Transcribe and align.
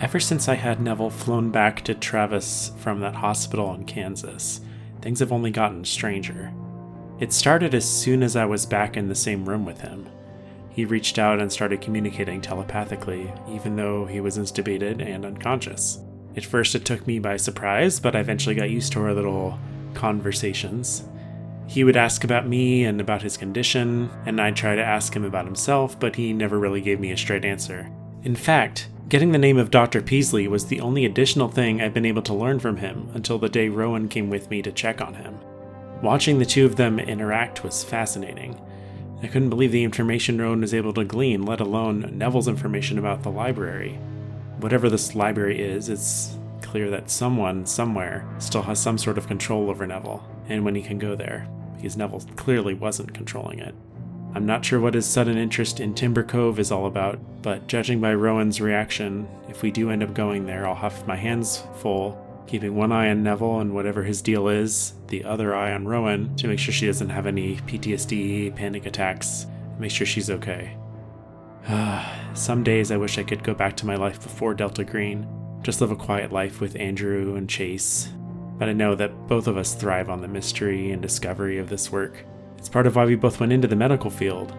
Ever 0.00 0.20
since 0.20 0.48
I 0.48 0.54
had 0.54 0.80
Neville 0.80 1.10
flown 1.10 1.50
back 1.50 1.82
to 1.82 1.94
Travis 1.94 2.70
from 2.78 3.00
that 3.00 3.16
hospital 3.16 3.74
in 3.74 3.84
Kansas, 3.84 4.60
things 5.02 5.18
have 5.18 5.32
only 5.32 5.50
gotten 5.50 5.84
stranger. 5.84 6.52
It 7.18 7.32
started 7.32 7.74
as 7.74 7.88
soon 7.88 8.22
as 8.22 8.36
I 8.36 8.44
was 8.44 8.64
back 8.64 8.96
in 8.96 9.08
the 9.08 9.16
same 9.16 9.48
room 9.48 9.64
with 9.64 9.80
him. 9.80 10.08
He 10.70 10.84
reached 10.84 11.18
out 11.18 11.40
and 11.40 11.50
started 11.50 11.80
communicating 11.80 12.40
telepathically, 12.40 13.32
even 13.50 13.74
though 13.74 14.06
he 14.06 14.20
was 14.20 14.38
intubated 14.38 15.04
and 15.04 15.26
unconscious. 15.26 15.98
At 16.36 16.44
first, 16.44 16.76
it 16.76 16.84
took 16.84 17.04
me 17.04 17.18
by 17.18 17.36
surprise, 17.36 17.98
but 17.98 18.14
I 18.14 18.20
eventually 18.20 18.54
got 18.54 18.70
used 18.70 18.92
to 18.92 19.00
our 19.00 19.12
little 19.12 19.58
conversations. 19.94 21.02
He 21.66 21.82
would 21.82 21.96
ask 21.96 22.22
about 22.22 22.46
me 22.46 22.84
and 22.84 23.00
about 23.00 23.22
his 23.22 23.36
condition, 23.36 24.10
and 24.26 24.40
I'd 24.40 24.54
try 24.54 24.76
to 24.76 24.84
ask 24.84 25.14
him 25.14 25.24
about 25.24 25.44
himself, 25.44 25.98
but 25.98 26.14
he 26.14 26.32
never 26.32 26.60
really 26.60 26.80
gave 26.80 27.00
me 27.00 27.10
a 27.10 27.16
straight 27.16 27.44
answer. 27.44 27.90
In 28.22 28.36
fact, 28.36 28.88
getting 29.08 29.32
the 29.32 29.38
name 29.38 29.56
of 29.56 29.70
Dr. 29.70 30.02
Peaslee 30.02 30.48
was 30.48 30.66
the 30.66 30.80
only 30.80 31.06
additional 31.06 31.48
thing 31.48 31.80
I've 31.80 31.94
been 31.94 32.04
able 32.04 32.22
to 32.22 32.34
learn 32.34 32.60
from 32.60 32.76
him 32.76 33.10
until 33.14 33.38
the 33.38 33.48
day 33.48 33.68
Rowan 33.68 34.08
came 34.08 34.28
with 34.28 34.50
me 34.50 34.60
to 34.62 34.72
check 34.72 35.00
on 35.00 35.14
him. 35.14 35.38
Watching 36.02 36.38
the 36.38 36.44
two 36.44 36.66
of 36.66 36.76
them 36.76 36.98
interact 36.98 37.64
was 37.64 37.82
fascinating. 37.82 38.60
I 39.22 39.26
couldn't 39.26 39.50
believe 39.50 39.72
the 39.72 39.82
information 39.82 40.40
Rowan 40.40 40.60
was 40.60 40.74
able 40.74 40.92
to 40.92 41.04
glean, 41.04 41.42
let 41.42 41.60
alone 41.60 42.18
Neville's 42.18 42.48
information 42.48 42.98
about 42.98 43.22
the 43.22 43.30
library. 43.30 43.98
Whatever 44.58 44.90
this 44.90 45.14
library 45.14 45.58
is, 45.58 45.88
it's 45.88 46.36
clear 46.62 46.90
that 46.90 47.10
someone, 47.10 47.64
somewhere, 47.64 48.28
still 48.38 48.62
has 48.62 48.78
some 48.78 48.98
sort 48.98 49.16
of 49.16 49.26
control 49.26 49.70
over 49.70 49.86
Neville, 49.86 50.22
and 50.48 50.64
when 50.64 50.74
he 50.74 50.82
can 50.82 50.98
go 50.98 51.16
there, 51.16 51.48
because 51.76 51.96
Neville 51.96 52.22
clearly 52.36 52.74
wasn't 52.74 53.14
controlling 53.14 53.58
it. 53.58 53.74
I'm 54.34 54.46
not 54.46 54.64
sure 54.64 54.80
what 54.80 54.94
his 54.94 55.06
sudden 55.06 55.38
interest 55.38 55.80
in 55.80 55.94
Timber 55.94 56.22
Cove 56.22 56.58
is 56.58 56.70
all 56.70 56.86
about, 56.86 57.18
but 57.42 57.66
judging 57.66 58.00
by 58.00 58.14
Rowan's 58.14 58.60
reaction, 58.60 59.28
if 59.48 59.62
we 59.62 59.70
do 59.70 59.90
end 59.90 60.02
up 60.02 60.14
going 60.14 60.46
there, 60.46 60.66
I'll 60.66 60.74
have 60.74 61.06
my 61.06 61.16
hands 61.16 61.64
full 61.76 62.24
keeping 62.48 62.74
one 62.74 62.90
eye 62.90 63.10
on 63.10 63.22
Neville 63.22 63.60
and 63.60 63.74
whatever 63.74 64.02
his 64.02 64.22
deal 64.22 64.48
is, 64.48 64.94
the 65.08 65.22
other 65.24 65.54
eye 65.54 65.72
on 65.72 65.86
Rowan 65.86 66.34
to 66.36 66.48
make 66.48 66.58
sure 66.58 66.72
she 66.72 66.86
doesn't 66.86 67.10
have 67.10 67.26
any 67.26 67.56
PTSD, 67.56 68.56
panic 68.56 68.86
attacks, 68.86 69.46
make 69.78 69.90
sure 69.90 70.06
she's 70.06 70.30
okay. 70.30 70.76
Some 72.34 72.64
days 72.64 72.90
I 72.90 72.96
wish 72.96 73.18
I 73.18 73.22
could 73.22 73.44
go 73.44 73.54
back 73.54 73.76
to 73.76 73.86
my 73.86 73.96
life 73.96 74.22
before 74.22 74.54
Delta 74.54 74.82
Green, 74.82 75.28
just 75.62 75.80
live 75.80 75.90
a 75.90 75.96
quiet 75.96 76.32
life 76.32 76.60
with 76.60 76.76
Andrew 76.76 77.36
and 77.36 77.48
Chase. 77.48 78.08
But 78.58 78.68
I 78.68 78.72
know 78.72 78.94
that 78.94 79.28
both 79.28 79.46
of 79.46 79.56
us 79.56 79.74
thrive 79.74 80.08
on 80.08 80.20
the 80.20 80.28
mystery 80.28 80.90
and 80.90 81.02
discovery 81.02 81.58
of 81.58 81.68
this 81.68 81.92
work. 81.92 82.24
It's 82.58 82.68
part 82.68 82.86
of 82.86 82.96
why 82.96 83.04
we 83.06 83.14
both 83.14 83.40
went 83.40 83.52
into 83.52 83.68
the 83.68 83.76
medical 83.76 84.10
field, 84.10 84.52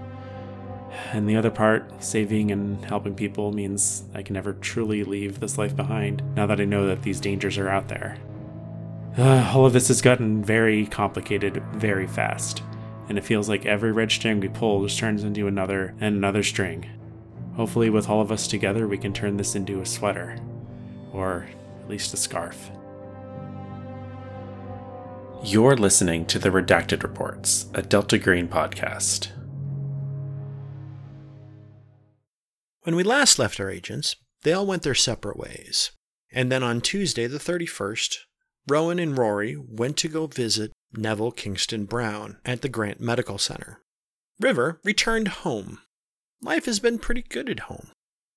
and 1.12 1.30
the 1.30 1.36
other 1.36 1.52
part, 1.52 2.04
saving 2.04 2.52
and 2.52 2.84
helping 2.86 3.16
people, 3.16 3.52
means 3.52 4.04
I 4.14 4.22
can 4.22 4.34
never 4.34 4.54
truly 4.54 5.04
leave 5.04 5.40
this 5.40 5.58
life 5.58 5.76
behind 5.76 6.24
now 6.36 6.46
that 6.48 6.60
I 6.60 6.66
know 6.66 6.88
that 6.88 7.04
these 7.04 7.20
dangers 7.20 7.58
are 7.58 7.70
out 7.70 7.88
there. 7.88 8.18
Uh, 9.18 9.52
all 9.54 9.66
of 9.66 9.74
this 9.74 9.90
has 9.90 10.02
gotten 10.02 10.44
very 10.44 10.86
complicated 10.86 11.62
very 11.74 12.08
fast, 12.08 12.64
and 13.10 13.18
it 13.18 13.24
feels 13.26 13.50
like 13.50 13.66
every 13.66 13.92
red 13.92 14.12
string 14.12 14.40
we 14.40 14.48
pull 14.48 14.84
just 14.84 15.00
turns 15.00 15.24
into 15.24 15.48
another 15.48 15.94
and 16.00 16.16
another 16.16 16.44
string. 16.44 16.90
Hopefully, 17.56 17.90
with 17.90 18.08
all 18.08 18.22
of 18.22 18.32
us 18.32 18.48
together, 18.48 18.88
we 18.88 18.98
can 18.98 19.12
turn 19.12 19.36
this 19.36 19.56
into 19.56 19.82
a 19.82 19.86
sweater, 19.86 20.38
or 21.12 21.48
at 21.82 21.90
least 21.90 22.14
a 22.14 22.18
scarf. 22.18 22.72
You're 25.42 25.78
listening 25.78 26.26
to 26.26 26.38
the 26.38 26.50
Redacted 26.50 27.02
Reports, 27.02 27.68
a 27.74 27.82
Delta 27.82 28.18
Green 28.18 28.50
podcast. 28.50 29.30
When 32.84 32.98
we 32.98 33.04
last 33.04 33.40
left 33.40 33.58
our 33.58 33.70
agents, 33.70 34.18
they 34.44 34.52
all 34.52 34.66
went 34.66 34.84
their 34.84 34.94
separate 34.94 35.38
ways. 35.38 35.92
And 36.30 36.52
then 36.52 36.62
on 36.62 36.82
Tuesday, 36.82 37.26
the 37.26 37.38
31st, 37.38 38.18
Rowan 38.68 39.00
and 39.00 39.18
Rory 39.18 39.56
went 39.56 39.96
to 39.98 40.10
go 40.10 40.28
visit 40.28 40.74
Neville 40.92 41.32
Kingston 41.32 41.86
Brown 41.86 42.38
at 42.44 42.62
the 42.62 42.70
Grant 42.70 43.00
Medical 43.00 43.38
Center. 43.38 43.80
River 44.42 44.82
returned 44.84 45.30
home. 45.30 45.80
Life 46.42 46.66
has 46.66 46.82
been 46.82 47.00
pretty 47.00 47.22
good 47.22 47.50
at 47.50 47.62
home. 47.62 47.92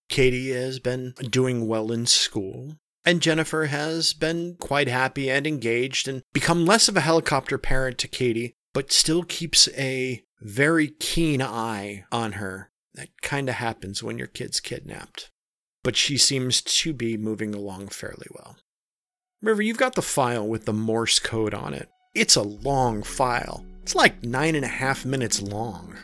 Katie 0.08 0.52
has 0.52 0.78
been 0.78 1.14
doing 1.20 1.66
well 1.66 1.91
in 1.91 2.06
school, 2.06 2.76
and 3.04 3.20
Jennifer 3.20 3.66
has 3.66 4.12
been 4.12 4.56
quite 4.58 4.88
happy 4.88 5.30
and 5.30 5.46
engaged 5.46 6.08
and 6.08 6.22
become 6.32 6.64
less 6.64 6.88
of 6.88 6.96
a 6.96 7.00
helicopter 7.00 7.58
parent 7.58 7.98
to 7.98 8.08
Katie, 8.08 8.54
but 8.72 8.92
still 8.92 9.22
keeps 9.22 9.68
a 9.76 10.22
very 10.40 10.88
keen 10.88 11.42
eye 11.42 12.04
on 12.10 12.32
her 12.32 12.70
that 12.94 13.08
kind 13.22 13.48
of 13.48 13.56
happens 13.56 14.02
when 14.02 14.18
your 14.18 14.26
kid's 14.26 14.60
kidnapped. 14.60 15.30
But 15.82 15.96
she 15.96 16.16
seems 16.16 16.60
to 16.60 16.92
be 16.92 17.16
moving 17.16 17.54
along 17.54 17.88
fairly 17.88 18.26
well. 18.30 18.56
River, 19.41 19.62
you've 19.62 19.78
got 19.78 19.94
the 19.94 20.02
file 20.02 20.46
with 20.46 20.66
the 20.66 20.72
Morse 20.72 21.18
code 21.18 21.54
on 21.54 21.74
it. 21.74 21.88
It's 22.14 22.36
a 22.36 22.42
long 22.42 23.02
file. 23.02 23.64
It's 23.82 23.94
like 23.94 24.22
nine 24.22 24.54
and 24.54 24.64
a 24.64 24.68
half 24.68 25.04
minutes 25.04 25.42
long. 25.42 25.96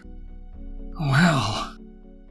Well, 0.98 1.76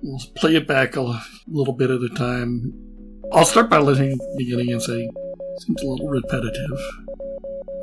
we'll 0.04 0.20
play 0.36 0.56
it 0.56 0.68
back 0.68 0.98
a 0.98 1.22
little 1.48 1.74
bit 1.74 1.90
at 1.90 2.02
a 2.02 2.10
time. 2.10 2.87
I'll 3.34 3.46
start 3.46 3.70
by 3.70 3.80
listening 3.80 4.18
beginning 4.38 4.72
and 4.72 4.82
say, 4.82 5.10
seems 5.60 5.82
a 5.82 5.88
little 5.88 6.08
repetitive. 6.08 6.80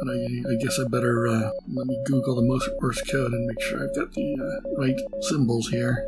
But 0.00 0.10
I, 0.10 0.52
I 0.52 0.54
guess 0.60 0.78
I 0.78 0.88
better 0.88 1.28
uh, 1.28 1.50
let 1.68 1.86
me 1.86 2.02
Google 2.06 2.34
the 2.36 2.42
Morse 2.42 3.02
code 3.10 3.32
and 3.32 3.46
make 3.46 3.60
sure 3.60 3.84
I've 3.84 3.94
got 3.94 4.12
the 4.12 4.36
uh, 4.40 4.80
right 4.80 4.96
symbols 5.22 5.68
here. 5.68 6.06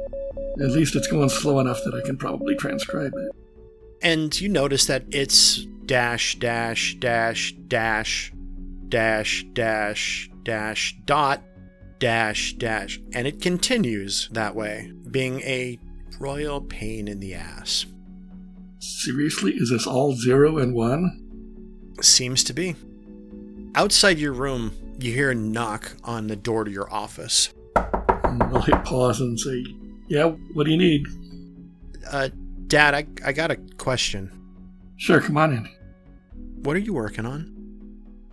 At 0.61 0.71
least 0.71 0.97
it's 0.97 1.07
going 1.07 1.29
slow 1.29 1.61
enough 1.61 1.81
that 1.85 1.95
I 1.95 2.05
can 2.07 2.17
probably 2.17 2.57
transcribe 2.57 3.13
it. 3.15 3.33
And 4.03 4.39
you 4.41 4.49
notice 4.49 4.87
that 4.87 5.05
it's 5.11 5.65
dash, 5.85 6.39
dash, 6.39 6.97
dash, 6.99 7.55
dash, 7.69 8.33
dash, 8.89 9.47
dash, 9.53 10.31
dash, 10.43 10.97
dot, 11.05 11.43
dash, 11.99 12.55
dash. 12.55 13.01
And 13.13 13.27
it 13.27 13.41
continues 13.43 14.29
that 14.33 14.55
way, 14.55 14.93
being 15.11 15.41
a 15.43 15.79
royal 16.19 16.61
pain 16.63 17.07
in 17.07 17.21
the 17.21 17.35
ass. 17.35 17.87
Seriously? 18.87 19.53
Is 19.57 19.71
this 19.71 19.87
all 19.87 20.15
zero 20.15 20.59
and 20.59 20.73
one? 20.75 21.23
Seems 22.01 22.45
to 22.45 22.53
be. 22.53 22.77
Outside 23.75 24.19
your 24.19 24.33
room, 24.33 24.73
you 24.99 25.13
hear 25.13 25.31
a 25.31 25.35
knock 25.35 25.97
on 26.05 26.29
the 26.29 26.37
door 26.37 26.65
to 26.65 26.71
your 26.71 26.93
office. 26.93 27.53
I'll 27.75 28.63
hit 28.63 28.85
pause 28.85 29.21
and 29.21 29.39
say, 29.39 29.65
yeah, 30.09 30.27
what 30.55 30.65
do 30.65 30.71
you 30.71 30.79
need? 30.79 31.07
Uh, 32.11 32.29
Dad, 32.69 32.95
I, 32.95 33.07
I 33.25 33.33
got 33.33 33.51
a 33.51 33.57
question. 33.57 34.31
Sure, 34.97 35.21
come 35.21 35.37
on 35.37 35.53
in. 35.53 35.69
What 36.63 36.77
are 36.77 36.81
you 36.81 36.95
working 36.95 37.27
on? 37.27 37.53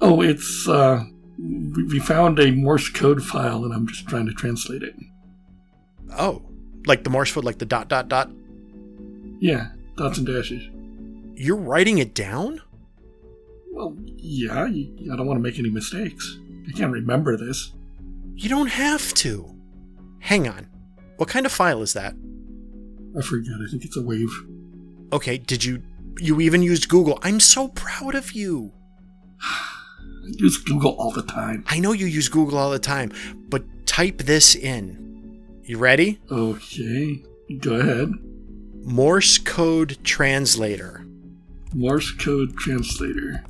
Oh, 0.02 0.22
it's, 0.22 0.68
uh, 0.68 1.04
we 1.38 2.00
found 2.00 2.40
a 2.40 2.52
Morse 2.52 2.90
code 2.90 3.24
file 3.24 3.66
and 3.66 3.74
I'm 3.74 3.88
just 3.88 4.08
trying 4.08 4.28
to 4.28 4.34
translate 4.34 4.84
it. 4.84 4.96
Oh, 6.18 6.42
like 6.86 7.04
the 7.04 7.10
Morse 7.10 7.32
code, 7.32 7.44
like 7.44 7.58
the 7.58 7.66
dot, 7.66 7.88
dot, 7.88 8.08
dot? 8.08 8.30
Yeah, 9.40 9.70
dots 9.96 10.18
and 10.18 10.28
dashes. 10.28 10.64
You're 11.36 11.58
writing 11.58 11.98
it 11.98 12.14
down? 12.14 12.62
Well, 13.72 13.98
yeah, 14.18 14.64
I 14.64 15.16
don't 15.16 15.26
want 15.26 15.38
to 15.38 15.42
make 15.42 15.58
any 15.60 15.70
mistakes. 15.70 16.38
I 16.68 16.72
can't 16.72 16.92
remember 16.92 17.38
this. 17.38 17.74
You 18.36 18.50
don't 18.50 18.68
have 18.68 19.14
to. 19.16 19.56
Hang 20.20 20.48
on. 20.48 20.68
What 21.18 21.30
kind 21.30 21.46
of 21.46 21.52
file 21.52 21.82
is 21.82 21.94
that? 21.94 22.14
I 23.18 23.22
forget. 23.22 23.54
I 23.56 23.70
think 23.70 23.86
it's 23.86 23.98
a 23.98 24.02
wave. 24.02 24.32
Okay, 25.12 25.38
did 25.38 25.64
you 25.64 25.82
you 26.20 26.40
even 26.42 26.62
used 26.64 26.90
Google? 26.90 27.20
I'm 27.22 27.40
so 27.40 27.68
proud 27.70 28.16
of 28.16 28.32
you. 28.34 28.72
I 29.42 30.28
use 30.38 30.58
Google 30.58 30.96
all 30.98 31.12
the 31.12 31.24
time. 31.24 31.66
I 31.68 31.80
know 31.80 31.92
you 31.92 32.06
use 32.06 32.30
Google 32.30 32.58
all 32.58 32.72
the 32.72 32.80
time, 32.80 33.12
but 33.50 33.64
type 33.86 34.20
this 34.20 34.56
in. 34.56 35.42
You 35.64 35.78
ready? 35.78 36.20
Okay. 36.32 37.24
Go 37.60 37.76
ahead. 37.76 38.14
Morse 38.84 39.38
code 39.38 39.98
translator. 40.04 41.06
Morse 41.74 42.12
code 42.12 42.56
translator. 42.58 43.44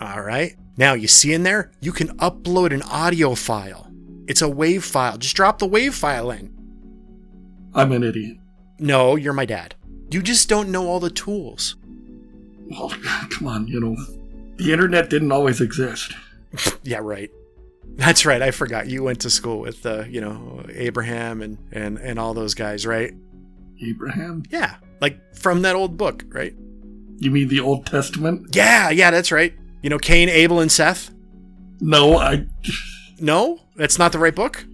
All 0.00 0.20
right. 0.20 0.56
Now, 0.76 0.92
you 0.92 1.08
see 1.08 1.32
in 1.32 1.42
there, 1.42 1.72
you 1.80 1.90
can 1.90 2.16
upload 2.18 2.72
an 2.72 2.82
audio 2.82 3.34
file. 3.34 3.90
It's 4.26 4.42
a 4.42 4.48
wave 4.48 4.84
file. 4.84 5.16
Just 5.16 5.34
drop 5.34 5.58
the 5.58 5.66
wave 5.66 5.94
file 5.94 6.30
in. 6.30 6.54
I'm 7.74 7.92
an 7.92 8.04
idiot. 8.04 8.36
No, 8.78 9.16
you're 9.16 9.32
my 9.32 9.46
dad. 9.46 9.74
You 10.10 10.22
just 10.22 10.48
don't 10.48 10.70
know 10.70 10.86
all 10.86 11.00
the 11.00 11.10
tools. 11.10 11.76
Well, 12.70 12.92
come 13.30 13.48
on, 13.48 13.66
you 13.66 13.80
know, 13.80 13.96
the 14.56 14.72
internet 14.72 15.08
didn't 15.08 15.32
always 15.32 15.60
exist. 15.60 16.14
yeah, 16.82 16.98
right. 16.98 17.30
That's 17.96 18.26
right. 18.26 18.42
I 18.42 18.50
forgot. 18.50 18.86
You 18.86 19.02
went 19.02 19.20
to 19.22 19.30
school 19.30 19.60
with, 19.60 19.84
uh, 19.86 20.04
you 20.08 20.20
know, 20.20 20.64
Abraham 20.68 21.40
and, 21.40 21.58
and, 21.72 21.98
and 21.98 22.18
all 22.18 22.34
those 22.34 22.54
guys, 22.54 22.86
right? 22.86 23.14
Abraham? 23.82 24.42
Yeah. 24.50 24.76
Like 25.00 25.34
from 25.34 25.62
that 25.62 25.76
old 25.76 25.96
book, 25.96 26.24
right? 26.28 26.54
You 27.18 27.30
mean 27.30 27.48
the 27.48 27.60
Old 27.60 27.86
Testament? 27.86 28.54
Yeah, 28.54 28.90
yeah, 28.90 29.10
that's 29.10 29.32
right. 29.32 29.52
You 29.82 29.90
know, 29.90 29.98
Cain, 29.98 30.28
Abel, 30.28 30.60
and 30.60 30.70
Seth? 30.70 31.10
No, 31.80 32.18
I. 32.18 32.46
No? 33.20 33.60
That's 33.76 33.98
not 33.98 34.12
the 34.12 34.18
right 34.18 34.34
book? 34.34 34.64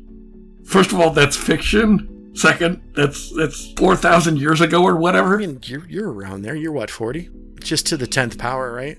First 0.67 0.93
of 0.93 1.01
all, 1.01 1.11
that's 1.11 1.37
fiction. 1.37 2.33
second. 2.35 2.83
That's 2.95 3.33
that's 3.37 3.73
four 3.77 3.97
thousand 3.97 4.39
years 4.39 4.61
ago 4.61 4.83
or 4.83 4.97
whatever. 4.97 5.37
I 5.37 5.47
mean, 5.47 5.61
you're, 5.65 5.87
you're 5.89 6.13
around 6.13 6.43
there. 6.43 6.55
You're 6.55 6.73
what, 6.73 6.91
40? 6.91 7.31
Just 7.61 7.87
to 7.87 7.97
the 7.97 8.07
10th 8.07 8.39
power, 8.39 8.73
right? 8.73 8.99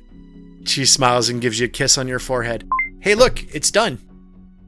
She 0.65 0.85
smiles 0.85 1.29
and 1.29 1.41
gives 1.41 1.59
you 1.59 1.65
a 1.65 1.69
kiss 1.69 1.97
on 1.97 2.07
your 2.07 2.19
forehead. 2.19 2.67
Hey, 2.99 3.13
look, 3.13 3.43
it's 3.53 3.69
done. 3.69 3.99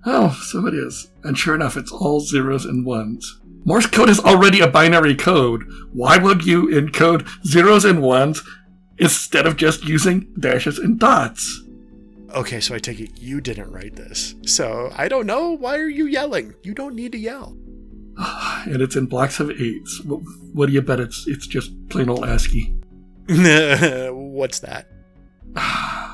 Oh, 0.05 0.39
so 0.45 0.67
it 0.67 0.73
is. 0.75 1.09
And 1.23 1.35
sure 1.37 1.55
enough, 1.55 1.75
it's 1.75 1.91
all 1.91 2.19
zeros 2.19 2.65
and 2.65 2.85
ones. 2.85 3.39
Morse 3.67 3.85
code 3.85 4.09
is 4.09 4.21
already 4.21 4.61
a 4.61 4.67
binary 4.69 5.13
code. 5.13 5.65
Why 5.91 6.17
would 6.17 6.45
you 6.45 6.67
encode 6.67 7.27
zeros 7.45 7.83
and 7.83 8.01
ones 8.01 8.41
instead 8.97 9.45
of 9.45 9.57
just 9.57 9.83
using 9.83 10.33
dashes 10.39 10.79
and 10.79 10.97
dots? 10.97 11.63
Okay, 12.29 12.61
so 12.61 12.75
I 12.75 12.79
take 12.79 13.01
it 13.01 13.19
you 13.19 13.41
didn't 13.41 13.69
write 13.69 13.97
this. 13.97 14.35
So 14.45 14.89
I 14.95 15.09
don't 15.09 15.25
know. 15.25 15.51
Why 15.51 15.79
are 15.79 15.89
you 15.89 16.05
yelling? 16.05 16.55
You 16.63 16.73
don't 16.73 16.95
need 16.95 17.11
to 17.11 17.17
yell. 17.17 17.57
And 18.67 18.81
it's 18.81 18.95
in 18.95 19.05
blocks 19.05 19.41
of 19.41 19.51
eights. 19.51 20.01
What, 20.05 20.21
what 20.53 20.67
do 20.67 20.71
you 20.71 20.81
bet 20.81 21.01
it's 21.01 21.25
it's 21.27 21.45
just 21.45 21.71
plain 21.89 22.09
old 22.09 22.23
ASCII? 22.23 22.73
What's 24.13 24.59
that? 24.61 24.87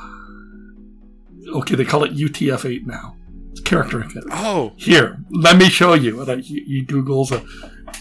Okay, 1.56 1.76
they 1.76 1.86
call 1.86 2.04
it 2.04 2.16
UTF-8 2.16 2.88
now. 2.88 3.16
Character 3.62 4.00
encoded. 4.00 4.28
Oh, 4.32 4.74
Here, 4.78 5.18
let 5.32 5.58
me 5.58 5.70
show 5.70 5.94
you. 5.94 6.22
And 6.22 6.30
I, 6.30 6.36
he, 6.38 6.64
he 6.64 6.86
Googles 6.86 7.32
a 7.32 7.44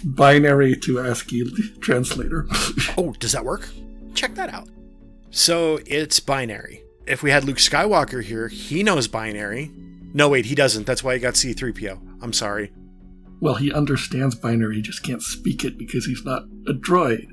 binary 0.05 0.77
to 0.81 1.01
ASCII 1.01 1.45
translator. 1.81 2.47
oh, 2.99 3.15
does 3.19 3.33
that 3.33 3.45
work? 3.45 3.69
Check 4.15 4.35
that 4.35 4.53
out. 4.53 4.69
So 5.31 5.79
it's 5.87 6.21
binary. 6.21 6.83
If 7.07 7.23
we 7.23 7.31
had 7.31 7.45
Luke 7.45 7.57
Skywalker 7.59 8.23
here, 8.23 8.49
he 8.49 8.83
knows 8.83 9.09
binary. 9.09 9.71
No, 10.15 10.29
wait, 10.29 10.47
he 10.47 10.55
doesn't. 10.55 10.87
That's 10.87 11.03
why 11.03 11.15
he 11.15 11.21
got 11.21 11.35
C3PO. 11.35 12.19
I'm 12.23 12.33
sorry. 12.33 12.71
well, 13.41 13.55
he 13.55 13.73
understands 13.73 14.35
binary, 14.35 14.77
he 14.77 14.83
just 14.83 15.03
can't 15.03 15.23
speak 15.23 15.65
it 15.65 15.79
because 15.79 16.05
he's 16.07 16.25
not 16.25 16.43
a 16.69 16.73
droid. 16.73 17.27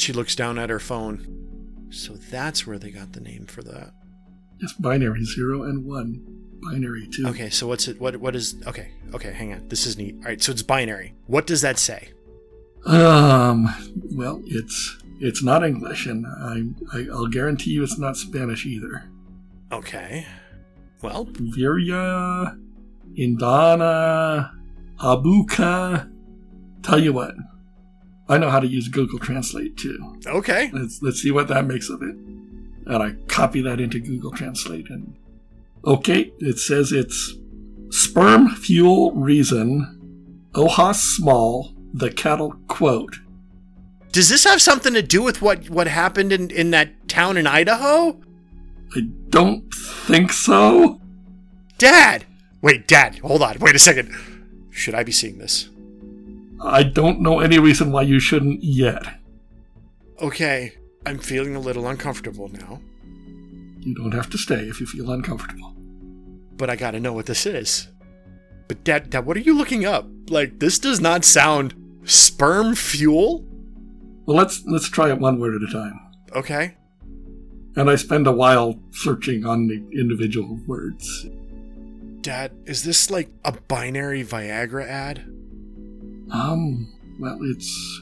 She 0.00 0.12
looks 0.12 0.36
down 0.36 0.58
at 0.58 0.70
her 0.70 0.78
phone. 0.78 1.86
So 1.90 2.14
that's 2.14 2.66
where 2.66 2.78
they 2.78 2.90
got 2.90 3.14
the 3.14 3.20
name 3.20 3.46
for 3.46 3.62
that. 3.62 3.92
It's 4.60 4.74
binary, 4.74 5.24
zero 5.24 5.62
and 5.64 5.84
one. 5.86 6.37
Binary, 6.60 7.06
too. 7.08 7.26
Okay, 7.28 7.50
so 7.50 7.66
what's 7.66 7.88
it? 7.88 8.00
What 8.00 8.16
what 8.16 8.34
is? 8.34 8.56
Okay, 8.66 8.90
okay, 9.14 9.32
hang 9.32 9.52
on. 9.52 9.68
This 9.68 9.86
is 9.86 9.96
neat. 9.96 10.16
All 10.18 10.24
right, 10.24 10.42
so 10.42 10.52
it's 10.52 10.62
binary. 10.62 11.14
What 11.26 11.46
does 11.46 11.60
that 11.62 11.78
say? 11.78 12.08
Um, 12.86 13.68
well, 14.12 14.42
it's 14.46 14.98
it's 15.20 15.42
not 15.42 15.64
English, 15.64 16.06
and 16.06 16.26
I, 16.26 16.96
I 16.96 17.06
I'll 17.12 17.26
guarantee 17.26 17.70
you 17.70 17.82
it's 17.82 17.98
not 17.98 18.16
Spanish 18.16 18.66
either. 18.66 19.08
Okay. 19.72 20.26
Well, 21.02 21.26
Virya, 21.26 22.58
Indana, 23.16 24.52
Abuka. 25.00 26.10
Tell 26.82 26.98
you 26.98 27.12
what, 27.12 27.34
I 28.28 28.38
know 28.38 28.50
how 28.50 28.60
to 28.60 28.66
use 28.66 28.88
Google 28.88 29.18
Translate 29.18 29.76
too. 29.76 30.18
okay. 30.26 30.70
Let's 30.72 31.02
let's 31.02 31.20
see 31.20 31.30
what 31.30 31.48
that 31.48 31.66
makes 31.66 31.88
of 31.90 32.02
it. 32.02 32.14
And 32.86 33.02
I 33.02 33.12
copy 33.28 33.60
that 33.62 33.80
into 33.80 34.00
Google 34.00 34.30
Translate 34.30 34.88
and 34.88 35.14
okay, 35.84 36.32
it 36.38 36.58
says 36.58 36.92
it's 36.92 37.34
sperm 37.90 38.48
fuel 38.48 39.12
reason, 39.12 40.48
Ohas 40.54 40.96
small, 40.96 41.74
the 41.92 42.10
cattle 42.10 42.54
quote. 42.68 43.18
Does 44.12 44.28
this 44.28 44.44
have 44.44 44.62
something 44.62 44.94
to 44.94 45.02
do 45.02 45.22
with 45.22 45.42
what 45.42 45.68
what 45.70 45.86
happened 45.86 46.32
in 46.32 46.50
in 46.50 46.70
that 46.70 47.08
town 47.08 47.36
in 47.36 47.46
Idaho? 47.46 48.20
I 48.96 49.00
don't 49.28 49.72
think 49.72 50.32
so. 50.32 51.00
Dad. 51.76 52.24
Wait, 52.62 52.88
Dad. 52.88 53.18
Hold 53.18 53.42
on. 53.42 53.58
Wait 53.60 53.76
a 53.76 53.78
second. 53.78 54.14
Should 54.70 54.94
I 54.94 55.02
be 55.02 55.12
seeing 55.12 55.38
this? 55.38 55.68
I 56.60 56.82
don't 56.82 57.20
know 57.20 57.40
any 57.40 57.58
reason 57.58 57.92
why 57.92 58.02
you 58.02 58.18
shouldn't 58.18 58.64
yet. 58.64 59.02
Okay. 60.20 60.72
I'm 61.06 61.18
feeling 61.18 61.54
a 61.54 61.60
little 61.60 61.86
uncomfortable 61.86 62.48
now, 62.48 62.80
You 63.80 63.94
don't 63.94 64.12
have 64.12 64.28
to 64.30 64.38
stay 64.38 64.64
if 64.68 64.80
you 64.80 64.86
feel 64.86 65.10
uncomfortable. 65.10 65.74
but 66.56 66.68
I 66.70 66.76
got 66.76 66.90
to 66.92 67.00
know 67.00 67.12
what 67.12 67.26
this 67.26 67.46
is. 67.46 67.88
But 68.66 68.84
Dad, 68.84 69.10
Dad, 69.10 69.24
what 69.24 69.36
are 69.36 69.40
you 69.40 69.56
looking 69.56 69.84
up? 69.86 70.06
Like 70.28 70.58
this 70.58 70.78
does 70.78 71.00
not 71.00 71.24
sound 71.24 71.74
sperm 72.04 72.74
fuel. 72.74 73.44
Well, 74.26 74.36
let's 74.36 74.62
let's 74.66 74.88
try 74.90 75.08
it 75.10 75.18
one 75.20 75.38
word 75.40 75.54
at 75.54 75.68
a 75.68 75.72
time. 75.72 75.98
Okay. 76.34 76.76
And 77.76 77.88
I 77.88 77.94
spend 77.96 78.26
a 78.26 78.32
while 78.32 78.78
searching 78.90 79.46
on 79.46 79.68
the 79.68 79.76
individual 79.98 80.58
words. 80.66 81.26
Dad, 82.20 82.50
is 82.66 82.82
this 82.82 83.08
like 83.10 83.30
a 83.44 83.52
binary 83.52 84.24
Viagra 84.24 84.86
ad? 84.86 85.20
Um, 86.30 86.92
well, 87.20 87.38
it's 87.42 88.00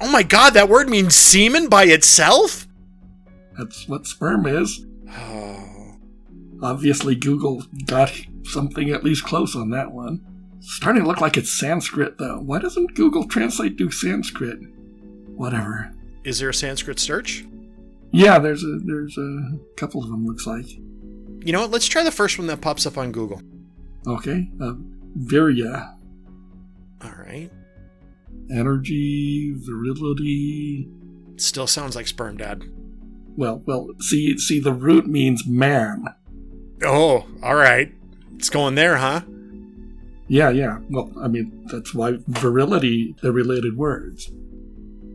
Oh 0.00 0.10
my 0.10 0.22
god, 0.24 0.54
that 0.54 0.68
word 0.68 0.88
means 0.88 1.14
semen 1.14 1.68
by 1.68 1.84
itself? 1.84 2.66
that's 3.56 3.86
what 3.88 4.04
sperm 4.06 4.46
is. 4.46 4.84
Oh. 5.16 5.96
Obviously, 6.62 7.14
Google 7.14 7.62
got 7.86 8.12
something 8.44 8.90
at 8.90 9.04
least 9.04 9.24
close 9.24 9.54
on 9.54 9.70
that 9.70 9.92
one. 9.92 10.24
Starting 10.60 11.02
to 11.02 11.08
look 11.08 11.20
like 11.20 11.36
it's 11.36 11.52
Sanskrit, 11.52 12.16
though. 12.18 12.38
Why 12.40 12.58
doesn't 12.58 12.94
Google 12.94 13.26
Translate 13.28 13.76
do 13.76 13.90
Sanskrit? 13.90 14.58
Whatever. 15.36 15.92
Is 16.24 16.38
there 16.38 16.48
a 16.48 16.54
Sanskrit 16.54 16.98
search? 16.98 17.44
Yeah, 18.12 18.38
there's 18.38 18.62
a 18.62 18.78
there's 18.84 19.18
a 19.18 19.58
couple 19.76 20.02
of 20.02 20.08
them. 20.08 20.24
Looks 20.24 20.46
like. 20.46 20.70
You 20.70 21.52
know 21.52 21.60
what? 21.62 21.70
Let's 21.70 21.86
try 21.86 22.02
the 22.02 22.10
first 22.10 22.38
one 22.38 22.46
that 22.46 22.60
pops 22.62 22.86
up 22.86 22.96
on 22.96 23.12
Google. 23.12 23.42
Okay, 24.06 24.48
uh, 24.60 24.74
Virya, 25.18 25.94
All 27.02 27.10
right. 27.18 27.50
energy, 28.50 29.52
virility. 29.56 30.88
Still 31.36 31.66
sounds 31.66 31.96
like 31.96 32.06
sperm, 32.06 32.36
Dad. 32.36 32.62
Well, 33.36 33.62
well, 33.66 33.88
see, 34.00 34.38
see, 34.38 34.60
the 34.60 34.72
root 34.72 35.06
means 35.06 35.46
man. 35.46 36.04
Oh, 36.84 37.26
all 37.42 37.54
right. 37.54 37.92
It's 38.36 38.50
going 38.50 38.74
there, 38.74 38.96
huh? 38.96 39.22
Yeah, 40.28 40.50
yeah. 40.50 40.78
Well, 40.90 41.12
I 41.20 41.28
mean, 41.28 41.66
that's 41.70 41.94
why 41.94 42.18
virility, 42.26 43.14
they're 43.22 43.32
related 43.32 43.76
words. 43.76 44.30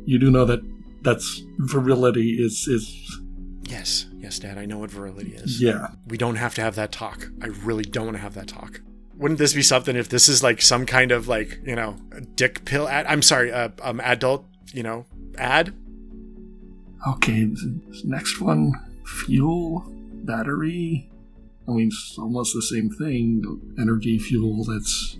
You 0.05 0.19
do 0.19 0.29
know 0.31 0.45
that 0.45 0.61
that's 1.01 1.43
virility 1.57 2.37
is, 2.39 2.67
is, 2.67 3.19
Yes, 3.63 4.07
yes, 4.17 4.39
Dad. 4.39 4.57
I 4.57 4.65
know 4.65 4.79
what 4.79 4.89
virility 4.89 5.35
is. 5.35 5.61
yeah. 5.61 5.89
We 6.07 6.17
don't 6.17 6.37
have 6.37 6.55
to 6.55 6.61
have 6.61 6.75
that 6.75 6.91
talk. 6.91 7.27
I 7.41 7.47
really 7.47 7.83
don't 7.83 8.05
want 8.05 8.17
to 8.17 8.21
have 8.23 8.33
that 8.33 8.47
talk. 8.47 8.81
Wouldn't 9.15 9.37
this 9.37 9.53
be 9.53 9.61
something 9.61 9.95
if 9.95 10.09
this 10.09 10.27
is 10.27 10.41
like 10.41 10.61
some 10.61 10.85
kind 10.85 11.11
of 11.11 11.27
like 11.27 11.59
you 11.65 11.75
know 11.75 11.97
dick 12.35 12.65
pill 12.65 12.87
ad? 12.87 13.05
I'm 13.05 13.21
sorry, 13.21 13.51
uh, 13.51 13.69
um, 13.81 13.99
adult 13.99 14.45
you 14.73 14.81
know 14.81 15.05
ad. 15.37 15.73
Okay, 17.07 17.47
next 18.03 18.41
one, 18.41 18.73
fuel, 19.05 19.85
battery. 20.23 21.09
I 21.67 21.71
mean, 21.71 21.87
it's 21.87 22.17
almost 22.17 22.53
the 22.53 22.61
same 22.61 22.89
thing. 22.89 23.43
Energy, 23.79 24.17
fuel, 24.19 24.63
that's, 24.65 25.17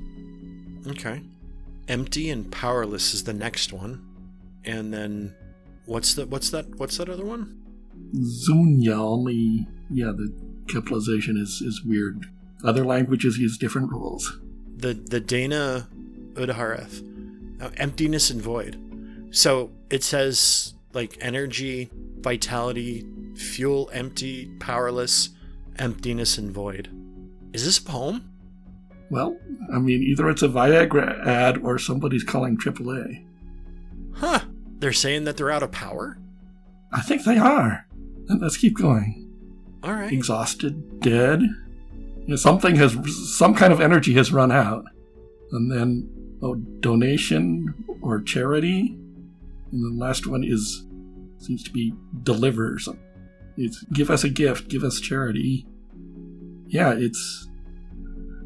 Okay. 0.88 1.22
Empty 1.88 2.30
and 2.30 2.52
powerless 2.52 3.14
is 3.14 3.24
the 3.24 3.34
next 3.34 3.74
one, 3.74 4.06
and 4.64 4.94
then 4.94 5.34
what's 5.86 6.14
the 6.14 6.26
what's 6.28 6.50
that 6.52 6.76
what's 6.78 6.98
that 6.98 7.10
other 7.10 7.26
one? 7.26 7.58
Zunya, 8.16 8.98
only, 8.98 9.68
yeah, 9.90 10.12
the 10.16 10.32
capitalization 10.68 11.36
is, 11.38 11.62
is 11.62 11.84
weird. 11.84 12.26
Other 12.64 12.86
languages 12.86 13.38
use 13.38 13.58
different 13.58 13.92
rules. 13.92 14.40
the 14.78 14.94
the 14.94 15.20
Dana 15.20 15.88
Udhareth, 16.34 17.02
uh, 17.62 17.70
emptiness 17.78 18.30
and 18.30 18.42
void. 18.42 18.78
So 19.32 19.72
it 19.90 20.04
says 20.04 20.76
like 20.94 21.18
energy, 21.22 21.90
vitality, 22.20 23.06
fuel, 23.36 23.90
empty, 23.94 24.48
powerless, 24.60 25.30
emptiness 25.78 26.38
and 26.38 26.52
void. 26.52 26.90
Is 27.54 27.66
this 27.66 27.78
a 27.78 27.84
poem? 27.84 28.32
Well, 29.10 29.38
I 29.74 29.80
mean, 29.80 30.04
either 30.04 30.30
it's 30.30 30.44
a 30.44 30.48
Viagra 30.48 31.26
ad 31.26 31.58
or 31.60 31.80
somebody's 31.80 32.24
calling 32.24 32.58
AAA. 32.58 33.26
Huh? 34.14 34.42
They're 34.80 34.94
saying 34.94 35.24
that 35.24 35.38
they're 35.38 35.52
out 35.52 35.64
of 35.64 35.72
power. 35.72 36.18
I 36.92 37.02
think 37.02 37.24
they 37.24 37.38
are. 37.38 37.86
Let's 38.28 38.58
keep 38.58 38.78
going. 38.78 39.28
All 39.84 39.94
right. 39.94 40.12
Exhausted, 40.12 41.00
dead. 41.00 41.42
You 41.42 42.28
know, 42.28 42.36
something 42.36 42.76
has, 42.76 42.96
some 43.38 43.56
kind 43.56 43.74
of 43.74 43.82
energy 43.82 44.14
has 44.14 44.32
run 44.32 44.52
out. 44.52 44.86
And 45.52 45.72
then, 45.72 46.38
oh, 46.42 46.56
donation 46.56 47.74
or 48.02 48.22
charity. 48.22 48.98
And 49.72 49.84
the 49.84 49.98
last 49.98 50.28
one 50.28 50.44
is, 50.44 50.86
seems 51.38 51.64
to 51.64 51.72
be 51.72 51.94
deliver. 52.24 52.74
or 52.74 52.80
something. 52.80 53.04
It's 53.58 53.84
give 53.94 54.10
us 54.10 54.24
a 54.24 54.30
gift, 54.30 54.70
give 54.70 54.84
us 54.84 55.00
charity. 55.00 55.68
Yeah, 56.68 56.94
it's, 56.94 57.48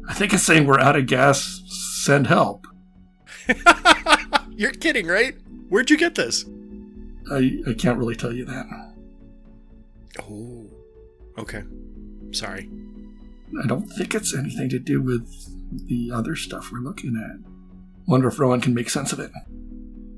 I 0.08 0.14
think 0.14 0.32
it's 0.32 0.42
saying 0.42 0.66
we're 0.66 0.80
out 0.80 0.96
of 0.96 1.06
gas, 1.06 1.62
send 1.66 2.26
help. 2.26 2.66
You're 4.56 4.72
kidding, 4.72 5.06
right? 5.06 5.34
Where'd 5.68 5.90
you 5.90 5.96
get 5.96 6.14
this? 6.14 6.44
I, 7.30 7.58
I 7.66 7.74
can't 7.74 7.98
really 7.98 8.16
tell 8.16 8.32
you 8.32 8.44
that. 8.44 8.66
Oh. 10.20 10.66
Okay. 11.38 11.62
Sorry. 12.32 12.68
I 13.62 13.66
don't 13.66 13.86
think 13.88 14.14
it's 14.14 14.34
anything 14.34 14.68
to 14.70 14.78
do 14.78 15.00
with 15.00 15.28
the 15.88 16.10
other 16.12 16.36
stuff 16.36 16.70
we're 16.72 16.80
looking 16.80 17.16
at. 17.16 17.38
Wonder 18.06 18.28
if 18.28 18.38
Rowan 18.38 18.60
can 18.60 18.74
make 18.74 18.90
sense 18.90 19.12
of 19.12 19.20
it. 19.20 19.30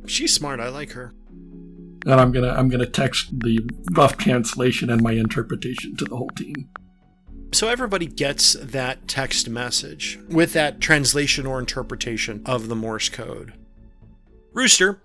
She's 0.06 0.32
smart. 0.32 0.60
I 0.60 0.68
like 0.68 0.92
her. 0.92 1.12
And 1.30 2.20
I'm 2.20 2.30
gonna 2.32 2.52
I'm 2.52 2.68
gonna 2.68 2.86
text 2.86 3.38
the 3.40 3.60
rough 3.92 4.16
translation 4.16 4.90
and 4.90 5.02
my 5.02 5.12
interpretation 5.12 5.96
to 5.96 6.04
the 6.04 6.16
whole 6.16 6.30
team. 6.30 6.68
So 7.52 7.68
everybody 7.68 8.06
gets 8.06 8.54
that 8.54 9.08
text 9.08 9.48
message 9.48 10.18
with 10.28 10.52
that 10.52 10.80
translation 10.80 11.46
or 11.46 11.58
interpretation 11.58 12.42
of 12.44 12.68
the 12.68 12.76
Morse 12.76 13.08
code. 13.08 13.54
Rooster, 14.52 15.00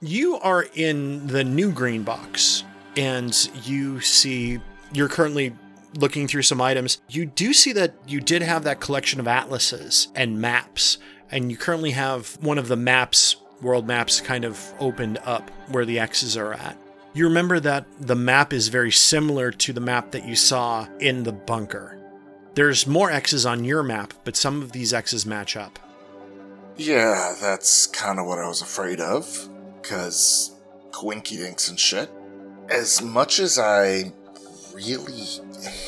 you 0.00 0.36
are 0.36 0.66
in 0.74 1.26
the 1.26 1.44
new 1.44 1.72
green 1.72 2.02
box 2.02 2.64
and 2.96 3.34
you 3.64 4.00
see 4.00 4.60
you're 4.92 5.08
currently 5.08 5.54
looking 5.96 6.28
through 6.28 6.42
some 6.42 6.60
items. 6.60 7.00
You 7.08 7.26
do 7.26 7.52
see 7.52 7.72
that 7.72 7.94
you 8.06 8.20
did 8.20 8.42
have 8.42 8.64
that 8.64 8.80
collection 8.80 9.20
of 9.20 9.28
atlases 9.28 10.08
and 10.14 10.40
maps, 10.40 10.98
and 11.30 11.50
you 11.50 11.56
currently 11.56 11.92
have 11.92 12.36
one 12.40 12.58
of 12.58 12.68
the 12.68 12.76
maps, 12.76 13.36
world 13.60 13.86
maps, 13.86 14.20
kind 14.20 14.44
of 14.44 14.60
opened 14.78 15.18
up 15.24 15.50
where 15.68 15.84
the 15.84 15.98
X's 15.98 16.36
are 16.36 16.54
at. 16.54 16.76
You 17.14 17.24
remember 17.24 17.58
that 17.60 17.86
the 18.00 18.14
map 18.14 18.52
is 18.52 18.68
very 18.68 18.92
similar 18.92 19.50
to 19.50 19.72
the 19.72 19.80
map 19.80 20.12
that 20.12 20.26
you 20.26 20.36
saw 20.36 20.86
in 21.00 21.24
the 21.24 21.32
bunker. 21.32 21.98
There's 22.54 22.86
more 22.86 23.10
X's 23.10 23.46
on 23.46 23.64
your 23.64 23.82
map, 23.82 24.14
but 24.24 24.36
some 24.36 24.62
of 24.62 24.72
these 24.72 24.92
X's 24.92 25.24
match 25.24 25.56
up. 25.56 25.78
Yeah, 26.76 27.34
that's 27.40 27.86
kind 27.88 28.18
of 28.18 28.26
what 28.26 28.38
I 28.38 28.46
was 28.46 28.62
afraid 28.62 29.00
of, 29.00 29.48
because 29.80 30.54
dinks 30.92 31.68
and 31.68 31.78
shit. 31.78 32.10
As 32.70 33.02
much 33.02 33.38
as 33.38 33.58
I 33.58 34.12
really 34.74 35.24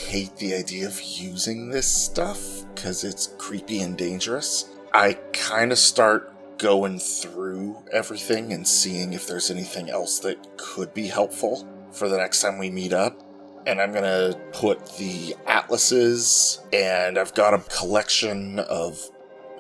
hate 0.09 0.37
the 0.37 0.55
idea 0.55 0.89
of 0.89 1.01
using 1.01 1.71
this 1.71 1.87
stuff, 1.87 2.65
because 2.75 3.05
it's 3.05 3.29
creepy 3.39 3.81
and 3.83 3.97
dangerous, 3.97 4.69
I 4.93 5.15
kind 5.33 5.71
of 5.71 5.79
start 5.79 6.30
going 6.61 6.99
through 6.99 7.77
everything 7.93 8.53
and 8.53 8.67
seeing 8.67 9.13
if 9.13 9.27
there's 9.27 9.51
anything 9.51 9.89
else 9.91 10.19
that 10.21 10.37
could 10.59 10.93
be 10.93 11.09
helpful 11.09 11.67
for 11.91 12.09
the 12.09 12.19
next 12.19 12.43
time 12.43 12.59
we 12.59 12.71
meet 12.71 12.93
up. 12.93 13.21
And 13.67 13.81
I'm 13.81 13.93
gonna 13.93 14.35
put 14.53 14.97
the 14.97 15.35
atlases, 15.47 16.61
and 16.73 17.19
I've 17.19 17.35
got 17.35 17.55
a 17.55 17.59
collection 17.59 18.59
of 18.61 18.99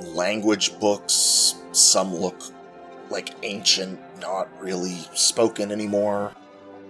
language 0.00 0.78
books. 0.78 1.54
Some 1.72 2.14
look 2.14 2.40
like 3.10 3.34
ancient, 3.42 3.98
not 4.20 4.48
really 4.60 4.98
spoken 5.14 5.70
anymore. 5.72 6.34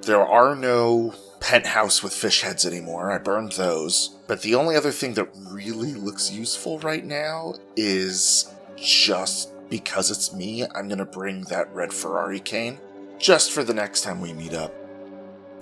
There 0.02 0.24
are 0.24 0.54
no 0.54 1.14
penthouse 1.40 2.02
with 2.02 2.12
fish 2.12 2.42
heads 2.42 2.64
anymore. 2.64 3.10
I 3.10 3.18
burned 3.18 3.52
those. 3.52 4.16
But 4.26 4.42
the 4.42 4.54
only 4.54 4.76
other 4.76 4.92
thing 4.92 5.14
that 5.14 5.28
really 5.34 5.94
looks 5.94 6.30
useful 6.30 6.78
right 6.80 7.04
now 7.04 7.54
is 7.76 8.52
just 8.76 9.49
because 9.70 10.10
it's 10.10 10.34
me, 10.34 10.64
I'm 10.74 10.88
going 10.88 10.98
to 10.98 11.06
bring 11.06 11.42
that 11.44 11.72
red 11.72 11.92
Ferrari 11.92 12.40
cane 12.40 12.78
just 13.18 13.52
for 13.52 13.64
the 13.64 13.72
next 13.72 14.02
time 14.02 14.20
we 14.20 14.32
meet 14.32 14.52
up. 14.52 14.74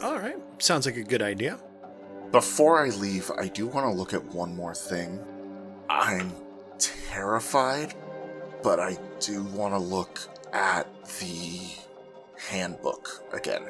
All 0.02 0.18
right. 0.18 0.36
Sounds 0.58 0.86
like 0.86 0.96
a 0.96 1.04
good 1.04 1.22
idea. 1.22 1.58
Before 2.32 2.84
I 2.84 2.88
leave, 2.88 3.30
I 3.38 3.48
do 3.48 3.66
want 3.66 3.86
to 3.86 3.96
look 3.96 4.14
at 4.14 4.24
one 4.26 4.56
more 4.56 4.74
thing. 4.74 5.22
I'm 5.88 6.32
terrified, 6.78 7.94
but 8.62 8.80
I 8.80 8.96
do 9.20 9.44
want 9.44 9.74
to 9.74 9.78
look 9.78 10.20
at 10.52 10.86
the 11.20 11.60
handbook 12.48 13.24
again. 13.32 13.64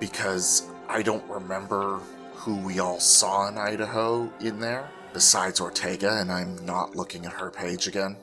Because 0.00 0.68
I 0.88 1.02
don't 1.02 1.28
remember 1.28 2.00
who 2.34 2.56
we 2.56 2.78
all 2.80 3.00
saw 3.00 3.48
in 3.48 3.56
Idaho 3.56 4.30
in 4.40 4.60
there, 4.60 4.88
besides 5.12 5.60
Ortega, 5.60 6.18
and 6.20 6.30
I'm 6.30 6.64
not 6.66 6.96
looking 6.96 7.24
at 7.24 7.32
her 7.32 7.50
page 7.50 7.86
again. 7.86 8.16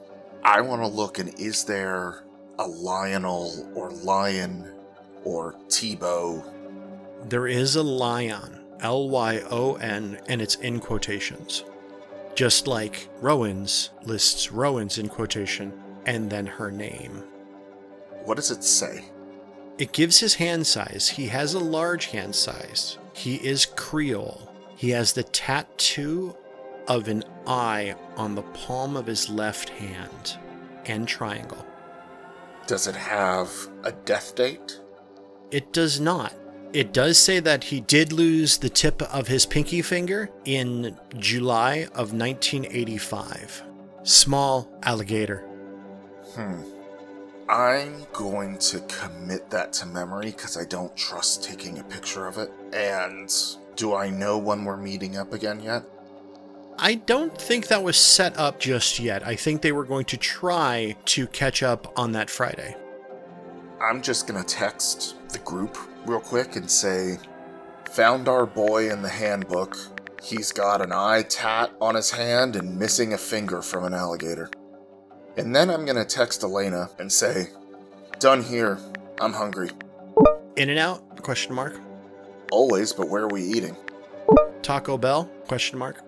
I 0.46 0.60
want 0.60 0.82
to 0.82 0.88
look 0.88 1.20
and 1.20 1.38
is 1.40 1.64
there 1.64 2.26
a 2.60 2.68
Lionel 2.68 3.72
or 3.76 3.92
Lion 3.92 4.70
or 5.24 5.56
Tebow? 5.68 6.44
There 7.30 7.48
is 7.48 7.78
a 7.78 7.84
Lion, 7.84 8.60
L 8.82 9.10
Y 9.10 9.42
O 9.50 9.76
N, 9.76 10.20
and 10.28 10.42
it's 10.42 10.56
in 10.56 10.80
quotations. 10.82 11.64
Just 12.36 12.68
like 12.68 13.08
Rowan's 13.22 13.92
lists 14.04 14.52
Rowan's 14.52 14.98
in 14.98 15.08
quotation 15.08 15.72
and 16.06 16.30
then 16.30 16.46
her 16.46 16.72
name. 16.72 17.24
What 18.26 18.36
does 18.36 18.52
it 18.52 18.64
say? 18.64 19.06
It 19.78 19.94
gives 19.94 20.20
his 20.20 20.36
hand 20.36 20.68
size. 20.68 21.08
He 21.08 21.28
has 21.28 21.54
a 21.54 21.60
large 21.60 22.08
hand 22.08 22.36
size. 22.36 22.98
He 23.14 23.36
is 23.36 23.66
Creole. 23.66 24.50
He 24.76 24.90
has 24.90 25.14
the 25.14 25.24
tattoo 25.24 26.36
of 26.88 27.08
an 27.08 27.24
eye 27.48 27.96
on 28.16 28.36
the 28.36 28.42
palm 28.42 28.96
of 28.96 29.08
his 29.08 29.30
left 29.30 29.70
hand 29.70 30.38
and 30.86 31.08
triangle. 31.08 31.66
Does 32.68 32.88
it 32.88 32.96
have 32.96 33.52
a 33.84 33.92
death 33.92 34.36
date? 34.36 34.80
It 35.52 35.74
does 35.74 36.00
not. 36.00 36.34
It 36.74 36.92
does 36.92 37.20
say 37.20 37.40
that 37.40 37.66
he 37.66 37.82
did 37.82 38.12
lose 38.12 38.58
the 38.58 38.70
tip 38.70 39.02
of 39.04 39.28
his 39.28 39.46
pinky 39.46 39.82
finger 39.82 40.30
in 40.46 40.98
July 41.18 41.84
of 41.94 42.14
1985. 42.14 43.64
Small 44.02 44.72
alligator. 44.82 45.46
Hmm. 46.34 46.62
I'm 47.48 48.08
going 48.14 48.58
to 48.58 48.80
commit 48.80 49.52
that 49.52 49.74
to 49.74 49.86
memory 49.86 50.32
because 50.32 50.58
I 50.58 50.66
don't 50.66 50.96
trust 50.98 51.44
taking 51.44 51.78
a 51.78 51.84
picture 51.84 52.26
of 52.26 52.40
it. 52.40 52.52
And 52.74 53.32
do 53.76 53.94
I 53.94 54.10
know 54.10 54.38
when 54.40 54.66
we're 54.66 54.78
meeting 54.78 55.18
up 55.18 55.34
again 55.34 55.62
yet? 55.62 55.84
I 56.84 56.96
don't 56.96 57.36
think 57.40 57.70
that 57.70 57.82
was 57.82 57.96
set 57.96 58.38
up 58.38 58.60
just 58.60 59.00
yet. 59.00 59.26
I 59.26 59.38
think 59.38 59.62
they 59.62 59.72
were 59.72 59.86
going 59.86 60.04
to 60.04 60.18
try 60.18 60.98
to 61.06 61.28
catch 61.28 61.64
up 61.64 61.94
on 61.98 62.12
that 62.12 62.30
Friday. 62.30 62.76
I'm 63.82 64.02
just 64.02 64.28
going 64.28 64.44
to 64.44 64.46
text 64.46 65.16
the 65.30 65.40
group 65.40 65.78
real 66.06 66.20
quick 66.20 66.58
and 66.58 66.70
say, 66.70 67.20
Found 67.92 68.28
our 68.28 68.46
boy 68.46 68.92
in 68.92 69.02
the 69.02 69.08
handbook. 69.08 69.78
He's 70.22 70.52
got 70.52 70.82
an 70.82 70.92
eye 70.92 71.24
tat 71.30 71.72
on 71.80 71.96
his 71.96 72.12
hand 72.12 72.58
and 72.58 72.78
missing 72.78 73.14
a 73.14 73.18
finger 73.18 73.62
from 73.62 73.86
an 73.86 73.94
alligator. 73.94 74.50
And 75.38 75.56
then 75.56 75.70
I'm 75.70 75.86
going 75.86 75.96
to 75.96 76.04
text 76.04 76.44
Elena 76.44 76.90
and 77.00 77.10
say, 77.10 77.48
Done 78.20 78.44
here. 78.44 78.78
I'm 79.22 79.32
hungry. 79.32 79.70
In 80.58 80.70
and 80.70 80.80
out? 80.80 81.24
Question 81.24 81.56
mark. 81.56 81.80
Always, 82.52 82.92
but 82.92 83.08
where 83.08 83.24
are 83.24 83.30
we 83.30 83.42
eating? 83.42 83.78
Taco 84.62 84.98
Bell? 84.98 85.32
Question 85.48 85.80
mark. 85.80 86.04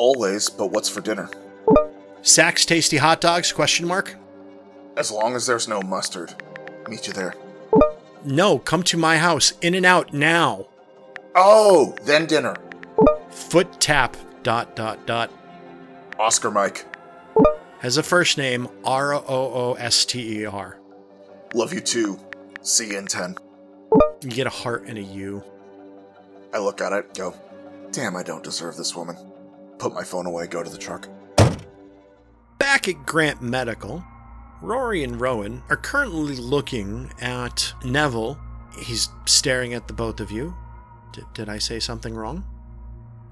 Always, 0.00 0.48
but 0.48 0.68
what's 0.68 0.88
for 0.88 1.02
dinner? 1.02 1.28
Saks 2.22 2.64
Tasty 2.64 2.96
Hot 2.96 3.20
Dogs? 3.20 3.52
Question 3.52 3.86
mark. 3.86 4.16
As 4.96 5.10
long 5.10 5.36
as 5.36 5.46
there's 5.46 5.68
no 5.68 5.82
mustard. 5.82 6.34
Meet 6.88 7.08
you 7.08 7.12
there. 7.12 7.34
No, 8.24 8.58
come 8.58 8.82
to 8.84 8.96
my 8.96 9.18
house. 9.18 9.52
In 9.60 9.74
and 9.74 9.84
out 9.84 10.14
now. 10.14 10.68
Oh, 11.34 11.94
then 12.04 12.24
dinner. 12.24 12.56
Foot 13.28 13.78
tap. 13.78 14.16
Dot 14.42 14.74
dot 14.74 15.04
dot. 15.04 15.30
Oscar 16.18 16.50
Mike. 16.50 16.86
Has 17.80 17.98
a 17.98 18.02
first 18.02 18.38
name 18.38 18.68
R 18.82 19.12
O 19.12 19.22
O 19.26 19.76
S 19.78 20.06
T 20.06 20.40
E 20.40 20.46
R. 20.46 20.78
Love 21.52 21.74
you 21.74 21.80
too. 21.80 22.18
See 22.62 22.88
you 22.88 22.96
in 22.96 23.06
10. 23.06 23.36
You 24.22 24.30
get 24.30 24.46
a 24.46 24.50
heart 24.50 24.84
and 24.86 24.96
a 24.96 25.02
U. 25.02 25.44
I 26.54 26.58
look 26.58 26.80
at 26.80 26.94
it, 26.94 27.12
go, 27.12 27.34
damn, 27.92 28.16
I 28.16 28.22
don't 28.22 28.42
deserve 28.42 28.78
this 28.78 28.96
woman. 28.96 29.16
Put 29.80 29.94
my 29.94 30.04
phone 30.04 30.26
away, 30.26 30.46
go 30.46 30.62
to 30.62 30.68
the 30.70 30.76
truck. 30.76 31.08
Back 32.58 32.86
at 32.86 33.06
Grant 33.06 33.40
Medical, 33.40 34.04
Rory 34.60 35.02
and 35.02 35.18
Rowan 35.18 35.62
are 35.70 35.76
currently 35.76 36.36
looking 36.36 37.10
at 37.20 37.72
Neville. 37.82 38.38
He's 38.78 39.08
staring 39.24 39.72
at 39.72 39.88
the 39.88 39.94
both 39.94 40.20
of 40.20 40.30
you. 40.30 40.54
D- 41.14 41.22
did 41.32 41.48
I 41.48 41.56
say 41.58 41.80
something 41.80 42.14
wrong? 42.14 42.44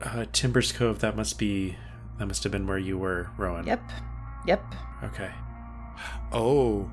Uh, 0.02 0.24
Timbers 0.32 0.72
Cove. 0.72 1.00
That 1.00 1.16
must 1.16 1.38
be. 1.38 1.76
That 2.18 2.26
must 2.26 2.42
have 2.44 2.50
been 2.50 2.66
where 2.66 2.78
you 2.78 2.96
were, 2.96 3.28
Rowan. 3.36 3.66
Yep. 3.66 3.82
Yep. 4.46 4.74
Okay. 5.04 5.30
Oh, 6.32 6.90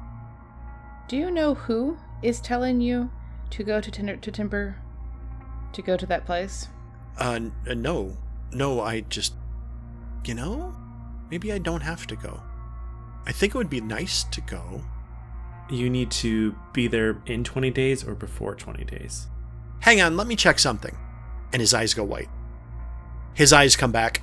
Do 1.08 1.16
you 1.16 1.32
know 1.32 1.54
who 1.54 1.98
is 2.22 2.42
telling 2.42 2.82
you 2.82 3.10
to 3.52 3.64
go 3.64 3.80
to 3.80 3.90
Tinder 3.90 4.18
to 4.18 4.32
Timber 4.32 4.76
to 5.72 5.82
go 5.82 5.96
to 5.96 6.06
that 6.08 6.26
place? 6.26 6.68
uh, 7.22 7.32
n- 7.32 7.54
uh, 7.70 7.74
no. 7.74 8.18
No, 8.52 8.82
I 8.82 9.00
just. 9.02 9.34
You 10.26 10.34
know? 10.34 10.76
Maybe 11.30 11.52
I 11.52 11.58
don't 11.58 11.82
have 11.82 12.08
to 12.08 12.16
go. 12.16 12.42
I 13.26 13.32
think 13.32 13.56
it 13.56 13.58
would 13.58 13.70
be 13.70 13.82
nice 13.82 14.24
to 14.26 14.42
go. 14.42 14.82
You 15.70 15.90
need 15.90 16.12
to 16.12 16.56
be 16.74 16.88
there 16.88 17.22
in 17.26 17.44
20 17.44 17.72
days 17.72 18.04
or 18.04 18.14
before 18.14 18.54
20 18.56 18.84
days. 18.86 19.28
Hang 19.80 20.02
on, 20.02 20.16
let 20.18 20.28
me 20.28 20.36
check 20.36 20.60
something. 20.60 20.96
And 21.52 21.60
his 21.60 21.74
eyes 21.74 21.94
go 21.94 22.04
white. 22.04 22.30
His 23.34 23.52
eyes 23.54 23.76
come 23.76 23.92
back. 23.92 24.22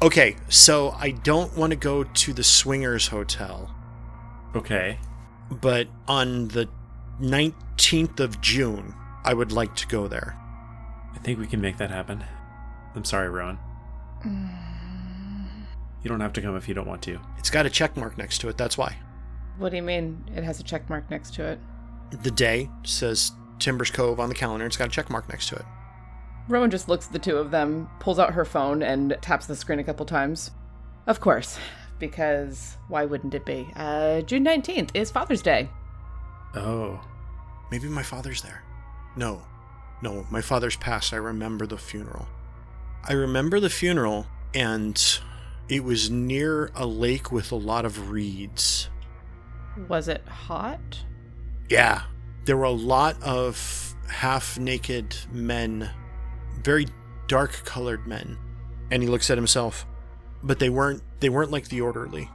Okay, 0.00 0.36
so 0.48 0.90
I 0.98 1.10
don't 1.10 1.56
want 1.56 1.70
to 1.72 1.76
go 1.76 2.04
to 2.04 2.32
the 2.32 2.44
Swingers 2.44 3.08
Hotel, 3.08 3.74
Okay. 4.54 4.98
but 5.50 5.88
on 6.06 6.48
the 6.48 6.68
19th 7.20 8.20
of 8.20 8.40
June, 8.40 8.94
I 9.24 9.34
would 9.34 9.50
like 9.52 9.74
to 9.76 9.86
go 9.88 10.06
there. 10.08 10.36
I 11.14 11.18
think 11.18 11.38
we 11.38 11.46
can 11.48 11.60
make 11.60 11.78
that 11.78 11.90
happen. 11.90 12.22
I'm 12.94 13.04
sorry, 13.04 13.28
Rowan. 13.28 13.58
Mm. 14.24 14.56
You 16.02 16.08
don't 16.08 16.20
have 16.20 16.32
to 16.34 16.42
come 16.42 16.56
if 16.56 16.68
you 16.68 16.74
don't 16.74 16.86
want 16.86 17.02
to. 17.02 17.18
It's 17.38 17.50
got 17.50 17.66
a 17.66 17.70
check 17.70 17.96
mark 17.96 18.16
next 18.18 18.38
to 18.38 18.48
it, 18.48 18.56
that's 18.56 18.78
why. 18.78 18.96
What 19.58 19.70
do 19.70 19.76
you 19.76 19.82
mean 19.82 20.24
it 20.34 20.44
has 20.44 20.60
a 20.60 20.62
check 20.62 20.88
mark 20.88 21.10
next 21.10 21.34
to 21.34 21.44
it? 21.44 21.58
The 22.22 22.30
day 22.30 22.70
says 22.84 23.32
Timbers 23.58 23.90
Cove 23.90 24.20
on 24.20 24.28
the 24.28 24.34
calendar. 24.34 24.64
It's 24.66 24.76
got 24.76 24.88
a 24.88 24.90
check 24.90 25.10
mark 25.10 25.28
next 25.28 25.48
to 25.48 25.56
it. 25.56 25.64
Rowan 26.48 26.70
just 26.70 26.88
looks 26.88 27.06
at 27.06 27.12
the 27.12 27.18
two 27.18 27.36
of 27.36 27.50
them, 27.50 27.88
pulls 28.00 28.18
out 28.18 28.32
her 28.32 28.44
phone, 28.44 28.82
and 28.82 29.16
taps 29.20 29.46
the 29.46 29.56
screen 29.56 29.78
a 29.78 29.84
couple 29.84 30.06
times. 30.06 30.52
Of 31.06 31.20
course, 31.20 31.58
because 31.98 32.76
why 32.88 33.04
wouldn't 33.04 33.34
it 33.34 33.44
be? 33.44 33.70
Uh, 33.76 34.22
June 34.22 34.44
19th 34.44 34.90
is 34.94 35.10
Father's 35.10 35.42
Day. 35.42 35.68
Oh. 36.54 37.00
Maybe 37.70 37.88
my 37.88 38.02
father's 38.02 38.40
there. 38.40 38.62
No. 39.16 39.42
No, 40.00 40.26
my 40.30 40.40
father's 40.40 40.76
passed. 40.76 41.12
I 41.12 41.16
remember 41.16 41.66
the 41.66 41.76
funeral. 41.76 42.28
I 43.04 43.12
remember 43.12 43.60
the 43.60 43.70
funeral, 43.70 44.26
and 44.54 45.20
it 45.68 45.84
was 45.84 46.10
near 46.10 46.70
a 46.74 46.86
lake 46.86 47.30
with 47.30 47.52
a 47.52 47.56
lot 47.56 47.84
of 47.84 48.10
reeds. 48.10 48.88
Was 49.88 50.08
it 50.08 50.26
hot? 50.26 51.04
Yeah. 51.68 52.02
There 52.44 52.56
were 52.56 52.64
a 52.64 52.70
lot 52.70 53.22
of 53.22 53.94
half 54.08 54.58
naked 54.58 55.16
men, 55.30 55.90
very 56.62 56.86
dark 57.26 57.52
colored 57.64 58.06
men. 58.06 58.38
And 58.90 59.02
he 59.02 59.08
looks 59.08 59.30
at 59.30 59.36
himself. 59.36 59.86
But 60.42 60.58
they 60.58 60.70
weren't 60.70 61.02
they 61.20 61.28
weren't 61.28 61.50
like 61.50 61.68
the 61.68 61.80
orderly. 61.80 62.30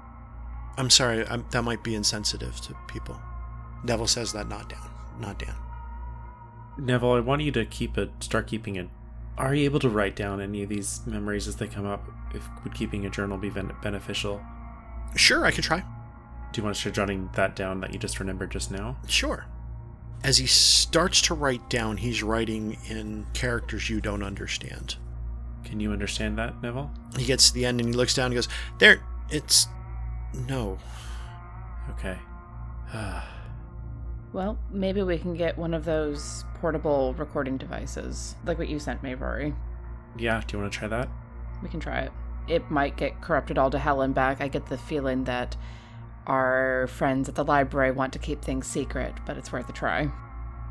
I'm 0.77 0.89
sorry, 0.89 1.25
I'm, 1.27 1.45
that 1.51 1.63
might 1.63 1.83
be 1.83 1.95
insensitive 1.95 2.59
to 2.61 2.75
people. 2.87 3.19
Neville 3.83 4.07
says 4.07 4.33
that 4.33 4.47
not 4.47 4.69
down. 4.69 4.89
Not 5.19 5.39
down. 5.39 5.55
Neville, 6.77 7.13
I 7.13 7.19
want 7.19 7.41
you 7.43 7.51
to 7.51 7.65
keep 7.65 7.97
a 7.97 8.09
start 8.19 8.47
keeping 8.47 8.77
a. 8.77 8.87
Are 9.37 9.55
you 9.55 9.65
able 9.65 9.79
to 9.79 9.89
write 9.89 10.15
down 10.15 10.41
any 10.41 10.63
of 10.63 10.69
these 10.69 11.01
memories 11.05 11.47
as 11.47 11.55
they 11.55 11.67
come 11.67 11.85
up? 11.85 12.03
If 12.33 12.47
would 12.63 12.73
keeping 12.73 13.05
a 13.05 13.09
journal 13.09 13.37
be 13.37 13.49
ben- 13.49 13.73
beneficial? 13.81 14.41
Sure, 15.15 15.45
I 15.45 15.51
could 15.51 15.63
try. 15.63 15.83
Do 16.51 16.61
you 16.61 16.63
want 16.63 16.75
to 16.75 16.79
start 16.81 16.95
jotting 16.95 17.29
that 17.33 17.55
down 17.55 17.81
that 17.81 17.93
you 17.93 17.99
just 17.99 18.19
remembered 18.19 18.51
just 18.51 18.69
now? 18.69 18.97
Sure. 19.07 19.45
As 20.23 20.37
he 20.37 20.45
starts 20.45 21.21
to 21.23 21.33
write 21.33 21.67
down, 21.69 21.97
he's 21.97 22.21
writing 22.23 22.77
in 22.87 23.25
characters 23.33 23.89
you 23.89 23.99
don't 23.99 24.23
understand. 24.23 24.95
Can 25.65 25.79
you 25.79 25.91
understand 25.91 26.37
that, 26.37 26.61
Neville? 26.61 26.91
He 27.17 27.25
gets 27.25 27.49
to 27.49 27.53
the 27.55 27.65
end 27.65 27.79
and 27.79 27.89
he 27.89 27.95
looks 27.95 28.13
down 28.13 28.27
and 28.27 28.35
goes, 28.35 28.47
There, 28.79 29.03
it's. 29.29 29.67
No. 30.47 30.77
Okay. 31.91 32.17
Well, 34.33 34.57
maybe 34.71 35.03
we 35.03 35.19
can 35.19 35.35
get 35.35 35.59
one 35.59 35.75
of 35.75 35.85
those 35.85 36.43
portable 36.67 37.13
recording 37.15 37.57
devices, 37.57 38.35
like 38.45 38.57
what 38.57 38.69
you 38.69 38.79
sent 38.79 39.03
me, 39.03 39.13
Rory. 39.15 39.53
yeah, 40.17 40.41
do 40.47 40.55
you 40.55 40.61
want 40.61 40.71
to 40.71 40.79
try 40.79 40.87
that? 40.87 41.09
We 41.61 41.67
can 41.67 41.81
try 41.81 41.99
it. 41.99 42.11
It 42.47 42.71
might 42.71 42.95
get 42.95 43.19
corrupted 43.19 43.57
all 43.57 43.69
to 43.71 43.77
hell 43.77 44.01
and 44.01 44.15
back. 44.15 44.39
I 44.39 44.47
get 44.47 44.67
the 44.67 44.77
feeling 44.77 45.25
that 45.25 45.57
our 46.25 46.87
friends 46.87 47.27
at 47.27 47.35
the 47.35 47.43
library 47.43 47.91
want 47.91 48.13
to 48.13 48.19
keep 48.19 48.41
things 48.41 48.65
secret, 48.65 49.13
but 49.25 49.35
it's 49.35 49.51
worth 49.51 49.67
a 49.67 49.73
try. 49.73 50.03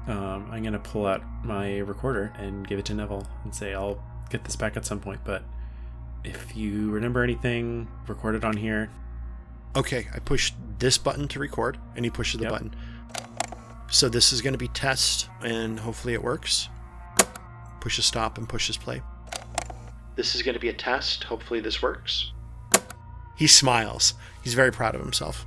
Um, 0.06 0.48
I'm 0.50 0.62
gonna 0.62 0.78
pull 0.78 1.04
out 1.06 1.22
my 1.44 1.76
recorder 1.80 2.32
and 2.38 2.66
give 2.66 2.78
it 2.78 2.86
to 2.86 2.94
Neville 2.94 3.26
and 3.44 3.54
say 3.54 3.74
I'll 3.74 4.02
get 4.30 4.44
this 4.44 4.56
back 4.56 4.78
at 4.78 4.86
some 4.86 4.98
point. 4.98 5.20
But 5.24 5.44
if 6.24 6.56
you 6.56 6.90
remember 6.90 7.22
anything, 7.22 7.86
record 8.08 8.34
it 8.34 8.44
on 8.46 8.56
here. 8.56 8.88
Okay, 9.76 10.08
I 10.14 10.20
push 10.20 10.54
this 10.78 10.96
button 10.96 11.28
to 11.28 11.38
record, 11.38 11.76
and 11.96 12.06
he 12.06 12.10
pushes 12.10 12.38
the 12.38 12.44
Yep. 12.44 12.52
button. 12.52 12.74
So 13.92 14.08
this 14.08 14.32
is 14.32 14.40
going 14.40 14.54
to 14.54 14.58
be 14.58 14.68
test, 14.68 15.28
and 15.42 15.78
hopefully 15.78 16.14
it 16.14 16.22
works. 16.24 16.70
Pushes 17.78 18.06
stop 18.06 18.38
and 18.38 18.48
pushes 18.48 18.78
play. 18.78 19.02
This 20.16 20.34
is 20.34 20.40
going 20.40 20.54
to 20.54 20.60
be 20.60 20.70
a 20.70 20.72
test. 20.72 21.24
Hopefully 21.24 21.60
this 21.60 21.82
works. 21.82 22.32
He 23.36 23.46
smiles. 23.46 24.14
He's 24.42 24.54
very 24.54 24.72
proud 24.72 24.94
of 24.94 25.02
himself. 25.02 25.44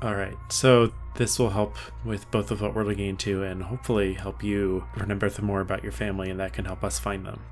All 0.00 0.14
right, 0.14 0.34
so 0.48 0.94
this 1.16 1.38
will 1.38 1.50
help 1.50 1.76
with 2.06 2.28
both 2.30 2.50
of 2.50 2.62
what 2.62 2.74
we're 2.74 2.84
looking 2.84 3.06
into, 3.06 3.42
and 3.42 3.62
hopefully 3.62 4.14
help 4.14 4.42
you 4.42 4.84
remember 4.96 5.28
th- 5.28 5.42
more 5.42 5.60
about 5.60 5.82
your 5.82 5.92
family, 5.92 6.30
and 6.30 6.40
that 6.40 6.54
can 6.54 6.64
help 6.64 6.84
us 6.84 6.98
find 6.98 7.26
them. 7.26 7.42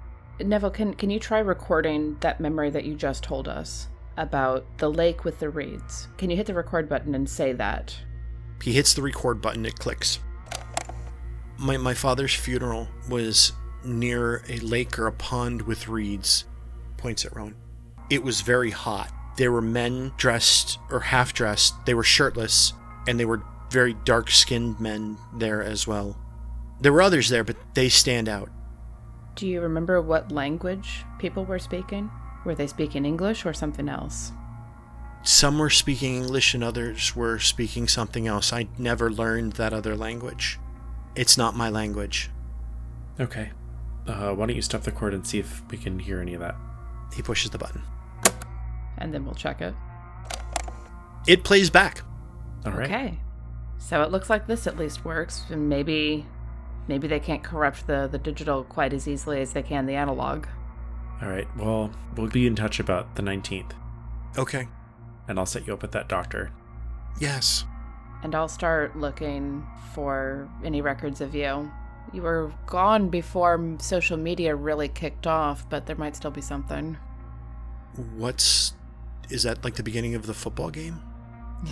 Neville, 0.40 0.70
can 0.70 0.94
can 0.94 1.10
you 1.10 1.20
try 1.20 1.40
recording 1.40 2.16
that 2.20 2.40
memory 2.40 2.70
that 2.70 2.84
you 2.84 2.94
just 2.94 3.22
told 3.22 3.48
us 3.48 3.88
about 4.16 4.64
the 4.78 4.90
lake 4.90 5.24
with 5.24 5.40
the 5.40 5.50
reeds? 5.50 6.08
Can 6.16 6.30
you 6.30 6.36
hit 6.36 6.46
the 6.46 6.54
record 6.54 6.88
button 6.88 7.14
and 7.14 7.28
say 7.28 7.52
that? 7.52 7.94
He 8.62 8.72
hits 8.72 8.94
the 8.94 9.02
record 9.02 9.42
button, 9.42 9.66
it 9.66 9.78
clicks. 9.78 10.20
My, 11.58 11.76
my 11.76 11.94
father's 11.94 12.34
funeral 12.34 12.88
was 13.08 13.52
near 13.84 14.44
a 14.48 14.58
lake 14.58 14.98
or 14.98 15.08
a 15.08 15.12
pond 15.12 15.62
with 15.62 15.88
reeds. 15.88 16.44
Points 16.96 17.24
at 17.24 17.34
Rowan. 17.34 17.56
It 18.08 18.22
was 18.22 18.40
very 18.40 18.70
hot. 18.70 19.12
There 19.36 19.50
were 19.50 19.62
men 19.62 20.12
dressed 20.16 20.78
or 20.90 21.00
half 21.00 21.32
dressed, 21.32 21.74
they 21.86 21.94
were 21.94 22.04
shirtless, 22.04 22.72
and 23.08 23.18
they 23.18 23.24
were 23.24 23.42
very 23.70 23.94
dark 24.04 24.30
skinned 24.30 24.78
men 24.78 25.16
there 25.34 25.62
as 25.62 25.86
well. 25.86 26.16
There 26.80 26.92
were 26.92 27.02
others 27.02 27.28
there, 27.28 27.42
but 27.42 27.56
they 27.74 27.88
stand 27.88 28.28
out. 28.28 28.50
Do 29.34 29.46
you 29.48 29.60
remember 29.60 30.00
what 30.02 30.30
language 30.30 31.04
people 31.18 31.44
were 31.44 31.58
speaking? 31.58 32.10
Were 32.44 32.54
they 32.54 32.66
speaking 32.66 33.04
English 33.06 33.46
or 33.46 33.54
something 33.54 33.88
else? 33.88 34.32
Some 35.22 35.58
were 35.58 35.70
speaking 35.70 36.16
English 36.16 36.54
and 36.54 36.64
others 36.64 37.14
were 37.14 37.38
speaking 37.38 37.86
something 37.86 38.26
else. 38.26 38.52
I 38.52 38.68
never 38.76 39.10
learned 39.10 39.52
that 39.54 39.72
other 39.72 39.96
language. 39.96 40.58
It's 41.14 41.38
not 41.38 41.54
my 41.56 41.68
language. 41.68 42.30
Okay. 43.20 43.50
Uh, 44.06 44.34
why 44.34 44.46
don't 44.46 44.56
you 44.56 44.62
stop 44.62 44.82
the 44.82 44.90
cord 44.90 45.14
and 45.14 45.26
see 45.26 45.38
if 45.38 45.62
we 45.70 45.78
can 45.78 45.98
hear 45.98 46.20
any 46.20 46.34
of 46.34 46.40
that? 46.40 46.56
He 47.14 47.22
pushes 47.22 47.50
the 47.50 47.58
button. 47.58 47.82
And 48.98 49.14
then 49.14 49.24
we'll 49.24 49.34
check 49.34 49.60
it. 49.60 49.74
It 51.26 51.44
plays 51.44 51.70
back. 51.70 52.02
All 52.64 52.72
right. 52.72 52.90
Okay. 52.90 53.18
So 53.78 54.02
it 54.02 54.10
looks 54.10 54.30
like 54.30 54.46
this 54.46 54.66
at 54.66 54.76
least 54.76 55.04
works, 55.04 55.44
and 55.50 55.68
maybe 55.68 56.26
maybe 56.88 57.06
they 57.06 57.20
can't 57.20 57.42
corrupt 57.42 57.86
the, 57.86 58.08
the 58.10 58.18
digital 58.18 58.64
quite 58.64 58.92
as 58.92 59.06
easily 59.06 59.40
as 59.40 59.52
they 59.52 59.62
can 59.62 59.86
the 59.86 59.94
analog. 59.94 60.46
All 61.20 61.28
right. 61.28 61.46
Well, 61.56 61.92
we'll 62.16 62.28
be 62.28 62.46
in 62.46 62.56
touch 62.56 62.80
about 62.80 63.14
the 63.14 63.22
19th, 63.22 63.72
Okay. 64.36 64.66
And 65.28 65.38
I'll 65.38 65.46
set 65.46 65.66
you 65.66 65.72
up 65.72 65.82
with 65.82 65.92
that 65.92 66.08
doctor. 66.08 66.50
Yes. 67.20 67.64
And 68.22 68.34
I'll 68.34 68.48
start 68.48 68.96
looking 68.96 69.66
for 69.94 70.48
any 70.64 70.80
records 70.80 71.20
of 71.20 71.34
you. 71.34 71.70
You 72.12 72.22
were 72.22 72.52
gone 72.66 73.08
before 73.08 73.76
social 73.78 74.16
media 74.16 74.54
really 74.54 74.88
kicked 74.88 75.26
off, 75.26 75.68
but 75.68 75.86
there 75.86 75.96
might 75.96 76.16
still 76.16 76.30
be 76.30 76.40
something. 76.40 76.96
What's. 78.16 78.74
Is 79.30 79.44
that 79.44 79.64
like 79.64 79.74
the 79.74 79.82
beginning 79.82 80.14
of 80.14 80.26
the 80.26 80.34
football 80.34 80.70
game? 80.70 81.00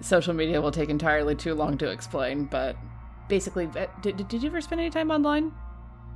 Social 0.00 0.32
media 0.32 0.60
will 0.60 0.70
take 0.70 0.88
entirely 0.88 1.34
too 1.34 1.54
long 1.54 1.76
to 1.78 1.90
explain, 1.90 2.44
but 2.44 2.76
basically, 3.28 3.68
uh, 3.76 3.86
did, 4.00 4.16
did 4.16 4.28
did 4.28 4.42
you 4.42 4.48
ever 4.48 4.60
spend 4.60 4.80
any 4.80 4.90
time 4.90 5.10
online? 5.10 5.52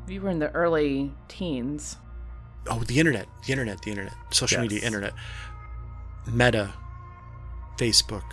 You 0.08 0.20
were 0.20 0.30
in 0.30 0.38
the 0.38 0.50
early 0.52 1.12
teens. 1.28 1.96
Oh, 2.68 2.78
the 2.80 2.98
internet. 2.98 3.26
The 3.46 3.52
internet. 3.52 3.82
The 3.82 3.90
internet. 3.90 4.14
Social 4.30 4.60
media, 4.60 4.80
internet. 4.80 5.12
Meta. 6.26 6.72
Facebook. 7.76 8.24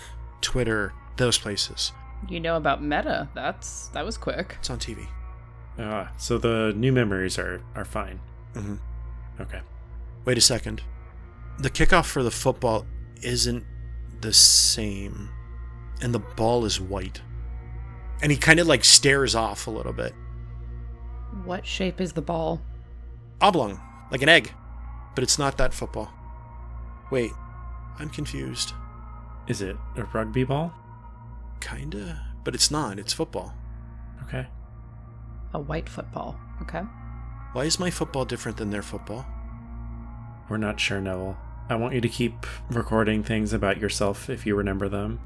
Twitter. 0.41 0.93
Those 1.17 1.37
places. 1.37 1.91
You 2.27 2.39
know 2.39 2.55
about 2.57 2.83
Meta. 2.83 3.29
That's 3.33 3.87
that 3.89 4.05
was 4.05 4.17
quick. 4.17 4.55
It's 4.59 4.69
on 4.69 4.79
TV. 4.79 5.07
Ah, 5.77 6.11
so 6.17 6.37
the 6.37 6.73
new 6.75 6.91
memories 6.91 7.37
are 7.39 7.61
are 7.75 7.85
fine. 7.85 8.19
hmm 8.53 8.75
Okay. 9.39 9.61
Wait 10.25 10.37
a 10.37 10.41
second. 10.41 10.81
The 11.59 11.69
kickoff 11.69 12.05
for 12.05 12.23
the 12.23 12.31
football 12.31 12.85
isn't 13.21 13.65
the 14.21 14.33
same. 14.33 15.29
And 16.01 16.13
the 16.13 16.19
ball 16.19 16.65
is 16.65 16.79
white. 16.79 17.21
And 18.21 18.31
he 18.31 18.37
kind 18.37 18.59
of 18.59 18.67
like 18.67 18.83
stares 18.83 19.33
off 19.35 19.67
a 19.67 19.71
little 19.71 19.93
bit. 19.93 20.13
What 21.45 21.65
shape 21.65 22.01
is 22.01 22.13
the 22.13 22.21
ball? 22.21 22.61
Oblong, 23.39 23.79
like 24.11 24.21
an 24.21 24.29
egg. 24.29 24.51
But 25.15 25.23
it's 25.23 25.39
not 25.39 25.57
that 25.57 25.73
football. 25.73 26.11
Wait, 27.11 27.31
I'm 27.97 28.09
confused. 28.09 28.73
Is 29.47 29.61
it 29.61 29.75
a 29.97 30.03
rugby 30.03 30.43
ball? 30.43 30.71
Kinda, 31.59 32.25
but 32.43 32.55
it's 32.55 32.69
not. 32.71 32.99
It's 32.99 33.13
football. 33.13 33.53
Okay. 34.23 34.47
A 35.53 35.59
white 35.59 35.89
football. 35.89 36.39
Okay. 36.61 36.83
Why 37.53 37.63
is 37.65 37.79
my 37.79 37.89
football 37.89 38.25
different 38.25 38.57
than 38.57 38.69
their 38.69 38.83
football? 38.83 39.25
We're 40.49 40.57
not 40.57 40.79
sure, 40.79 41.01
Neville. 41.01 41.37
I 41.67 41.75
want 41.75 41.93
you 41.93 42.01
to 42.01 42.09
keep 42.09 42.45
recording 42.69 43.23
things 43.23 43.53
about 43.53 43.79
yourself 43.79 44.29
if 44.29 44.45
you 44.45 44.55
remember 44.55 44.87
them. 44.89 45.19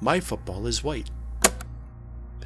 My 0.00 0.20
football 0.20 0.66
is 0.66 0.82
white. 0.84 1.10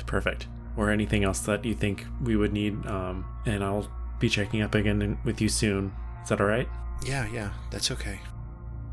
Perfect. 0.07 0.47
Or 0.77 0.91
anything 0.91 1.25
else 1.25 1.41
that 1.41 1.65
you 1.65 1.75
think 1.75 2.07
we 2.23 2.37
would 2.37 2.53
need. 2.53 2.87
Um, 2.87 3.25
and 3.45 3.65
I'll 3.65 3.91
be 4.21 4.29
checking 4.29 4.63
up 4.63 4.75
again 4.75 5.19
with 5.25 5.41
you 5.41 5.49
soon. 5.49 5.93
Is 6.23 6.29
that 6.29 6.41
all 6.41 6.47
right? 6.47 6.69
Yeah, 7.05 7.27
yeah, 7.33 7.53
that's 7.71 7.91
okay. 7.91 8.21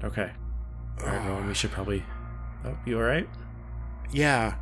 Okay. 0.04 0.32
All 1.02 1.08
right, 1.08 1.28
Rowan. 1.28 1.48
We 1.48 1.54
should 1.54 1.72
probably. 1.72 2.04
Oh, 2.66 2.78
you 2.86 2.98
all 2.98 3.04
right? 3.04 3.28
Yeah, 4.12 4.56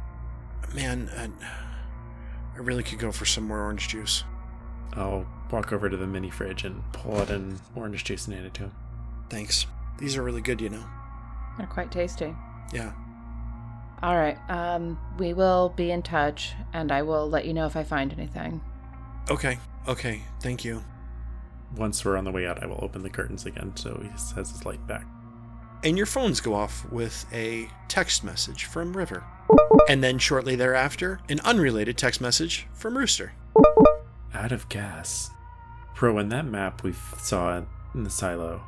man, 0.74 1.10
I, 1.16 1.30
I 2.56 2.60
really 2.60 2.84
could 2.84 3.00
go 3.00 3.12
for 3.12 3.26
some 3.26 3.46
more 3.46 3.60
orange 3.60 3.90
juice. 3.90 4.24
I'll 4.94 5.26
walk 5.52 5.74
over 5.74 5.90
to 5.90 5.98
the 5.98 6.08
mini 6.08 6.30
fridge 6.30 6.64
and 6.64 6.82
pull 6.94 7.18
out 7.18 7.30
an 7.30 7.60
orange 7.76 8.04
juice 8.04 8.26
and 8.26 8.36
hand 8.36 8.48
it 8.48 8.54
to 8.56 8.64
him. 8.64 8.72
Thanks. 9.30 9.66
These 9.98 10.18
are 10.18 10.24
really 10.24 10.42
good, 10.42 10.62
you 10.62 10.70
know. 10.70 10.84
They're 11.58 11.68
quite 11.68 11.92
tasty. 11.92 12.36
Yeah. 12.74 12.94
All 14.02 14.16
right. 14.16 14.38
Um, 14.50 14.98
we 15.20 15.34
will 15.34 15.70
be 15.70 15.92
in 15.92 16.02
touch, 16.02 16.54
and 16.74 16.92
I 16.92 17.04
will 17.04 17.30
let 17.30 17.46
you 17.46 17.54
know 17.54 17.66
if 17.66 17.76
I 17.76 17.84
find 17.84 18.12
anything. 18.14 18.62
Okay. 19.30 19.60
Okay. 19.88 20.24
Thank 20.42 20.66
you. 20.66 20.84
Once 21.76 22.04
we're 22.04 22.18
on 22.18 22.24
the 22.24 22.32
way 22.32 22.48
out, 22.48 22.64
I 22.64 22.66
will 22.66 22.80
open 22.82 23.04
the 23.04 23.10
curtains 23.10 23.46
again 23.46 23.76
so 23.76 24.00
he 24.02 24.10
has 24.10 24.32
his 24.32 24.66
light 24.66 24.86
back. 24.88 25.06
And 25.84 25.98
your 25.98 26.06
phones 26.06 26.40
go 26.42 26.54
off 26.54 26.86
with 26.92 27.26
a 27.34 27.68
text 27.88 28.24
message 28.24 28.66
from 28.66 28.96
River. 28.96 29.24
And 29.90 30.04
then 30.04 30.20
shortly 30.20 30.56
thereafter, 30.56 31.20
an 31.28 31.40
unrelated 31.40 31.98
text 31.98 32.22
message 32.22 32.68
from 32.74 32.98
Rooster. 32.98 33.34
Out 34.34 34.52
of 34.52 34.70
gas. 34.70 35.32
Pro, 35.96 36.20
in 36.20 36.30
that 36.30 36.46
map 36.46 36.84
we 36.84 36.94
saw 37.18 37.64
in 37.96 38.04
the 38.04 38.10
silo, 38.12 38.62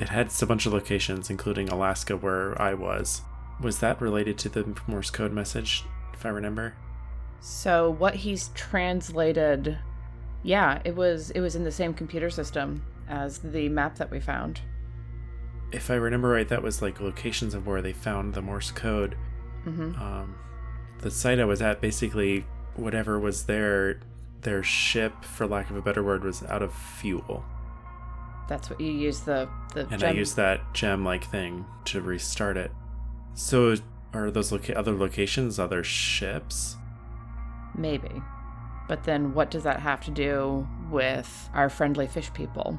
it 0.00 0.08
had 0.08 0.30
a 0.42 0.46
bunch 0.46 0.66
of 0.66 0.72
locations, 0.72 1.30
including 1.30 1.68
Alaska, 1.68 2.16
where 2.16 2.60
I 2.60 2.74
was. 2.74 3.22
Was 3.60 3.78
that 3.78 4.00
related 4.00 4.36
to 4.38 4.48
the 4.48 4.76
Morse 4.88 5.10
code 5.10 5.32
message, 5.32 5.84
if 6.12 6.26
I 6.26 6.30
remember? 6.30 6.74
So 7.40 7.90
what 7.90 8.16
he's 8.16 8.48
translated, 8.54 9.78
yeah, 10.42 10.80
it 10.84 10.96
was 10.96 11.30
it 11.30 11.40
was 11.40 11.54
in 11.54 11.64
the 11.64 11.72
same 11.72 11.94
computer 11.94 12.28
system 12.28 12.84
as 13.08 13.38
the 13.38 13.68
map 13.68 13.96
that 13.96 14.10
we 14.10 14.20
found. 14.20 14.60
If 15.72 15.90
I 15.90 15.94
remember 15.94 16.28
right, 16.28 16.48
that 16.48 16.62
was 16.62 16.80
like 16.80 17.00
locations 17.00 17.54
of 17.54 17.66
where 17.66 17.82
they 17.82 17.92
found 17.92 18.34
the 18.34 18.42
Morse 18.42 18.70
code. 18.70 19.16
hmm 19.64 19.94
Um, 20.00 20.36
the 21.00 21.10
site 21.10 21.38
I 21.40 21.44
was 21.44 21.60
at, 21.60 21.80
basically, 21.80 22.46
whatever 22.74 23.18
was 23.18 23.44
there, 23.44 24.00
their 24.42 24.62
ship, 24.62 25.24
for 25.24 25.46
lack 25.46 25.68
of 25.70 25.76
a 25.76 25.82
better 25.82 26.02
word, 26.02 26.24
was 26.24 26.42
out 26.44 26.62
of 26.62 26.72
fuel. 26.74 27.44
That's 28.48 28.70
what 28.70 28.80
you 28.80 28.92
use 28.92 29.20
the 29.20 29.48
the 29.74 29.82
and 29.90 29.94
I 29.94 30.08
gem- 30.08 30.16
used 30.16 30.36
that 30.36 30.72
gem-like 30.72 31.24
thing 31.24 31.66
to 31.86 32.00
restart 32.00 32.56
it. 32.56 32.70
So, 33.34 33.74
are 34.14 34.30
those 34.30 34.52
loca- 34.52 34.78
other 34.78 34.94
locations 34.94 35.58
other 35.58 35.82
ships? 35.84 36.76
maybe. 37.74 38.22
But 38.88 39.04
then 39.04 39.34
what 39.34 39.50
does 39.50 39.64
that 39.64 39.80
have 39.80 40.00
to 40.04 40.10
do 40.10 40.66
with 40.90 41.50
our 41.52 41.68
friendly 41.68 42.06
fish 42.06 42.32
people? 42.32 42.78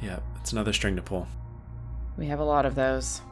Yeah, 0.00 0.20
it's 0.36 0.52
another 0.52 0.72
string 0.72 0.94
to 0.96 1.02
pull. 1.02 1.26
We 2.20 2.26
have 2.26 2.38
a 2.38 2.44
lot 2.44 2.66
of 2.66 2.74
those. 2.74 3.22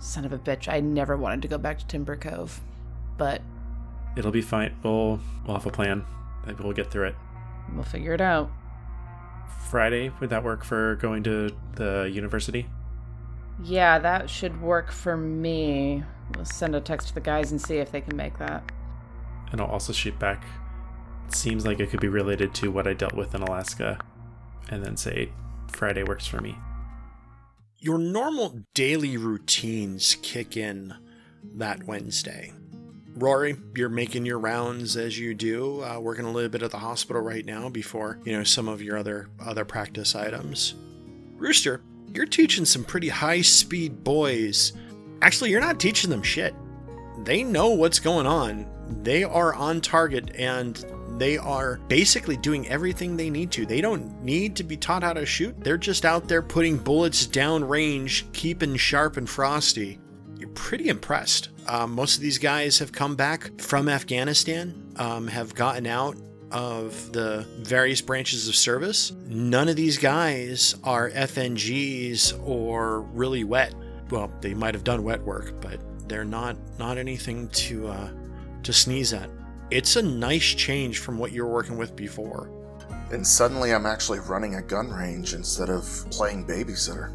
Son 0.00 0.24
of 0.24 0.32
a 0.32 0.38
bitch, 0.38 0.68
I 0.68 0.80
never 0.80 1.16
wanted 1.16 1.40
to 1.42 1.48
go 1.48 1.56
back 1.56 1.78
to 1.78 1.86
Timber 1.86 2.16
Cove. 2.16 2.60
But 3.16 3.40
It'll 4.16 4.32
be 4.32 4.42
fine. 4.42 4.76
We'll 4.82 5.20
we'll 5.46 5.56
have 5.56 5.66
a 5.66 5.70
plan. 5.70 6.04
Maybe 6.44 6.62
we'll 6.62 6.72
get 6.72 6.90
through 6.90 7.06
it. 7.06 7.14
we'll 7.72 7.84
figure 7.84 8.12
it 8.12 8.20
out. 8.20 8.50
Friday 9.70 10.12
would 10.20 10.30
that 10.30 10.42
work 10.44 10.64
for 10.64 10.96
going 10.96 11.22
to 11.24 11.50
the 11.76 12.10
university? 12.12 12.66
Yeah, 13.62 14.00
that 14.00 14.28
should 14.28 14.60
work 14.60 14.90
for 14.90 15.16
me. 15.16 16.02
We'll 16.34 16.44
send 16.44 16.74
a 16.74 16.80
text 16.80 17.08
to 17.08 17.14
the 17.14 17.20
guys 17.20 17.52
and 17.52 17.60
see 17.60 17.76
if 17.76 17.92
they 17.92 18.00
can 18.00 18.16
make 18.16 18.38
that. 18.38 18.64
And 19.52 19.60
I'll 19.60 19.68
also 19.68 19.92
shoot 19.92 20.18
back. 20.18 20.44
It 21.28 21.34
seems 21.34 21.64
like 21.64 21.78
it 21.78 21.88
could 21.90 22.00
be 22.00 22.08
related 22.08 22.52
to 22.56 22.72
what 22.72 22.88
I 22.88 22.94
dealt 22.94 23.14
with 23.14 23.34
in 23.34 23.42
Alaska, 23.42 23.98
and 24.70 24.84
then 24.84 24.96
say 24.96 25.30
Friday 25.68 26.02
works 26.02 26.26
for 26.26 26.40
me. 26.40 26.56
Your 27.84 27.98
normal 27.98 28.60
daily 28.72 29.18
routines 29.18 30.16
kick 30.22 30.56
in 30.56 30.94
that 31.56 31.84
Wednesday. 31.84 32.50
Rory, 33.14 33.56
you're 33.76 33.90
making 33.90 34.24
your 34.24 34.38
rounds 34.38 34.96
as 34.96 35.18
you 35.18 35.34
do, 35.34 35.84
uh, 35.84 36.00
working 36.00 36.24
a 36.24 36.30
little 36.30 36.48
bit 36.48 36.62
at 36.62 36.70
the 36.70 36.78
hospital 36.78 37.20
right 37.20 37.44
now 37.44 37.68
before 37.68 38.20
you 38.24 38.32
know 38.32 38.42
some 38.42 38.68
of 38.68 38.80
your 38.80 38.96
other 38.96 39.28
other 39.38 39.66
practice 39.66 40.14
items. 40.14 40.76
Rooster, 41.36 41.82
you're 42.14 42.24
teaching 42.24 42.64
some 42.64 42.84
pretty 42.84 43.10
high 43.10 43.42
speed 43.42 44.02
boys. 44.02 44.72
Actually, 45.20 45.50
you're 45.50 45.60
not 45.60 45.78
teaching 45.78 46.08
them 46.08 46.22
shit. 46.22 46.54
They 47.18 47.42
know 47.42 47.68
what's 47.68 48.00
going 48.00 48.26
on. 48.26 48.66
They 49.02 49.24
are 49.24 49.52
on 49.52 49.82
target 49.82 50.34
and 50.36 50.82
they 51.18 51.38
are 51.38 51.78
basically 51.88 52.36
doing 52.36 52.68
everything 52.68 53.16
they 53.16 53.30
need 53.30 53.50
to. 53.52 53.66
They 53.66 53.80
don't 53.80 54.22
need 54.22 54.56
to 54.56 54.64
be 54.64 54.76
taught 54.76 55.02
how 55.02 55.12
to 55.12 55.26
shoot. 55.26 55.58
They're 55.62 55.76
just 55.76 56.04
out 56.04 56.28
there 56.28 56.42
putting 56.42 56.76
bullets 56.76 57.26
down 57.26 57.66
range, 57.66 58.26
keeping 58.32 58.76
sharp 58.76 59.16
and 59.16 59.28
frosty. 59.28 59.98
You're 60.38 60.48
pretty 60.50 60.88
impressed. 60.88 61.50
Um, 61.68 61.92
most 61.92 62.16
of 62.16 62.22
these 62.22 62.38
guys 62.38 62.78
have 62.78 62.92
come 62.92 63.16
back 63.16 63.60
from 63.60 63.88
Afghanistan, 63.88 64.92
um, 64.96 65.26
have 65.28 65.54
gotten 65.54 65.86
out 65.86 66.16
of 66.50 67.12
the 67.12 67.46
various 67.60 68.00
branches 68.00 68.48
of 68.48 68.54
service. 68.54 69.12
None 69.26 69.68
of 69.68 69.76
these 69.76 69.98
guys 69.98 70.74
are 70.84 71.10
FNGs 71.10 72.46
or 72.46 73.00
really 73.00 73.44
wet. 73.44 73.74
Well, 74.10 74.30
they 74.40 74.54
might 74.54 74.74
have 74.74 74.84
done 74.84 75.02
wet 75.02 75.22
work, 75.22 75.60
but 75.60 75.80
they're 76.08 76.24
not 76.24 76.56
not 76.78 76.98
anything 76.98 77.48
to 77.48 77.88
uh, 77.88 78.10
to 78.62 78.72
sneeze 78.72 79.12
at. 79.12 79.30
It's 79.74 79.96
a 79.96 80.02
nice 80.02 80.54
change 80.54 81.00
from 81.00 81.18
what 81.18 81.32
you 81.32 81.44
were 81.44 81.50
working 81.50 81.76
with 81.76 81.96
before. 81.96 82.48
And 83.10 83.26
suddenly 83.26 83.74
I'm 83.74 83.86
actually 83.86 84.20
running 84.20 84.54
a 84.54 84.62
gun 84.62 84.88
range 84.88 85.34
instead 85.34 85.68
of 85.68 85.84
playing 86.12 86.46
babysitter. 86.46 87.12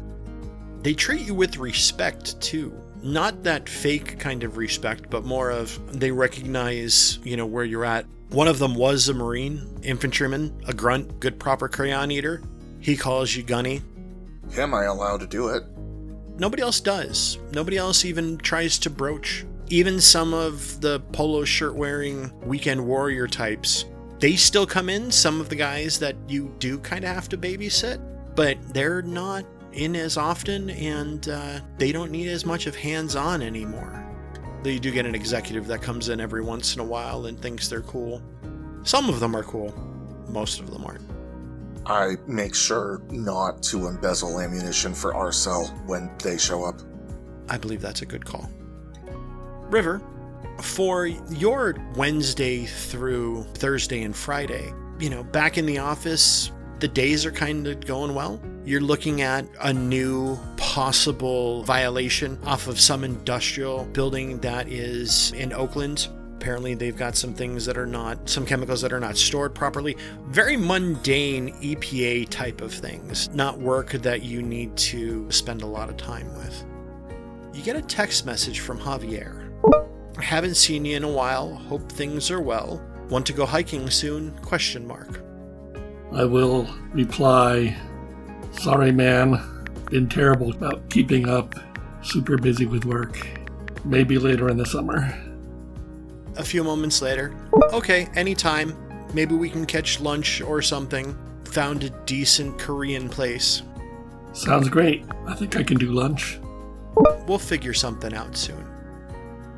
They 0.82 0.92
treat 0.92 1.22
you 1.22 1.34
with 1.34 1.56
respect 1.56 2.38
too. 2.42 2.78
Not 3.02 3.44
that 3.44 3.66
fake 3.66 4.18
kind 4.18 4.44
of 4.44 4.58
respect, 4.58 5.08
but 5.08 5.24
more 5.24 5.48
of 5.48 5.98
they 5.98 6.10
recognize, 6.10 7.18
you 7.24 7.38
know, 7.38 7.46
where 7.46 7.64
you're 7.64 7.86
at. 7.86 8.04
One 8.28 8.46
of 8.46 8.58
them 8.58 8.74
was 8.74 9.08
a 9.08 9.14
Marine, 9.14 9.80
infantryman, 9.82 10.54
a 10.66 10.74
grunt, 10.74 11.18
good 11.18 11.40
proper 11.40 11.66
crayon 11.66 12.10
eater. 12.10 12.42
He 12.78 12.94
calls 12.94 13.34
you 13.34 13.42
Gunny. 13.42 13.80
Am 14.58 14.74
I 14.74 14.84
allowed 14.84 15.20
to 15.20 15.26
do 15.26 15.48
it? 15.48 15.62
Nobody 16.38 16.62
else 16.62 16.80
does. 16.80 17.38
Nobody 17.52 17.78
else 17.78 18.04
even 18.04 18.36
tries 18.36 18.78
to 18.80 18.90
broach. 18.90 19.46
Even 19.72 20.00
some 20.00 20.34
of 20.34 20.80
the 20.80 20.98
polo 21.12 21.44
shirt 21.44 21.76
wearing 21.76 22.32
weekend 22.40 22.84
warrior 22.84 23.28
types, 23.28 23.84
they 24.18 24.34
still 24.34 24.66
come 24.66 24.88
in, 24.88 25.12
some 25.12 25.40
of 25.40 25.48
the 25.48 25.54
guys 25.54 25.96
that 26.00 26.16
you 26.26 26.52
do 26.58 26.76
kind 26.80 27.04
of 27.04 27.14
have 27.14 27.28
to 27.28 27.38
babysit, 27.38 28.00
but 28.34 28.58
they're 28.74 29.00
not 29.00 29.44
in 29.72 29.94
as 29.94 30.16
often 30.16 30.70
and 30.70 31.28
uh, 31.28 31.60
they 31.78 31.92
don't 31.92 32.10
need 32.10 32.26
as 32.26 32.44
much 32.44 32.66
of 32.66 32.74
hands 32.74 33.14
on 33.14 33.42
anymore. 33.42 34.04
Though 34.64 34.70
you 34.70 34.80
do 34.80 34.90
get 34.90 35.06
an 35.06 35.14
executive 35.14 35.68
that 35.68 35.80
comes 35.80 36.08
in 36.08 36.20
every 36.20 36.42
once 36.42 36.74
in 36.74 36.80
a 36.80 36.84
while 36.84 37.26
and 37.26 37.40
thinks 37.40 37.68
they're 37.68 37.80
cool. 37.82 38.20
Some 38.82 39.08
of 39.08 39.20
them 39.20 39.36
are 39.36 39.44
cool, 39.44 39.72
most 40.28 40.58
of 40.58 40.72
them 40.72 40.84
aren't. 40.84 41.08
I 41.86 42.16
make 42.26 42.56
sure 42.56 43.02
not 43.08 43.62
to 43.64 43.86
embezzle 43.86 44.40
ammunition 44.40 44.94
for 44.94 45.14
R 45.14 45.30
Cell 45.30 45.66
when 45.86 46.10
they 46.18 46.38
show 46.38 46.64
up. 46.64 46.80
I 47.48 47.56
believe 47.56 47.80
that's 47.80 48.02
a 48.02 48.06
good 48.06 48.24
call. 48.24 48.50
River, 49.70 50.02
for 50.60 51.06
your 51.06 51.76
Wednesday 51.94 52.64
through 52.66 53.44
Thursday 53.54 54.02
and 54.02 54.14
Friday, 54.14 54.72
you 54.98 55.08
know, 55.08 55.22
back 55.22 55.58
in 55.58 55.64
the 55.64 55.78
office, 55.78 56.50
the 56.80 56.88
days 56.88 57.24
are 57.24 57.30
kind 57.30 57.66
of 57.66 57.86
going 57.86 58.14
well. 58.14 58.40
You're 58.64 58.80
looking 58.80 59.22
at 59.22 59.46
a 59.60 59.72
new 59.72 60.38
possible 60.56 61.62
violation 61.62 62.38
off 62.44 62.66
of 62.66 62.80
some 62.80 63.04
industrial 63.04 63.84
building 63.86 64.38
that 64.40 64.68
is 64.68 65.32
in 65.32 65.52
Oakland. 65.52 66.08
Apparently, 66.36 66.74
they've 66.74 66.96
got 66.96 67.16
some 67.16 67.32
things 67.32 67.64
that 67.66 67.78
are 67.78 67.86
not, 67.86 68.28
some 68.28 68.44
chemicals 68.44 68.80
that 68.80 68.92
are 68.92 69.00
not 69.00 69.16
stored 69.16 69.54
properly. 69.54 69.96
Very 70.28 70.56
mundane 70.56 71.52
EPA 71.60 72.28
type 72.28 72.60
of 72.60 72.72
things, 72.72 73.28
not 73.34 73.58
work 73.58 73.92
that 73.92 74.22
you 74.22 74.42
need 74.42 74.76
to 74.76 75.30
spend 75.30 75.62
a 75.62 75.66
lot 75.66 75.88
of 75.88 75.96
time 75.96 76.34
with. 76.36 76.64
You 77.54 77.62
get 77.62 77.76
a 77.76 77.82
text 77.82 78.26
message 78.26 78.60
from 78.60 78.78
Javier. 78.78 79.39
Haven't 80.18 80.56
seen 80.56 80.84
you 80.84 80.96
in 80.96 81.04
a 81.04 81.10
while. 81.10 81.54
Hope 81.54 81.90
things 81.90 82.30
are 82.30 82.40
well. 82.40 82.82
Want 83.08 83.26
to 83.26 83.32
go 83.32 83.46
hiking 83.46 83.90
soon? 83.90 84.32
Question 84.38 84.86
mark. 84.86 85.20
I 86.12 86.24
will 86.24 86.68
reply, 86.92 87.76
sorry, 88.52 88.92
man. 88.92 89.40
Been 89.90 90.08
terrible 90.08 90.50
about 90.50 90.88
keeping 90.90 91.28
up. 91.28 91.54
Super 92.02 92.38
busy 92.38 92.66
with 92.66 92.84
work. 92.84 93.26
Maybe 93.84 94.18
later 94.18 94.48
in 94.48 94.56
the 94.56 94.66
summer. 94.66 95.14
A 96.36 96.44
few 96.44 96.62
moments 96.62 97.02
later. 97.02 97.34
Okay, 97.72 98.08
anytime. 98.14 98.76
Maybe 99.12 99.34
we 99.34 99.50
can 99.50 99.66
catch 99.66 100.00
lunch 100.00 100.40
or 100.40 100.62
something. 100.62 101.16
Found 101.46 101.82
a 101.82 101.90
decent 102.06 102.58
Korean 102.58 103.08
place. 103.08 103.62
Sounds 104.32 104.68
great. 104.68 105.04
I 105.26 105.34
think 105.34 105.56
I 105.56 105.64
can 105.64 105.78
do 105.78 105.90
lunch. 105.90 106.38
We'll 107.26 107.38
figure 107.38 107.74
something 107.74 108.14
out 108.14 108.36
soon. 108.36 108.69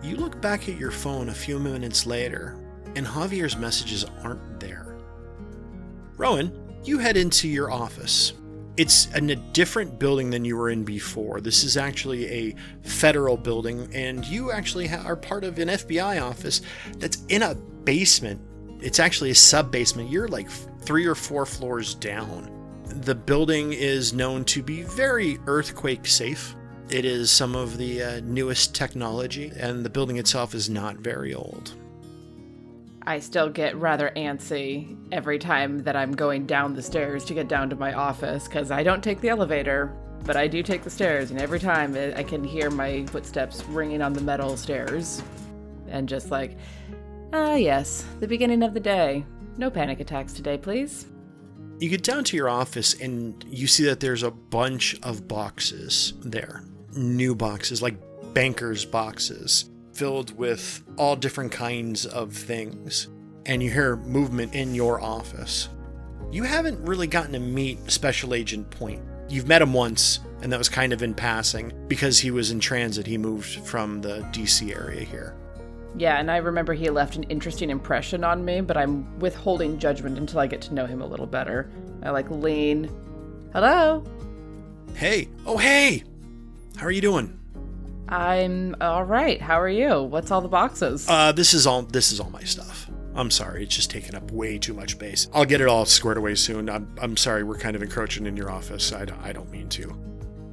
You 0.02 0.16
look 0.16 0.40
back 0.40 0.68
at 0.68 0.78
your 0.78 0.90
phone 0.90 1.28
a 1.28 1.34
few 1.34 1.60
minutes 1.60 2.06
later, 2.06 2.56
and 2.96 3.06
Javier's 3.06 3.56
messages 3.56 4.04
aren't 4.24 4.58
there. 4.58 4.96
Rowan, 6.16 6.52
you 6.82 6.98
head 6.98 7.16
into 7.16 7.46
your 7.48 7.70
office. 7.70 8.32
It's 8.76 9.06
in 9.14 9.30
a 9.30 9.36
different 9.36 10.00
building 10.00 10.30
than 10.30 10.44
you 10.44 10.56
were 10.56 10.70
in 10.70 10.82
before. 10.82 11.40
This 11.40 11.62
is 11.62 11.76
actually 11.76 12.26
a 12.26 12.56
federal 12.82 13.36
building, 13.36 13.88
and 13.94 14.24
you 14.24 14.50
actually 14.50 14.88
are 14.88 15.14
part 15.14 15.44
of 15.44 15.58
an 15.60 15.68
FBI 15.68 16.20
office 16.20 16.62
that's 16.98 17.24
in 17.28 17.42
a 17.42 17.54
basement. 17.54 18.40
It's 18.80 18.98
actually 18.98 19.30
a 19.30 19.36
sub 19.36 19.70
basement. 19.70 20.10
You're 20.10 20.26
like 20.26 20.50
three 20.80 21.06
or 21.06 21.14
four 21.14 21.46
floors 21.46 21.94
down. 21.94 22.50
The 22.86 23.14
building 23.14 23.72
is 23.72 24.12
known 24.12 24.44
to 24.46 24.62
be 24.64 24.82
very 24.82 25.38
earthquake 25.46 26.06
safe. 26.06 26.56
It 26.92 27.06
is 27.06 27.30
some 27.30 27.56
of 27.56 27.78
the 27.78 28.02
uh, 28.02 28.20
newest 28.22 28.74
technology, 28.74 29.50
and 29.56 29.82
the 29.82 29.88
building 29.88 30.18
itself 30.18 30.54
is 30.54 30.68
not 30.68 30.98
very 30.98 31.32
old. 31.32 31.74
I 33.06 33.18
still 33.18 33.48
get 33.48 33.74
rather 33.76 34.12
antsy 34.14 34.94
every 35.10 35.38
time 35.38 35.78
that 35.84 35.96
I'm 35.96 36.12
going 36.12 36.44
down 36.44 36.74
the 36.74 36.82
stairs 36.82 37.24
to 37.24 37.34
get 37.34 37.48
down 37.48 37.70
to 37.70 37.76
my 37.76 37.94
office 37.94 38.44
because 38.44 38.70
I 38.70 38.82
don't 38.82 39.02
take 39.02 39.22
the 39.22 39.30
elevator, 39.30 39.96
but 40.26 40.36
I 40.36 40.46
do 40.46 40.62
take 40.62 40.84
the 40.84 40.90
stairs, 40.90 41.30
and 41.30 41.40
every 41.40 41.58
time 41.58 41.96
I 41.96 42.22
can 42.22 42.44
hear 42.44 42.68
my 42.68 43.06
footsteps 43.06 43.64
ringing 43.64 44.02
on 44.02 44.12
the 44.12 44.20
metal 44.20 44.54
stairs. 44.58 45.22
And 45.88 46.06
just 46.06 46.30
like, 46.30 46.58
ah, 47.32 47.54
yes, 47.54 48.04
the 48.20 48.28
beginning 48.28 48.62
of 48.62 48.74
the 48.74 48.80
day. 48.80 49.24
No 49.56 49.70
panic 49.70 50.00
attacks 50.00 50.34
today, 50.34 50.58
please. 50.58 51.06
You 51.78 51.88
get 51.88 52.02
down 52.02 52.24
to 52.24 52.36
your 52.36 52.50
office 52.50 52.92
and 53.00 53.42
you 53.48 53.66
see 53.66 53.84
that 53.84 54.00
there's 54.00 54.22
a 54.22 54.30
bunch 54.30 55.00
of 55.02 55.26
boxes 55.26 56.12
there. 56.20 56.64
New 56.94 57.34
boxes, 57.34 57.82
like 57.82 57.96
banker's 58.34 58.84
boxes, 58.84 59.70
filled 59.92 60.36
with 60.36 60.82
all 60.96 61.16
different 61.16 61.52
kinds 61.52 62.06
of 62.06 62.32
things. 62.32 63.08
And 63.46 63.62
you 63.62 63.70
hear 63.70 63.96
movement 63.96 64.54
in 64.54 64.74
your 64.74 65.00
office. 65.00 65.68
You 66.30 66.44
haven't 66.44 66.80
really 66.86 67.06
gotten 67.06 67.32
to 67.32 67.40
meet 67.40 67.90
Special 67.90 68.34
Agent 68.34 68.70
Point. 68.70 69.02
You've 69.28 69.48
met 69.48 69.62
him 69.62 69.72
once, 69.72 70.20
and 70.42 70.52
that 70.52 70.58
was 70.58 70.68
kind 70.68 70.92
of 70.92 71.02
in 71.02 71.14
passing 71.14 71.72
because 71.88 72.18
he 72.18 72.30
was 72.30 72.50
in 72.50 72.60
transit. 72.60 73.06
He 73.06 73.18
moved 73.18 73.66
from 73.66 74.00
the 74.00 74.20
DC 74.32 74.74
area 74.74 75.04
here. 75.04 75.34
Yeah, 75.96 76.18
and 76.18 76.30
I 76.30 76.38
remember 76.38 76.72
he 76.72 76.88
left 76.88 77.16
an 77.16 77.24
interesting 77.24 77.68
impression 77.70 78.24
on 78.24 78.44
me, 78.44 78.60
but 78.60 78.76
I'm 78.76 79.18
withholding 79.18 79.78
judgment 79.78 80.18
until 80.18 80.40
I 80.40 80.46
get 80.46 80.62
to 80.62 80.74
know 80.74 80.86
him 80.86 81.02
a 81.02 81.06
little 81.06 81.26
better. 81.26 81.70
I 82.02 82.10
like 82.10 82.30
lean. 82.30 82.90
Hello? 83.52 84.02
Hey. 84.94 85.28
Oh, 85.44 85.58
hey! 85.58 86.04
How 86.76 86.86
are 86.86 86.90
you 86.90 87.00
doing? 87.00 87.38
I'm 88.08 88.74
all 88.80 89.04
right. 89.04 89.40
How 89.40 89.60
are 89.60 89.68
you? 89.68 90.02
What's 90.02 90.30
all 90.30 90.40
the 90.40 90.48
boxes? 90.48 91.06
Uh, 91.08 91.32
this 91.32 91.54
is 91.54 91.66
all 91.66 91.82
this 91.82 92.12
is 92.12 92.20
all 92.20 92.30
my 92.30 92.42
stuff. 92.42 92.90
I'm 93.14 93.30
sorry, 93.30 93.62
it's 93.64 93.76
just 93.76 93.90
taking 93.90 94.14
up 94.14 94.30
way 94.30 94.56
too 94.58 94.72
much 94.72 94.92
space. 94.92 95.28
I'll 95.34 95.44
get 95.44 95.60
it 95.60 95.68
all 95.68 95.84
squared 95.84 96.16
away 96.16 96.34
soon. 96.34 96.70
I'm, 96.70 96.94
I'm 97.00 97.16
sorry, 97.16 97.44
we're 97.44 97.58
kind 97.58 97.76
of 97.76 97.82
encroaching 97.82 98.24
in 98.24 98.38
your 98.38 98.50
office. 98.50 98.90
I 98.92 99.04
don't, 99.04 99.20
I 99.20 99.32
don't 99.32 99.50
mean 99.50 99.68
to. 99.70 99.94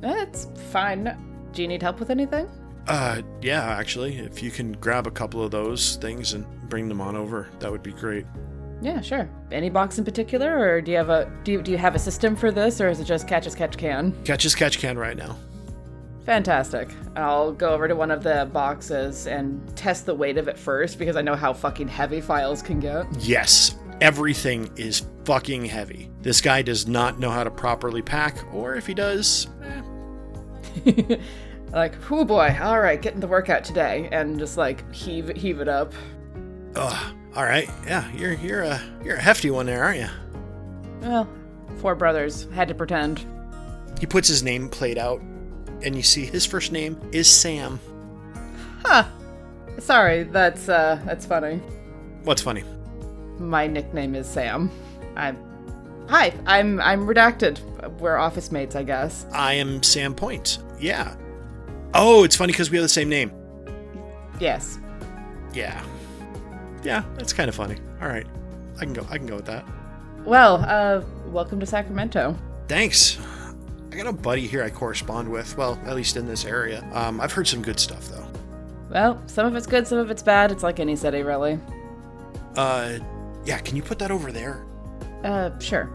That's 0.02 0.48
fine. 0.72 1.18
Do 1.54 1.62
you 1.62 1.70
need 1.70 1.82
help 1.82 2.02
with 2.02 2.10
anything? 2.10 2.50
Uh, 2.86 3.22
yeah, 3.42 3.64
actually, 3.64 4.18
if 4.18 4.44
you 4.44 4.52
can 4.52 4.74
grab 4.74 5.08
a 5.08 5.12
couple 5.12 5.42
of 5.42 5.52
those 5.52 5.96
things 5.98 6.34
and 6.34 6.46
bring 6.70 6.90
them 6.90 7.00
on 7.00 7.16
over, 7.16 7.48
that 7.60 7.72
would 7.72 7.84
be 7.84 7.94
great. 7.94 8.26
Yeah, 8.82 9.00
sure. 9.00 9.30
Any 9.54 9.70
box 9.70 9.98
in 9.98 10.04
particular, 10.04 10.58
or 10.60 10.82
do 10.82 10.92
you 10.92 10.98
have 10.98 11.10
a 11.10 11.32
do 11.44 11.54
you, 11.54 11.62
do 11.62 11.72
you 11.72 11.78
have 11.78 11.96
a 11.96 12.00
system 12.00 12.36
for 12.36 12.52
this, 12.52 12.82
or 12.82 12.90
is 12.90 13.00
it 13.00 13.06
just 13.06 13.26
catch 13.28 13.48
as 13.48 13.56
catch 13.56 13.78
can? 13.78 14.14
Catch 14.26 14.44
as 14.46 14.54
catch 14.56 14.80
can 14.80 14.98
right 14.98 15.16
now. 15.18 15.38
Fantastic. 16.30 16.90
I'll 17.16 17.52
go 17.52 17.72
over 17.72 17.88
to 17.88 17.96
one 17.96 18.12
of 18.12 18.22
the 18.22 18.48
boxes 18.54 19.26
and 19.26 19.76
test 19.76 20.06
the 20.06 20.14
weight 20.14 20.38
of 20.38 20.48
it 20.48 20.60
first 20.60 21.00
because 21.00 21.16
I 21.16 21.24
know 21.24 21.34
how 21.34 21.54
fucking 21.54 21.88
heavy 21.88 22.22
files 22.22 22.62
can 22.62 22.80
get. 22.80 23.08
Yes, 23.18 23.76
everything 24.00 24.70
is 24.76 25.08
fucking 25.26 25.66
heavy. 25.66 26.12
This 26.22 26.40
guy 26.40 26.62
does 26.62 26.88
not 26.88 27.18
know 27.18 27.32
how 27.32 27.44
to 27.44 27.50
properly 27.50 28.04
pack, 28.04 28.46
or 28.54 28.76
if 28.76 28.86
he 28.86 28.94
does, 28.94 29.48
eh, 30.86 31.18
like, 31.72 31.96
oh 32.12 32.24
boy, 32.24 32.56
all 32.62 32.80
right, 32.80 33.02
getting 33.02 33.22
the 33.22 33.28
workout 33.28 33.64
today, 33.64 34.08
and 34.12 34.38
just 34.38 34.56
like 34.56 34.94
heave 34.94 35.36
heave 35.36 35.62
it 35.62 35.68
up. 35.68 35.94
Ugh. 36.76 37.16
All 37.36 37.44
right. 37.44 37.68
Yeah, 37.88 38.08
you're 38.12 38.34
you're 38.34 38.62
a 38.62 38.80
you're 39.04 39.16
a 39.16 39.20
hefty 39.20 39.50
one 39.50 39.66
there, 39.66 39.84
aren't 39.84 40.02
you? 40.02 40.10
Well, 41.02 41.28
four 41.80 41.96
brothers 41.96 42.48
had 42.54 42.68
to 42.68 42.76
pretend. 42.76 43.26
He 44.00 44.06
puts 44.06 44.28
his 44.28 44.44
name 44.44 44.70
plate 44.70 45.00
out, 45.00 45.22
and 45.84 45.96
you 45.96 46.04
see 46.04 46.26
his 46.26 46.46
first 46.46 46.72
name 46.72 47.00
is 47.12 47.28
Sam. 47.30 47.80
Huh. 48.84 49.06
Sorry, 49.80 50.24
that's 50.24 50.68
uh 50.70 51.00
that's 51.06 51.26
funny. 51.26 51.58
What's 52.24 52.42
funny? 52.42 52.64
My 53.38 53.68
nickname 53.68 54.16
is 54.16 54.28
Sam. 54.28 54.70
I'm 55.16 55.38
Hi, 56.10 56.34
I'm 56.46 56.80
I'm 56.82 57.06
redacted. 57.06 57.60
We're 58.00 58.18
office 58.18 58.52
mates, 58.52 58.76
I 58.76 58.84
guess. 58.84 59.26
I 59.32 59.54
am 59.54 59.84
Sam 59.84 60.14
Point. 60.16 60.58
Yeah. 60.80 61.16
Oh, 61.94 62.24
it's 62.24 62.36
funny 62.36 62.52
because 62.52 62.70
we 62.72 62.78
have 62.78 62.84
the 62.84 62.90
same 62.90 63.10
name. 63.10 63.32
Yes. 64.40 64.80
Yeah. 65.54 65.84
Yeah, 66.84 67.04
that's 67.16 67.34
kind 67.34 67.50
of 67.50 67.56
funny. 67.56 67.76
All 68.02 68.08
right, 68.08 68.26
I 68.78 68.86
can 68.86 68.94
go. 68.94 69.06
I 69.10 69.18
can 69.18 69.28
go 69.28 69.36
with 69.36 69.46
that. 69.46 69.66
Well, 70.26 70.64
uh 70.68 71.02
welcome 71.28 71.60
to 71.60 71.66
Sacramento. 71.66 72.36
Thanks. 72.68 73.18
I 73.92 73.96
got 73.96 74.08
a 74.08 74.14
buddy 74.14 74.48
here 74.48 74.64
I 74.64 74.70
correspond 74.70 75.30
with. 75.30 75.58
Well, 75.58 75.80
at 75.86 75.96
least 75.96 76.16
in 76.18 76.28
this 76.28 76.46
area. 76.46 76.88
Um, 76.94 77.20
I've 77.20 77.32
heard 77.32 77.48
some 77.48 77.62
good 77.62 77.80
stuff 77.80 78.08
though. 78.10 78.28
Well, 78.90 79.22
some 79.28 79.46
of 79.46 79.56
it's 79.56 79.68
good, 79.68 79.88
some 79.88 79.98
of 79.98 80.10
it's 80.12 80.24
bad. 80.24 80.52
It's 80.52 80.64
like 80.64 80.80
any 80.80 80.96
city, 80.96 81.22
really. 81.24 81.60
Uh, 82.56 83.00
yeah. 83.46 83.60
Can 83.60 83.76
you 83.76 83.84
put 83.84 84.00
that 84.00 84.12
over 84.12 84.32
there? 84.32 84.66
Uh, 85.24 85.58
sure. 85.60 85.90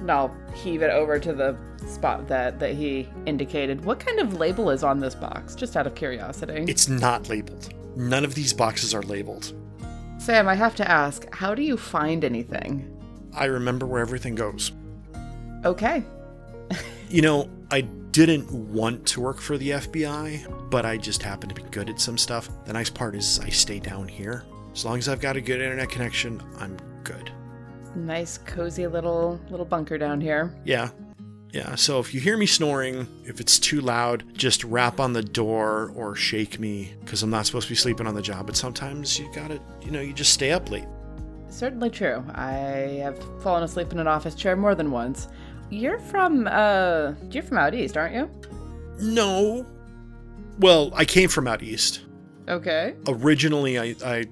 And 0.00 0.10
I'll 0.10 0.34
heave 0.54 0.82
it 0.82 0.90
over 0.90 1.18
to 1.18 1.32
the 1.32 1.56
spot 1.86 2.26
that 2.28 2.58
that 2.58 2.74
he 2.74 3.08
indicated. 3.26 3.84
What 3.84 4.00
kind 4.00 4.18
of 4.18 4.34
label 4.34 4.70
is 4.70 4.82
on 4.82 5.00
this 5.00 5.14
box? 5.14 5.54
Just 5.54 5.76
out 5.76 5.86
of 5.86 5.94
curiosity. 5.94 6.64
It's 6.68 6.88
not 6.88 7.28
labeled. 7.28 7.72
None 7.96 8.24
of 8.24 8.34
these 8.34 8.52
boxes 8.52 8.94
are 8.94 9.02
labeled. 9.02 9.54
Sam, 10.18 10.48
I 10.48 10.54
have 10.54 10.74
to 10.76 10.90
ask, 10.90 11.32
how 11.34 11.54
do 11.54 11.62
you 11.62 11.76
find 11.76 12.24
anything? 12.24 12.92
I 13.34 13.44
remember 13.46 13.86
where 13.86 14.00
everything 14.00 14.34
goes. 14.34 14.72
Okay. 15.64 16.02
You 17.08 17.22
know, 17.22 17.48
I 17.70 17.82
didn't 17.82 18.50
want 18.50 19.06
to 19.06 19.20
work 19.20 19.40
for 19.40 19.56
the 19.58 19.70
FBI, 19.70 20.70
but 20.70 20.84
I 20.84 20.96
just 20.96 21.22
happen 21.22 21.48
to 21.48 21.54
be 21.54 21.62
good 21.70 21.88
at 21.88 22.00
some 22.00 22.18
stuff. 22.18 22.48
The 22.64 22.72
nice 22.72 22.90
part 22.90 23.14
is 23.14 23.38
I 23.40 23.48
stay 23.48 23.78
down 23.78 24.08
here. 24.08 24.44
As 24.72 24.84
long 24.84 24.98
as 24.98 25.08
I've 25.08 25.20
got 25.20 25.36
a 25.36 25.40
good 25.40 25.60
internet 25.60 25.88
connection, 25.88 26.42
I'm 26.58 26.76
good. 27.04 27.30
Nice 27.94 28.38
cozy 28.38 28.86
little 28.86 29.40
little 29.50 29.64
bunker 29.64 29.98
down 29.98 30.20
here. 30.20 30.52
Yeah. 30.64 30.90
Yeah, 31.52 31.74
so 31.76 32.00
if 32.00 32.12
you 32.12 32.20
hear 32.20 32.36
me 32.36 32.44
snoring, 32.44 33.06
if 33.24 33.40
it's 33.40 33.58
too 33.58 33.80
loud, 33.80 34.24
just 34.36 34.62
rap 34.64 35.00
on 35.00 35.12
the 35.12 35.22
door 35.22 35.92
or 35.94 36.14
shake 36.14 36.58
me 36.58 36.94
because 37.00 37.22
I'm 37.22 37.30
not 37.30 37.46
supposed 37.46 37.68
to 37.68 37.72
be 37.72 37.76
sleeping 37.76 38.06
on 38.06 38.14
the 38.14 38.20
job. 38.20 38.46
But 38.46 38.56
sometimes 38.56 39.18
you 39.18 39.32
gotta, 39.32 39.60
you 39.80 39.90
know, 39.90 40.00
you 40.00 40.12
just 40.12 40.32
stay 40.32 40.52
up 40.52 40.70
late. 40.70 40.84
Certainly 41.48 41.90
true. 41.90 42.22
I 42.34 42.50
have 43.02 43.18
fallen 43.42 43.62
asleep 43.62 43.92
in 43.92 44.00
an 44.00 44.06
office 44.06 44.34
chair 44.34 44.56
more 44.56 44.74
than 44.74 44.90
once. 44.90 45.28
You're 45.70 45.98
from 45.98 46.46
uh 46.46 47.12
you're 47.30 47.42
from 47.42 47.58
out 47.58 47.74
east, 47.74 47.96
aren't 47.96 48.14
you? 48.14 48.30
No. 49.00 49.66
Well, 50.58 50.92
I 50.94 51.04
came 51.04 51.28
from 51.28 51.46
out 51.48 51.62
east. 51.62 52.02
Okay. 52.48 52.94
Originally, 53.08 53.78
I, 53.78 53.94
I 54.04 54.24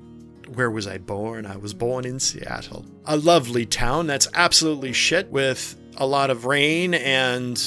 where 0.55 0.71
was 0.71 0.87
I 0.87 0.99
born? 0.99 1.47
I 1.47 1.57
was 1.57 1.75
born 1.75 2.05
in 2.05 2.21
Seattle. 2.21 2.85
A 3.07 3.17
lovely 3.17 3.67
town 3.67 4.07
that's 4.07 4.29
absolutely 4.35 4.93
shit 4.93 5.29
with 5.31 5.77
a 5.97 6.07
lot 6.07 6.31
of 6.31 6.45
rain 6.45 6.95
and 6.95 7.61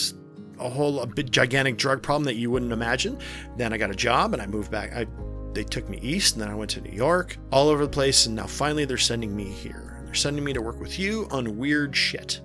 a 0.59 0.69
whole 0.69 1.01
a 1.01 1.07
big 1.07 1.31
gigantic 1.31 1.77
drug 1.77 2.01
problem 2.01 2.23
that 2.25 2.35
you 2.35 2.49
wouldn't 2.49 2.71
imagine. 2.71 3.19
Then 3.57 3.73
I 3.73 3.77
got 3.77 3.91
a 3.91 3.95
job 3.95 4.33
and 4.33 4.41
I 4.41 4.47
moved 4.47 4.71
back. 4.71 4.93
I 4.93 5.05
they 5.53 5.63
took 5.63 5.89
me 5.89 5.97
east 6.01 6.35
and 6.35 6.41
then 6.43 6.49
I 6.49 6.55
went 6.55 6.71
to 6.71 6.81
New 6.81 6.91
York, 6.95 7.37
all 7.51 7.69
over 7.69 7.83
the 7.85 7.91
place, 7.91 8.27
and 8.27 8.35
now 8.35 8.45
finally 8.45 8.85
they're 8.85 8.97
sending 8.97 9.35
me 9.35 9.45
here. 9.45 10.01
They're 10.05 10.13
sending 10.13 10.43
me 10.43 10.53
to 10.53 10.61
work 10.61 10.79
with 10.79 10.99
you 10.99 11.27
on 11.31 11.57
weird 11.57 11.95
shit. 11.95 12.41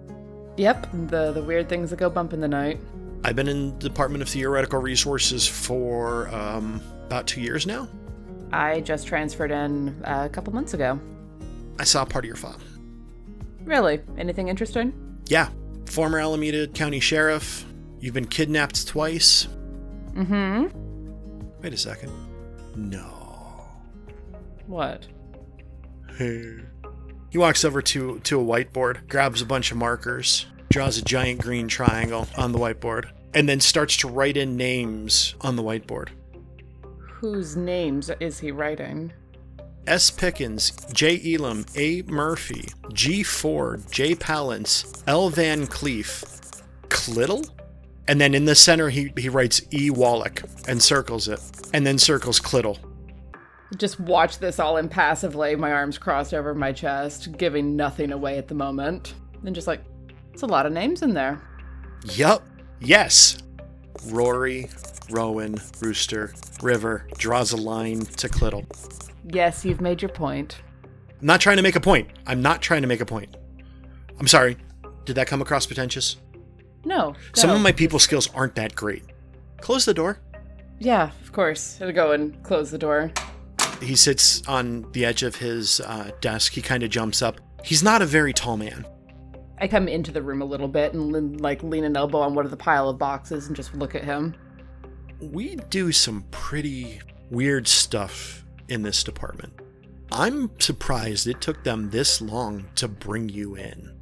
Yep, 0.56 0.86
the 1.08 1.32
the 1.32 1.42
weird 1.42 1.68
things 1.68 1.90
that 1.90 1.96
go 1.96 2.10
bump 2.10 2.32
in 2.32 2.40
the 2.40 2.48
night. 2.48 2.80
I've 3.24 3.36
been 3.36 3.48
in 3.48 3.78
the 3.78 3.88
Department 3.88 4.22
of 4.22 4.28
Theoretical 4.28 4.80
Resources 4.80 5.46
for 5.46 6.28
um, 6.34 6.80
about 7.06 7.26
two 7.26 7.40
years 7.40 7.66
now. 7.66 7.88
I 8.52 8.80
just 8.80 9.06
transferred 9.06 9.50
in 9.50 9.96
a 10.04 10.28
couple 10.28 10.52
months 10.52 10.74
ago. 10.74 11.00
I 11.78 11.84
saw 11.84 12.04
part 12.04 12.24
of 12.24 12.26
your 12.26 12.36
file. 12.36 12.60
Really? 13.64 14.00
Anything 14.18 14.48
interesting? 14.48 14.92
Yeah, 15.26 15.48
former 15.86 16.18
Alameda 16.18 16.66
County 16.68 17.00
Sheriff. 17.00 17.64
You've 18.00 18.14
been 18.14 18.26
kidnapped 18.26 18.86
twice. 18.88 19.46
Mm-hmm. 20.14 20.66
Wait 21.62 21.72
a 21.72 21.76
second. 21.76 22.12
No. 22.76 23.64
What? 24.66 25.06
He 27.33 27.38
walks 27.38 27.64
over 27.64 27.81
to, 27.81 28.18
to 28.18 28.38
a 28.38 28.45
whiteboard, 28.45 29.09
grabs 29.09 29.40
a 29.40 29.47
bunch 29.47 29.71
of 29.71 29.79
markers, 29.79 30.45
draws 30.68 30.99
a 30.99 31.03
giant 31.03 31.40
green 31.40 31.66
triangle 31.66 32.29
on 32.37 32.53
the 32.53 32.59
whiteboard, 32.59 33.09
and 33.33 33.49
then 33.49 33.59
starts 33.59 33.97
to 33.99 34.09
write 34.09 34.37
in 34.37 34.59
names 34.59 35.35
on 35.40 35.57
the 35.57 35.62
whiteboard. 35.62 36.11
Whose 37.09 37.57
names 37.57 38.11
is 38.21 38.38
he 38.38 38.51
writing? 38.51 39.14
S. 39.87 40.11
Pickens, 40.11 40.73
J. 40.92 41.35
Elam, 41.35 41.64
A. 41.75 42.03
Murphy, 42.03 42.68
G. 42.92 43.23
Ford, 43.23 43.83
J. 43.90 44.14
Palance, 44.14 45.03
L. 45.07 45.31
Van 45.31 45.66
Cleef, 45.66 46.53
C. 46.92 47.12
Little? 47.12 47.47
And 48.09 48.21
then 48.21 48.35
in 48.35 48.45
the 48.45 48.55
center, 48.55 48.90
he, 48.90 49.11
he 49.16 49.31
writes 49.31 49.62
E. 49.73 49.88
Wallach 49.88 50.42
and 50.68 50.83
circles 50.83 51.29
it, 51.29 51.40
and 51.73 51.87
then 51.87 51.97
circles 51.97 52.42
C. 52.45 52.55
Little. 52.59 52.79
Just 53.76 53.98
watch 53.98 54.38
this 54.38 54.58
all 54.58 54.76
impassively, 54.76 55.56
my 55.56 55.72
arms 55.72 55.98
crossed 55.98 56.35
over 56.35 56.54
my 56.54 56.72
chest, 56.72 57.37
giving 57.37 57.74
nothing 57.76 58.12
away 58.12 58.38
at 58.38 58.48
the 58.48 58.54
moment. 58.54 59.14
And 59.44 59.54
just 59.54 59.66
like, 59.66 59.82
it's 60.32 60.42
a 60.42 60.46
lot 60.46 60.66
of 60.66 60.72
names 60.72 61.02
in 61.02 61.14
there. 61.14 61.40
Yup. 62.04 62.46
Yes. 62.80 63.38
Rory, 64.06 64.68
Rowan, 65.11 65.56
Rooster, 65.80 66.35
River 66.62 67.06
draws 67.18 67.52
a 67.52 67.56
line 67.56 68.00
to 68.00 68.28
C. 68.28 68.40
Little. 68.40 68.64
Yes, 69.24 69.64
you've 69.64 69.80
made 69.80 70.02
your 70.02 70.08
point. 70.08 70.61
I'm 71.20 71.26
not 71.26 71.40
trying 71.40 71.56
to 71.56 71.62
make 71.62 71.76
a 71.76 71.80
point. 71.80 72.08
I'm 72.26 72.42
not 72.42 72.61
trying 72.62 72.82
to 72.82 72.88
make 72.88 73.00
a 73.00 73.06
point. 73.06 73.37
I'm 74.18 74.26
sorry. 74.26 74.56
Did 75.04 75.16
that 75.16 75.26
come 75.26 75.40
across 75.40 75.66
pretentious? 75.66 76.16
No. 76.85 77.14
Some 77.35 77.50
no. 77.50 77.56
of 77.56 77.62
my 77.62 77.72
people 77.72 77.98
skills 77.98 78.28
aren't 78.35 78.56
that 78.56 78.74
great. 78.74 79.04
Close 79.61 79.85
the 79.85 79.94
door. 79.94 80.18
Yeah, 80.78 81.11
of 81.22 81.32
course. 81.32 81.80
I'll 81.80 81.92
go 81.92 82.12
and 82.12 82.42
close 82.42 82.70
the 82.70 82.78
door. 82.78 83.12
He 83.83 83.97
sits 83.97 84.47
on 84.47 84.90
the 84.92 85.05
edge 85.05 85.23
of 85.23 85.37
his 85.37 85.81
uh, 85.81 86.12
desk. 86.21 86.53
He 86.53 86.62
kind 86.62 86.83
of 86.83 86.90
jumps 86.90 87.21
up. 87.21 87.40
He's 87.64 87.83
not 87.83 88.01
a 88.01 88.07
very 88.07 88.33
tall 88.33 88.57
man. 88.57 88.87
I 89.59 89.68
come 89.68 89.88
into 89.88 90.11
the 90.11 90.23
room 90.23 90.42
a 90.42 90.45
little 90.45 90.68
bit 90.68 90.92
and 90.92 91.12
lean- 91.12 91.38
like 91.38 91.62
lean 91.62 91.85
an 91.85 91.97
elbow 91.97 92.18
on 92.18 92.35
one 92.35 92.45
of 92.45 92.51
the 92.51 92.57
pile 92.57 92.88
of 92.88 92.99
boxes 92.99 93.47
and 93.47 93.57
just 93.57 93.75
look 93.75 93.95
at 93.95 94.05
him. 94.05 94.35
We 95.21 95.57
do 95.57 95.92
some 95.92 96.25
pretty 96.31 97.01
weird 97.31 97.68
stuff 97.68 98.45
in 98.68 98.83
this 98.83 99.05
department. 99.05 99.53
I'm 100.11 100.51
surprised 100.59 101.27
it 101.27 101.40
took 101.40 101.62
them 101.64 101.90
this 101.90 102.21
long 102.21 102.66
to 102.75 102.88
bring 102.88 103.29
you 103.29 103.55
in. 103.55 103.92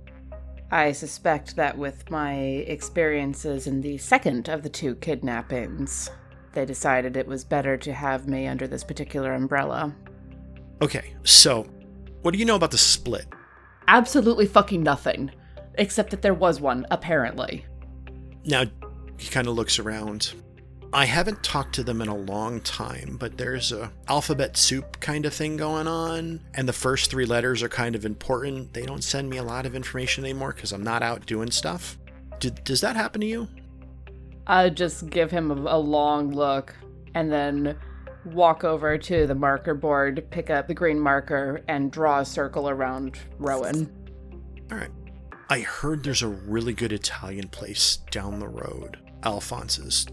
I 0.71 0.93
suspect 0.93 1.57
that 1.57 1.77
with 1.77 2.11
my 2.11 2.35
experiences 2.35 3.67
in 3.67 3.81
the 3.81 3.99
second 3.99 4.49
of 4.49 4.63
the 4.63 4.69
two 4.69 4.95
kidnappings, 4.97 6.11
they 6.53 6.65
decided 6.65 7.17
it 7.17 7.27
was 7.27 7.45
better 7.45 7.77
to 7.77 7.93
have 7.93 8.29
me 8.29 8.47
under 8.47 8.67
this 8.67 8.85
particular 8.85 9.35
umbrella. 9.35 9.95
Okay, 10.83 11.15
so 11.23 11.65
what 12.23 12.33
do 12.33 12.39
you 12.39 12.45
know 12.45 12.57
about 12.57 12.71
the 12.71 12.79
split? 12.79 13.27
Absolutely 13.89 14.47
fucking 14.47 14.83
nothing. 14.83 15.31
Except 15.75 16.11
that 16.11 16.23
there 16.23 16.35
was 16.35 16.61
one, 16.61 16.87
apparently. 16.91 17.65
Now, 18.45 18.65
he 19.19 19.29
kind 19.29 19.47
of 19.47 19.55
looks 19.55 19.79
around. 19.79 20.35
I 20.93 21.05
haven't 21.05 21.45
talked 21.45 21.75
to 21.77 21.85
them 21.85 22.03
in 22.03 22.09
a 22.09 22.17
long 22.17 22.61
time, 22.63 23.17
but 23.21 23.39
there's 23.39 23.71
a 23.71 23.93
alphabet 24.09 24.57
soup 24.57 24.99
kind 24.99 25.25
of 25.25 25.33
thing 25.33 25.57
going 25.57 25.87
on, 25.87 26.41
and 26.55 26.69
the 26.69 26.73
first 26.73 27.11
three 27.11 27.27
letters 27.27 27.63
are 27.63 27.69
kind 27.69 27.95
of 27.95 28.05
important. 28.05 28.75
They 28.75 28.85
don't 28.85 29.05
send 29.05 29.31
me 29.31 29.37
a 29.37 29.45
lot 29.45 29.67
of 29.67 29.77
information 29.77 30.25
anymore 30.25 30.53
because 30.53 30.73
I'm 30.73 30.83
not 30.83 31.03
out 31.03 31.27
doing 31.27 31.53
stuff. 31.53 31.97
Did, 32.41 32.65
does 32.65 32.81
that 32.81 32.97
happen 32.97 33.21
to 33.21 33.27
you? 33.27 33.49
I 34.51 34.69
just 34.69 35.09
give 35.09 35.31
him 35.31 35.53
a, 35.53 35.77
a 35.77 35.79
long 35.79 36.33
look 36.33 36.75
and 37.15 37.31
then 37.31 37.79
walk 38.25 38.65
over 38.65 38.99
to 38.99 39.25
the 39.29 39.35
marker 39.37 39.75
board, 39.75 40.27
pick 40.31 40.51
up 40.51 40.67
the 40.67 40.75
green 40.75 40.99
marker, 40.99 41.63
and 41.69 41.93
draw 41.93 42.19
a 42.19 42.25
circle 42.25 42.69
around 42.69 43.17
Rowan. 43.39 43.89
All 44.73 44.79
right. 44.79 44.91
I 45.49 45.61
heard 45.61 46.03
there's 46.03 46.23
a 46.23 46.29
really 46.29 46.73
good 46.73 46.93
Italian 46.93 47.47
place 47.47 47.99
down 48.11 48.41
the 48.41 48.49
road, 48.49 48.99
Alphonse's. 49.23 50.09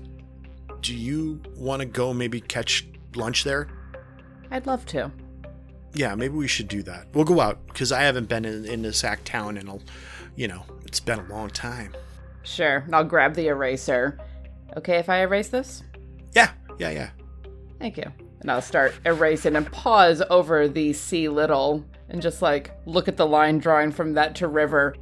Do 0.82 0.94
you 0.96 1.42
want 1.56 1.80
to 1.80 1.88
go 1.88 2.14
maybe 2.14 2.40
catch 2.40 2.88
lunch 3.16 3.44
there? 3.44 3.68
I'd 4.52 4.68
love 4.68 4.86
to. 4.88 5.12
Yeah, 5.94 6.14
maybe 6.14 6.36
we 6.36 6.48
should 6.48 6.68
do 6.68 6.84
that. 6.84 7.08
We'll 7.12 7.26
go 7.26 7.42
out 7.42 7.66
because 7.66 7.92
I 7.92 8.04
haven't 8.04 8.30
been 8.30 8.46
in, 8.46 8.66
in 8.66 8.82
this 8.84 9.04
act 9.04 9.26
town 9.26 9.58
in 9.58 9.68
a, 9.68 9.80
you 10.36 10.48
know, 10.48 10.64
it's 10.86 11.00
been 11.00 11.18
a 11.18 11.28
long 11.28 11.50
time. 11.50 11.96
Sure, 12.44 12.86
I'll 12.94 13.04
grab 13.04 13.34
the 13.34 13.48
eraser. 13.48 14.20
Okay 14.76 14.98
if 14.98 15.10
I 15.10 15.22
erase 15.22 15.50
this? 15.50 15.84
Yeah, 16.34 16.52
yeah, 16.78 16.90
yeah. 16.90 17.10
Thank 17.80 17.98
you. 17.98 18.12
And 18.42 18.52
I'll 18.52 18.62
start 18.62 18.94
erasing 19.06 19.56
and 19.56 19.72
pause 19.72 20.22
over 20.30 20.68
the 20.68 20.94
C. 20.94 21.28
Little 21.28 21.86
and 22.10 22.22
just 22.22 22.42
like 22.42 22.72
look 22.86 23.08
at 23.08 23.18
the 23.18 23.26
line 23.26 23.60
drawing 23.60 23.92
from 23.92 24.14
that 24.14 24.36
to 24.36 24.48
river. 24.48 24.96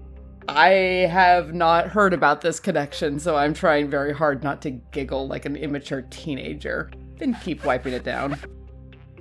I 0.48 0.70
have 1.12 1.54
not 1.54 1.88
heard 1.88 2.14
about 2.14 2.42
this 2.42 2.60
connection, 2.60 3.20
so 3.20 3.36
I'm 3.36 3.54
trying 3.54 3.90
very 3.90 4.14
hard 4.14 4.44
not 4.44 4.62
to 4.62 4.72
giggle 4.72 5.28
like 5.28 5.46
an 5.46 5.56
immature 5.56 6.04
teenager. 6.04 6.92
Then 7.18 7.36
keep 7.44 7.66
wiping 7.66 7.94
it 7.94 8.04
down. 8.04 8.38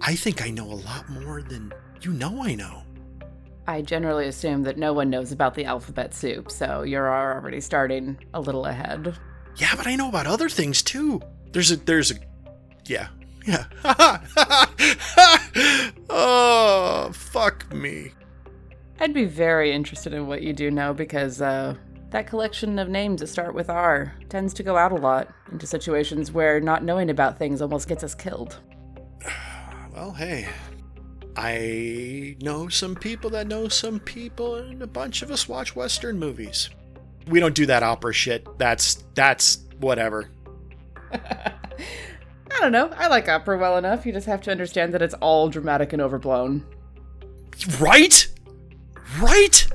I 0.01 0.15
think 0.15 0.43
I 0.43 0.51
know 0.51 0.67
a 0.67 0.75
lot 0.75 1.09
more 1.09 1.41
than 1.43 1.73
you 2.03 2.13
know 2.13 2.43
I 2.43 2.55
know. 2.55 2.83
I 3.67 3.81
generally 3.81 4.29
assume 4.29 4.63
that 4.65 4.77
no 4.77 4.93
one 4.93 5.09
knows 5.09 5.33
about 5.33 5.55
the 5.55 5.65
alphabet 5.65 6.13
soup, 6.13 6.51
so 6.51 6.83
you're 6.83 7.11
already 7.11 7.61
starting 7.61 8.19
a 8.35 8.41
little 8.41 8.67
ahead. 8.67 9.19
Yeah, 9.57 9.75
but 9.77 9.87
I 9.87 9.97
know 9.97 10.09
about 10.09 10.27
other 10.27 10.49
things 10.49 10.83
too. 10.83 11.21
There's 11.53 11.71
a 11.71 11.77
there's 11.77 12.11
a 12.11 12.15
yeah. 12.87 13.09
Yeah. 13.47 13.67
oh, 16.09 17.11
fuck 17.13 17.73
me. 17.73 18.13
I'd 19.01 19.13
be 19.13 19.27
very 19.27 19.73
interested 19.73 20.15
in 20.15 20.27
what 20.27 20.43
you 20.43 20.53
do 20.53 20.71
know 20.71 20.95
because 20.95 21.43
uh, 21.43 21.75
that 22.11 22.27
collection 22.27 22.79
of 22.79 22.89
names 22.89 23.21
that 23.21 23.27
start 23.27 23.55
with 23.55 23.69
R 23.69 24.15
tends 24.29 24.55
to 24.55 24.63
go 24.63 24.77
out 24.77 24.93
a 24.93 24.97
lot 24.97 25.29
into 25.53 25.67
situations 25.67 26.33
where 26.33 26.61
not 26.61 26.85
knowing 26.85 27.11
about 27.11 27.39
things 27.39 27.61
almost 27.61 27.89
gets 27.89 28.05
us 28.05 28.15
killed. 28.15 28.59
Well, 29.95 30.11
hey. 30.11 30.49
I 31.37 32.37
know 32.43 32.69
some 32.69 32.97
people 32.97 33.31
that 33.31 33.47
know 33.47 33.69
some 33.69 34.01
people 34.01 34.57
and 34.57 34.83
a 34.83 34.89
bunch 34.89 35.23
of 35.23 35.31
us 35.31 35.49
watch 35.49 35.77
western 35.77 36.19
movies. 36.19 36.69
We 37.29 37.41
don't 37.41 37.55
do 37.55 37.67
that 37.67 37.83
opera 37.83 38.13
shit. 38.13 38.47
That's 38.59 39.05
that's 39.15 39.65
whatever. 39.81 40.31
I 41.13 42.61
don't 42.61 42.73
know. 42.73 42.91
I 42.97 43.09
like 43.09 43.29
opera 43.29 43.59
well 43.59 43.79
enough. 43.79 44.07
You 44.07 44.13
just 44.13 44.27
have 44.27 44.41
to 44.43 44.51
understand 44.51 44.95
that 44.95 45.03
it's 45.03 45.15
all 45.15 45.49
dramatic 45.49 45.93
and 45.93 46.01
overblown. 46.01 46.65
Right? 47.81 48.27
Right? 49.21 49.67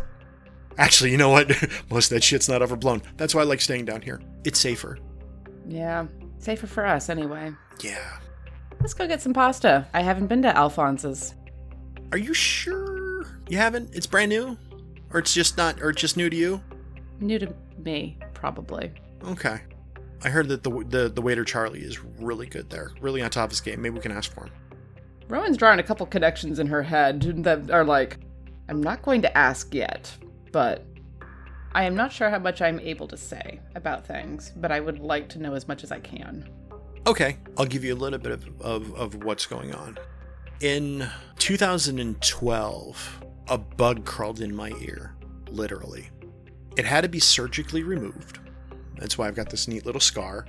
Actually, 0.78 1.12
you 1.12 1.18
know 1.18 1.30
what? 1.30 1.50
Most 1.92 2.12
of 2.12 2.16
that 2.16 2.24
shit's 2.24 2.48
not 2.48 2.62
overblown. 2.62 3.02
That's 3.18 3.36
why 3.36 3.42
I 3.42 3.44
like 3.44 3.62
staying 3.62 3.86
down 3.86 4.02
here. 4.02 4.22
It's 4.46 4.60
safer. 4.60 4.98
Yeah, 5.68 6.08
safer 6.40 6.68
for 6.68 6.86
us 6.86 7.10
anyway. 7.10 7.52
Yeah. 7.84 8.20
Let's 8.80 8.94
go 8.94 9.08
get 9.08 9.22
some 9.22 9.34
pasta. 9.34 9.88
I 9.94 10.02
haven't 10.02 10.28
been 10.28 10.42
to 10.44 10.56
Alphonse's. 10.56 11.36
Are 12.12 12.18
you 12.18 12.34
sure 12.34 13.28
you 13.50 13.58
haven't? 13.58 13.94
It's 13.94 14.08
brand 14.08 14.30
new? 14.30 14.58
Or 15.12 15.20
it's 15.20 15.34
just 15.34 15.58
not 15.58 15.82
or 15.82 15.90
it's 15.90 16.02
just 16.02 16.16
new 16.18 16.30
to 16.30 16.36
you? 16.36 16.64
New 17.20 17.40
to 17.40 17.54
me, 17.84 18.18
probably. 18.34 18.92
Okay. 19.24 19.62
I 20.24 20.30
heard 20.30 20.50
that 20.50 20.64
the 20.64 20.72
the, 20.88 21.10
the 21.10 21.22
waiter 21.22 21.44
Charlie 21.44 21.82
is 21.82 22.04
really 22.04 22.48
good 22.48 22.70
there. 22.70 22.92
Really 23.02 23.22
on 23.22 23.30
top 23.30 23.46
of 23.46 23.52
his 23.52 23.62
game. 23.62 23.82
Maybe 23.82 23.96
we 23.96 24.02
can 24.02 24.12
ask 24.12 24.34
for 24.34 24.46
him. 24.46 24.52
Rowan's 25.28 25.58
drawing 25.58 25.80
a 25.80 25.84
couple 25.84 26.06
connections 26.08 26.60
in 26.60 26.68
her 26.68 26.82
head 26.82 27.22
that 27.44 27.70
are 27.70 27.84
like, 27.84 28.18
I'm 28.68 28.82
not 28.82 29.04
going 29.04 29.22
to 29.22 29.38
ask 29.38 29.74
yet, 29.74 30.12
but 30.52 30.86
I 31.74 31.84
am 31.84 31.96
not 31.96 32.12
sure 32.12 32.30
how 32.30 32.40
much 32.40 32.62
I'm 32.62 32.80
able 32.80 33.08
to 33.08 33.18
say 33.18 33.60
about 33.76 34.06
things, 34.06 34.52
but 34.56 34.72
I 34.72 34.80
would 34.80 35.00
like 35.00 35.30
to 35.30 35.40
know 35.40 35.54
as 35.54 35.68
much 35.68 35.84
as 35.84 35.92
I 35.92 36.00
can. 36.00 36.50
Okay, 37.06 37.38
I'll 37.58 37.66
give 37.66 37.84
you 37.84 37.94
a 37.94 37.96
little 37.96 38.20
bit 38.20 38.32
of, 38.32 38.62
of, 38.62 38.94
of 38.96 39.24
what's 39.24 39.46
going 39.46 39.74
on. 39.74 39.98
In 40.62 41.08
2012, 41.38 43.24
a 43.48 43.58
bug 43.58 44.06
crawled 44.06 44.42
in 44.42 44.54
my 44.56 44.72
ear, 44.82 45.16
literally. 45.50 46.10
It 46.80 46.86
had 46.86 47.02
to 47.02 47.10
be 47.10 47.20
surgically 47.20 47.84
removed. 47.84 48.39
That's 48.96 49.18
why 49.18 49.28
I've 49.28 49.36
got 49.36 49.50
this 49.50 49.68
neat 49.68 49.86
little 49.86 50.00
scar. 50.00 50.46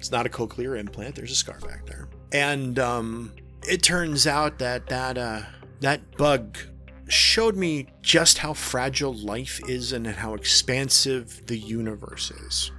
It's 0.00 0.10
not 0.10 0.26
a 0.26 0.28
cochlear 0.28 0.76
implant, 0.76 1.14
there's 1.14 1.30
a 1.30 1.36
scar 1.36 1.60
back 1.60 1.86
there. 1.86 2.08
And 2.32 2.76
um, 2.80 3.32
it 3.62 3.80
turns 3.80 4.26
out 4.26 4.58
that 4.58 4.88
that, 4.88 5.16
uh, 5.16 5.42
that 5.78 6.16
bug 6.16 6.58
showed 7.06 7.54
me 7.54 7.86
just 8.02 8.38
how 8.38 8.52
fragile 8.52 9.14
life 9.14 9.60
is 9.68 9.92
and 9.92 10.08
how 10.08 10.34
expansive 10.34 11.46
the 11.46 11.56
universe 11.56 12.32
is. 12.32 12.72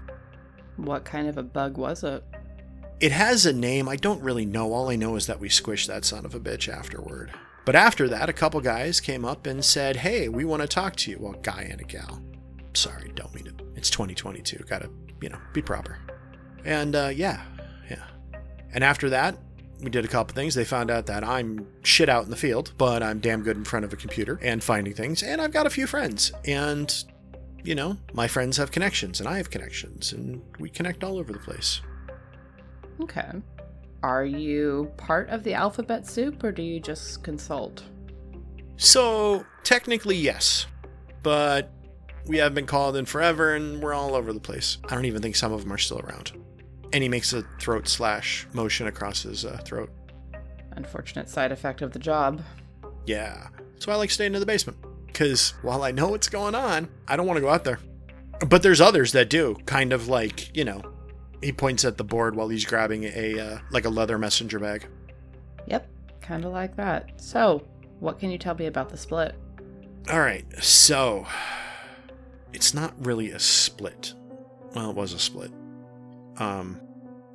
What 0.75 1.05
kind 1.05 1.29
of 1.29 1.37
a 1.37 1.43
bug 1.43 1.77
was 1.77 2.03
it? 2.03 2.25
It 2.99 3.13
has 3.13 3.45
a 3.45 3.53
name. 3.53 3.87
I 3.87 3.95
don't 3.95 4.21
really 4.21 4.45
know. 4.45 4.73
All 4.73 4.89
I 4.89 4.97
know 4.97 5.15
is 5.15 5.27
that 5.27 5.39
we 5.39 5.47
squished 5.47 5.87
that 5.87 6.03
son 6.03 6.25
of 6.25 6.35
a 6.35 6.41
bitch 6.41 6.67
afterward. 6.67 7.31
But 7.63 7.77
after 7.77 8.09
that, 8.09 8.27
a 8.27 8.33
couple 8.33 8.59
guys 8.59 8.99
came 8.99 9.23
up 9.23 9.45
and 9.45 9.63
said, 9.63 9.95
Hey, 9.95 10.27
we 10.27 10.43
want 10.43 10.61
to 10.61 10.67
talk 10.67 10.97
to 10.97 11.11
you. 11.11 11.19
Well, 11.21 11.39
guy 11.41 11.69
and 11.71 11.79
a 11.79 11.85
gal. 11.85 12.21
Sorry, 12.73 13.11
don't 13.15 13.33
mean 13.33 13.47
it. 13.47 13.61
It's 13.75 13.89
2022. 13.89 14.63
Gotta, 14.69 14.89
you 15.21 15.29
know, 15.29 15.39
be 15.53 15.61
proper. 15.61 15.99
And 16.63 16.95
uh, 16.95 17.11
yeah, 17.13 17.41
yeah. 17.89 18.05
And 18.73 18.83
after 18.83 19.09
that, 19.09 19.37
we 19.81 19.89
did 19.89 20.05
a 20.05 20.07
couple 20.07 20.33
things. 20.35 20.55
They 20.55 20.63
found 20.63 20.91
out 20.91 21.07
that 21.07 21.23
I'm 21.23 21.67
shit 21.83 22.07
out 22.07 22.23
in 22.23 22.29
the 22.29 22.37
field, 22.37 22.73
but 22.77 23.01
I'm 23.01 23.19
damn 23.19 23.41
good 23.41 23.57
in 23.57 23.65
front 23.65 23.83
of 23.83 23.91
a 23.91 23.95
computer 23.95 24.39
and 24.41 24.63
finding 24.63 24.93
things. 24.93 25.23
And 25.23 25.41
I've 25.41 25.51
got 25.51 25.65
a 25.65 25.69
few 25.69 25.87
friends. 25.87 26.31
And, 26.45 26.93
you 27.63 27.75
know, 27.75 27.97
my 28.13 28.27
friends 28.27 28.57
have 28.57 28.71
connections 28.71 29.19
and 29.19 29.27
I 29.27 29.37
have 29.37 29.49
connections. 29.49 30.13
And 30.13 30.41
we 30.59 30.69
connect 30.69 31.03
all 31.03 31.17
over 31.17 31.33
the 31.33 31.39
place. 31.39 31.81
Okay. 33.01 33.31
Are 34.03 34.25
you 34.25 34.91
part 34.97 35.29
of 35.29 35.43
the 35.43 35.53
alphabet 35.53 36.07
soup 36.07 36.43
or 36.43 36.51
do 36.51 36.61
you 36.61 36.79
just 36.79 37.23
consult? 37.23 37.83
So, 38.77 39.45
technically, 39.63 40.15
yes. 40.15 40.67
But 41.23 41.71
we 42.27 42.37
have 42.37 42.53
been 42.53 42.65
called 42.65 42.95
in 42.95 43.05
forever 43.05 43.55
and 43.55 43.81
we're 43.81 43.93
all 43.93 44.15
over 44.15 44.31
the 44.33 44.39
place. 44.39 44.77
I 44.89 44.95
don't 44.95 45.05
even 45.05 45.21
think 45.21 45.35
some 45.35 45.51
of 45.51 45.61
them 45.61 45.73
are 45.73 45.77
still 45.77 45.99
around. 45.99 46.31
And 46.93 47.01
he 47.03 47.09
makes 47.09 47.33
a 47.33 47.43
throat 47.59 47.87
slash 47.87 48.47
motion 48.53 48.87
across 48.87 49.23
his 49.23 49.45
uh, 49.45 49.59
throat. 49.65 49.89
Unfortunate 50.71 51.29
side 51.29 51.51
effect 51.51 51.81
of 51.81 51.91
the 51.91 51.99
job. 51.99 52.41
Yeah. 53.05 53.47
So 53.79 53.91
I 53.91 53.95
like 53.95 54.11
staying 54.11 54.33
in 54.33 54.39
the 54.39 54.45
basement. 54.45 54.77
Because 55.07 55.53
while 55.61 55.83
I 55.83 55.91
know 55.91 56.09
what's 56.09 56.29
going 56.29 56.55
on, 56.55 56.87
I 57.07 57.17
don't 57.17 57.27
want 57.27 57.37
to 57.37 57.41
go 57.41 57.49
out 57.49 57.63
there. 57.65 57.79
But 58.47 58.63
there's 58.63 58.79
others 58.81 59.11
that 59.11 59.29
do. 59.29 59.55
Kind 59.65 59.91
of 59.93 60.07
like, 60.07 60.55
you 60.55 60.63
know, 60.63 60.81
He 61.43 61.51
points 61.51 61.83
at 61.85 61.97
the 61.97 62.03
board 62.03 62.35
while 62.35 62.47
he's 62.49 62.65
grabbing 62.65 63.03
a 63.03 63.39
uh, 63.39 63.57
like 63.71 63.85
a 63.85 63.89
leather 63.89 64.17
messenger 64.17 64.59
bag. 64.59 64.87
Yep, 65.67 65.87
kind 66.21 66.45
of 66.45 66.51
like 66.51 66.75
that. 66.77 67.19
So, 67.19 67.67
what 67.99 68.19
can 68.19 68.31
you 68.31 68.37
tell 68.37 68.55
me 68.55 68.67
about 68.67 68.89
the 68.89 68.97
split? 68.97 69.35
All 70.09 70.19
right, 70.19 70.45
so 70.63 71.25
it's 72.53 72.73
not 72.73 72.93
really 73.05 73.31
a 73.31 73.39
split. 73.39 74.13
Well, 74.75 74.91
it 74.91 74.95
was 74.95 75.13
a 75.13 75.19
split. 75.19 75.51
Um, 76.37 76.79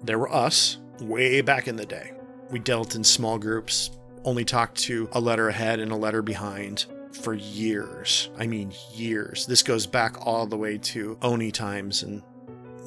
there 0.02 0.18
were 0.18 0.32
us 0.32 0.78
way 1.00 1.40
back 1.40 1.68
in 1.68 1.76
the 1.76 1.86
day. 1.86 2.12
We 2.50 2.58
dealt 2.58 2.94
in 2.94 3.04
small 3.04 3.38
groups, 3.38 3.90
only 4.24 4.44
talked 4.44 4.78
to 4.78 5.08
a 5.12 5.20
letter 5.20 5.48
ahead 5.48 5.80
and 5.80 5.92
a 5.92 5.96
letter 5.96 6.22
behind 6.22 6.86
for 7.12 7.34
years. 7.34 8.30
I 8.38 8.46
mean, 8.46 8.72
years. 8.92 9.46
This 9.46 9.62
goes 9.62 9.86
back 9.86 10.16
all 10.24 10.46
the 10.46 10.56
way 10.56 10.78
to 10.78 11.18
Oni 11.22 11.50
times 11.50 12.02
and 12.02 12.22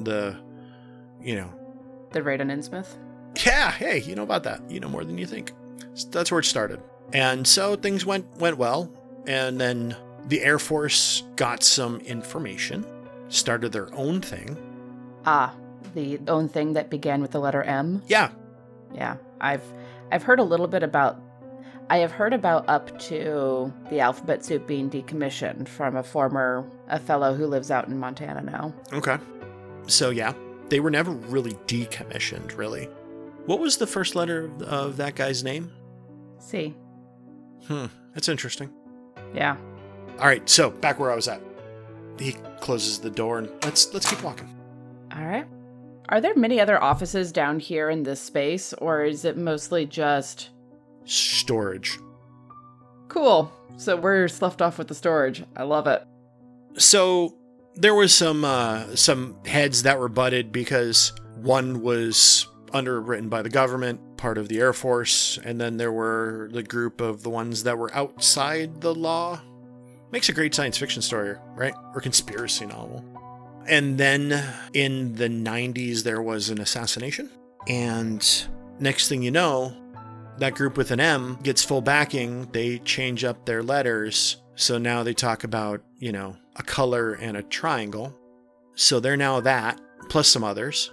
the, 0.00 0.36
you 1.22 1.36
know. 1.36 1.52
The 2.12 2.22
raid 2.22 2.40
on 2.40 2.48
Innsmouth? 2.48 2.96
Yeah, 3.44 3.70
hey, 3.70 4.00
you 4.00 4.14
know 4.14 4.22
about 4.22 4.42
that. 4.44 4.68
You 4.68 4.80
know 4.80 4.88
more 4.88 5.04
than 5.04 5.18
you 5.18 5.26
think. 5.26 5.52
So 5.94 6.08
that's 6.08 6.30
where 6.30 6.40
it 6.40 6.44
started. 6.44 6.80
And 7.12 7.46
so 7.46 7.76
things 7.76 8.06
went 8.06 8.26
went 8.38 8.56
well, 8.56 8.92
and 9.26 9.60
then 9.60 9.96
the 10.30 10.42
Air 10.42 10.58
Force 10.58 11.24
got 11.36 11.62
some 11.62 11.98
information, 12.00 12.86
started 13.28 13.72
their 13.72 13.92
own 13.94 14.20
thing. 14.20 14.56
Ah, 15.26 15.54
the 15.94 16.20
own 16.28 16.48
thing 16.48 16.72
that 16.74 16.88
began 16.88 17.20
with 17.20 17.32
the 17.32 17.40
letter 17.40 17.62
M? 17.62 18.02
Yeah. 18.06 18.30
Yeah. 18.94 19.16
I've 19.40 19.64
I've 20.12 20.22
heard 20.22 20.38
a 20.38 20.44
little 20.44 20.68
bit 20.68 20.82
about 20.82 21.20
I 21.90 21.98
have 21.98 22.12
heard 22.12 22.32
about 22.32 22.68
up 22.68 22.96
to 23.00 23.72
the 23.90 23.98
alphabet 23.98 24.44
soup 24.44 24.66
being 24.68 24.88
decommissioned 24.88 25.66
from 25.66 25.96
a 25.96 26.02
former 26.02 26.64
a 26.88 27.00
fellow 27.00 27.34
who 27.34 27.46
lives 27.46 27.70
out 27.72 27.88
in 27.88 27.98
Montana 27.98 28.42
now. 28.42 28.72
Okay. 28.92 29.18
So 29.88 30.10
yeah, 30.10 30.32
they 30.68 30.78
were 30.78 30.90
never 30.90 31.10
really 31.10 31.54
decommissioned, 31.66 32.56
really. 32.56 32.84
What 33.46 33.58
was 33.58 33.78
the 33.78 33.86
first 33.86 34.14
letter 34.14 34.48
of 34.64 34.96
that 34.98 35.16
guy's 35.16 35.42
name? 35.42 35.72
C. 36.38 36.76
Hmm, 37.66 37.86
that's 38.14 38.28
interesting. 38.28 38.70
Yeah. 39.34 39.56
All 40.20 40.26
right, 40.26 40.46
so 40.48 40.70
back 40.70 40.98
where 40.98 41.10
I 41.10 41.14
was 41.14 41.28
at. 41.28 41.40
He 42.18 42.32
closes 42.60 42.98
the 42.98 43.10
door 43.10 43.38
and 43.38 43.48
let's 43.64 43.92
let's 43.94 44.08
keep 44.08 44.22
walking. 44.22 44.54
All 45.16 45.24
right. 45.24 45.46
Are 46.10 46.20
there 46.20 46.34
many 46.34 46.60
other 46.60 46.82
offices 46.82 47.32
down 47.32 47.60
here 47.60 47.88
in 47.88 48.02
this 48.02 48.20
space, 48.20 48.72
or 48.74 49.04
is 49.04 49.24
it 49.24 49.36
mostly 49.36 49.86
just 49.86 50.50
storage? 51.04 51.98
Cool. 53.08 53.50
So 53.76 53.96
we're 53.96 54.28
left 54.40 54.60
off 54.60 54.76
with 54.76 54.88
the 54.88 54.94
storage. 54.94 55.44
I 55.56 55.62
love 55.62 55.86
it. 55.86 56.04
So 56.76 57.36
there 57.76 57.94
was 57.94 58.12
some 58.12 58.44
uh, 58.44 58.94
some 58.96 59.36
heads 59.46 59.84
that 59.84 59.98
were 59.98 60.08
butted 60.08 60.52
because 60.52 61.12
one 61.36 61.80
was 61.80 62.46
underwritten 62.72 63.28
by 63.28 63.42
the 63.42 63.48
government, 63.48 64.16
part 64.16 64.36
of 64.36 64.48
the 64.48 64.58
Air 64.60 64.72
Force, 64.72 65.38
and 65.44 65.60
then 65.60 65.76
there 65.76 65.92
were 65.92 66.50
the 66.52 66.62
group 66.62 67.00
of 67.00 67.22
the 67.22 67.30
ones 67.30 67.62
that 67.62 67.78
were 67.78 67.94
outside 67.94 68.80
the 68.80 68.94
law. 68.94 69.40
Makes 70.12 70.28
a 70.28 70.32
great 70.32 70.54
science 70.54 70.76
fiction 70.76 71.02
story, 71.02 71.36
right? 71.54 71.74
Or 71.94 72.00
conspiracy 72.00 72.66
novel. 72.66 73.04
And 73.68 73.98
then 73.98 74.42
in 74.72 75.14
the 75.14 75.28
90s, 75.28 76.02
there 76.02 76.22
was 76.22 76.50
an 76.50 76.60
assassination. 76.60 77.30
And 77.68 78.26
next 78.80 79.08
thing 79.08 79.22
you 79.22 79.30
know, 79.30 79.76
that 80.38 80.54
group 80.54 80.76
with 80.76 80.90
an 80.90 81.00
M 81.00 81.38
gets 81.42 81.62
full 81.62 81.82
backing. 81.82 82.50
They 82.52 82.78
change 82.78 83.24
up 83.24 83.46
their 83.46 83.62
letters. 83.62 84.38
So 84.56 84.78
now 84.78 85.02
they 85.02 85.14
talk 85.14 85.44
about, 85.44 85.82
you 85.98 86.12
know, 86.12 86.36
a 86.56 86.62
color 86.62 87.12
and 87.12 87.36
a 87.36 87.42
triangle. 87.42 88.16
So 88.74 88.98
they're 88.98 89.16
now 89.16 89.40
that, 89.40 89.80
plus 90.08 90.28
some 90.28 90.42
others. 90.42 90.92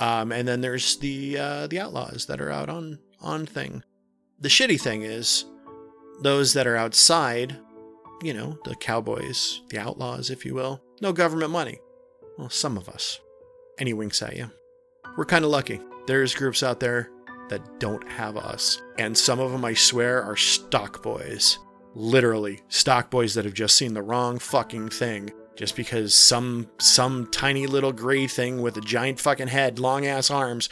Um, 0.00 0.32
and 0.32 0.46
then 0.48 0.60
there's 0.60 0.96
the 0.96 1.38
uh, 1.38 1.66
the 1.66 1.78
outlaws 1.78 2.26
that 2.26 2.40
are 2.40 2.50
out 2.50 2.68
on 2.68 2.98
on 3.20 3.46
thing. 3.46 3.84
The 4.40 4.48
shitty 4.48 4.80
thing 4.80 5.02
is, 5.02 5.44
those 6.22 6.54
that 6.54 6.66
are 6.66 6.76
outside, 6.76 7.58
you 8.22 8.34
know, 8.34 8.58
the 8.64 8.74
cowboys, 8.74 9.62
the 9.70 9.78
outlaws, 9.78 10.30
if 10.30 10.44
you 10.44 10.54
will, 10.54 10.82
no 11.00 11.12
government 11.12 11.50
money. 11.50 11.78
Well, 12.38 12.50
some 12.50 12.76
of 12.76 12.88
us. 12.88 13.20
And 13.78 13.86
he 13.86 13.94
winks 13.94 14.22
at 14.22 14.36
you. 14.36 14.50
We're 15.16 15.24
kind 15.24 15.44
of 15.44 15.50
lucky. 15.50 15.80
There's 16.06 16.34
groups 16.34 16.62
out 16.62 16.80
there 16.80 17.10
that 17.48 17.80
don't 17.80 18.06
have 18.10 18.36
us. 18.36 18.80
And 18.98 19.16
some 19.16 19.40
of 19.40 19.50
them, 19.52 19.64
I 19.64 19.74
swear, 19.74 20.22
are 20.22 20.36
stock 20.36 21.02
boys. 21.02 21.58
Literally, 21.94 22.60
stock 22.68 23.10
boys 23.10 23.34
that 23.34 23.44
have 23.44 23.54
just 23.54 23.76
seen 23.76 23.94
the 23.94 24.02
wrong 24.02 24.38
fucking 24.38 24.90
thing 24.90 25.30
just 25.56 25.76
because 25.76 26.14
some 26.14 26.68
some 26.78 27.26
tiny 27.26 27.66
little 27.66 27.92
gray 27.92 28.26
thing 28.26 28.62
with 28.62 28.76
a 28.78 28.80
giant 28.80 29.20
fucking 29.20 29.48
head, 29.48 29.78
long 29.78 30.06
ass 30.06 30.30
arms, 30.30 30.70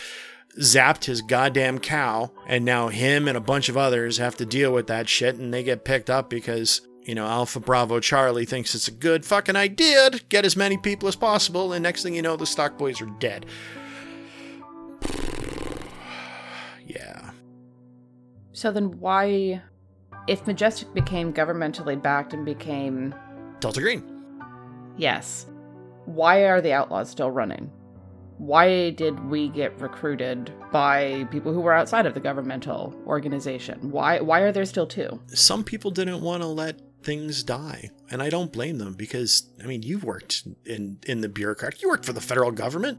zapped 0.59 1.05
his 1.05 1.21
goddamn 1.21 1.79
cow, 1.79 2.31
and 2.47 2.65
now 2.65 2.89
him 2.89 3.29
and 3.29 3.37
a 3.37 3.41
bunch 3.41 3.69
of 3.69 3.77
others 3.77 4.17
have 4.19 4.37
to 4.37 4.47
deal 4.47 4.73
with 4.73 4.87
that 4.87 5.09
shit, 5.09 5.37
and 5.37 5.53
they 5.53 5.63
get 5.63 5.85
picked 5.85 6.09
up 6.09 6.31
because 6.31 6.81
you 7.09 7.15
know 7.15 7.27
Alpha 7.27 7.59
Bravo 7.59 7.99
Charlie 8.01 8.45
thinks 8.45 8.75
it's 8.75 8.87
a 8.87 8.93
good 8.93 9.25
fucking 9.25 9.57
idea 9.57 10.11
to 10.11 10.23
get 10.29 10.45
as 10.45 10.57
many 10.57 10.77
people 10.77 11.09
as 11.09 11.17
possible, 11.17 11.73
and 11.73 11.83
next 11.83 12.03
thing 12.03 12.15
you 12.15 12.21
know, 12.21 12.37
the 12.37 12.45
stock 12.45 12.77
boys 12.77 13.01
are 13.01 13.07
dead. 13.19 13.47
yeah. 16.87 17.31
So 18.53 18.71
then, 18.71 19.01
why, 19.01 19.63
if 20.27 20.47
Majestic 20.47 20.93
became 20.93 21.33
governmentally 21.33 22.01
backed 22.01 22.35
and 22.35 22.45
became 22.45 23.15
Delta 23.61 23.81
Green? 23.81 24.05
Yes. 24.99 25.47
Why 26.05 26.41
are 26.41 26.61
the 26.61 26.75
outlaws 26.75 27.09
still 27.09 27.31
running? 27.31 27.73
Why 28.37 28.91
did 28.91 29.19
we 29.31 29.49
get 29.49 29.81
recruited 29.81 30.53
by 30.71 31.27
people 31.31 31.55
who 31.55 31.61
were 31.61 31.73
outside 31.73 32.05
of 32.05 32.13
the 32.13 32.21
governmental 32.21 32.95
organization? 33.07 33.91
Why 33.91 34.21
why 34.21 34.41
are 34.41 34.53
there 34.53 34.67
still 34.67 34.87
two? 34.87 35.21
Some 35.29 35.65
people 35.65 35.91
didn't 35.91 36.21
want 36.21 36.43
to 36.43 36.49
let 36.49 36.88
things 37.03 37.43
die, 37.43 37.91
and 38.11 38.23
I 38.23 38.31
don't 38.31 38.53
blame 38.53 38.79
them 38.79 38.95
because 38.95 39.51
I 39.63 39.67
mean, 39.67 39.83
you've 39.83 40.05
worked 40.05 40.47
in 40.65 40.99
in 41.07 41.21
the 41.21 41.29
bureaucrat. 41.29 41.83
You 41.83 41.89
worked 41.89 42.07
for 42.07 42.13
the 42.13 42.21
federal 42.21 42.51
government. 42.51 42.99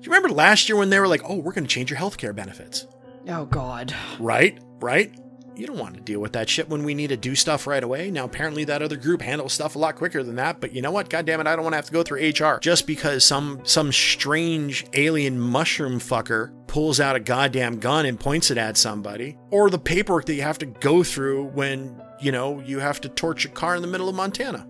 You 0.00 0.12
remember 0.12 0.30
last 0.30 0.68
year 0.68 0.76
when 0.76 0.90
they 0.90 1.00
were 1.00 1.08
like, 1.08 1.22
"Oh, 1.24 1.36
we're 1.36 1.52
going 1.52 1.64
to 1.64 1.70
change 1.74 1.90
your 1.90 1.98
healthcare 1.98 2.34
benefits." 2.34 2.86
Oh 3.28 3.44
god. 3.46 3.94
Right? 4.18 4.58
Right? 4.80 5.18
You 5.56 5.66
don't 5.66 5.78
want 5.78 5.94
to 5.94 6.00
deal 6.00 6.20
with 6.20 6.32
that 6.34 6.48
shit 6.48 6.68
when 6.68 6.84
we 6.84 6.94
need 6.94 7.08
to 7.08 7.16
do 7.16 7.34
stuff 7.34 7.66
right 7.66 7.82
away. 7.82 8.10
Now, 8.10 8.24
apparently, 8.24 8.64
that 8.64 8.82
other 8.82 8.96
group 8.96 9.22
handles 9.22 9.52
stuff 9.52 9.74
a 9.74 9.78
lot 9.78 9.96
quicker 9.96 10.22
than 10.22 10.36
that. 10.36 10.60
But 10.60 10.72
you 10.72 10.82
know 10.82 10.90
what? 10.90 11.08
God 11.08 11.24
damn 11.26 11.40
it, 11.40 11.46
I 11.46 11.56
don't 11.56 11.64
want 11.64 11.72
to 11.72 11.76
have 11.76 11.86
to 11.86 11.92
go 11.92 12.02
through 12.02 12.28
HR 12.28 12.58
just 12.60 12.86
because 12.86 13.24
some 13.24 13.60
some 13.64 13.92
strange 13.92 14.86
alien 14.92 15.38
mushroom 15.38 15.98
fucker 15.98 16.52
pulls 16.66 17.00
out 17.00 17.16
a 17.16 17.20
goddamn 17.20 17.78
gun 17.78 18.06
and 18.06 18.20
points 18.20 18.50
it 18.50 18.58
at 18.58 18.76
somebody, 18.76 19.36
or 19.50 19.70
the 19.70 19.78
paperwork 19.78 20.26
that 20.26 20.34
you 20.34 20.42
have 20.42 20.58
to 20.58 20.66
go 20.66 21.02
through 21.02 21.44
when 21.48 22.02
you 22.20 22.32
know 22.32 22.60
you 22.60 22.78
have 22.78 23.00
to 23.00 23.08
torch 23.08 23.44
a 23.44 23.48
car 23.48 23.76
in 23.76 23.82
the 23.82 23.88
middle 23.88 24.08
of 24.08 24.14
Montana. 24.14 24.66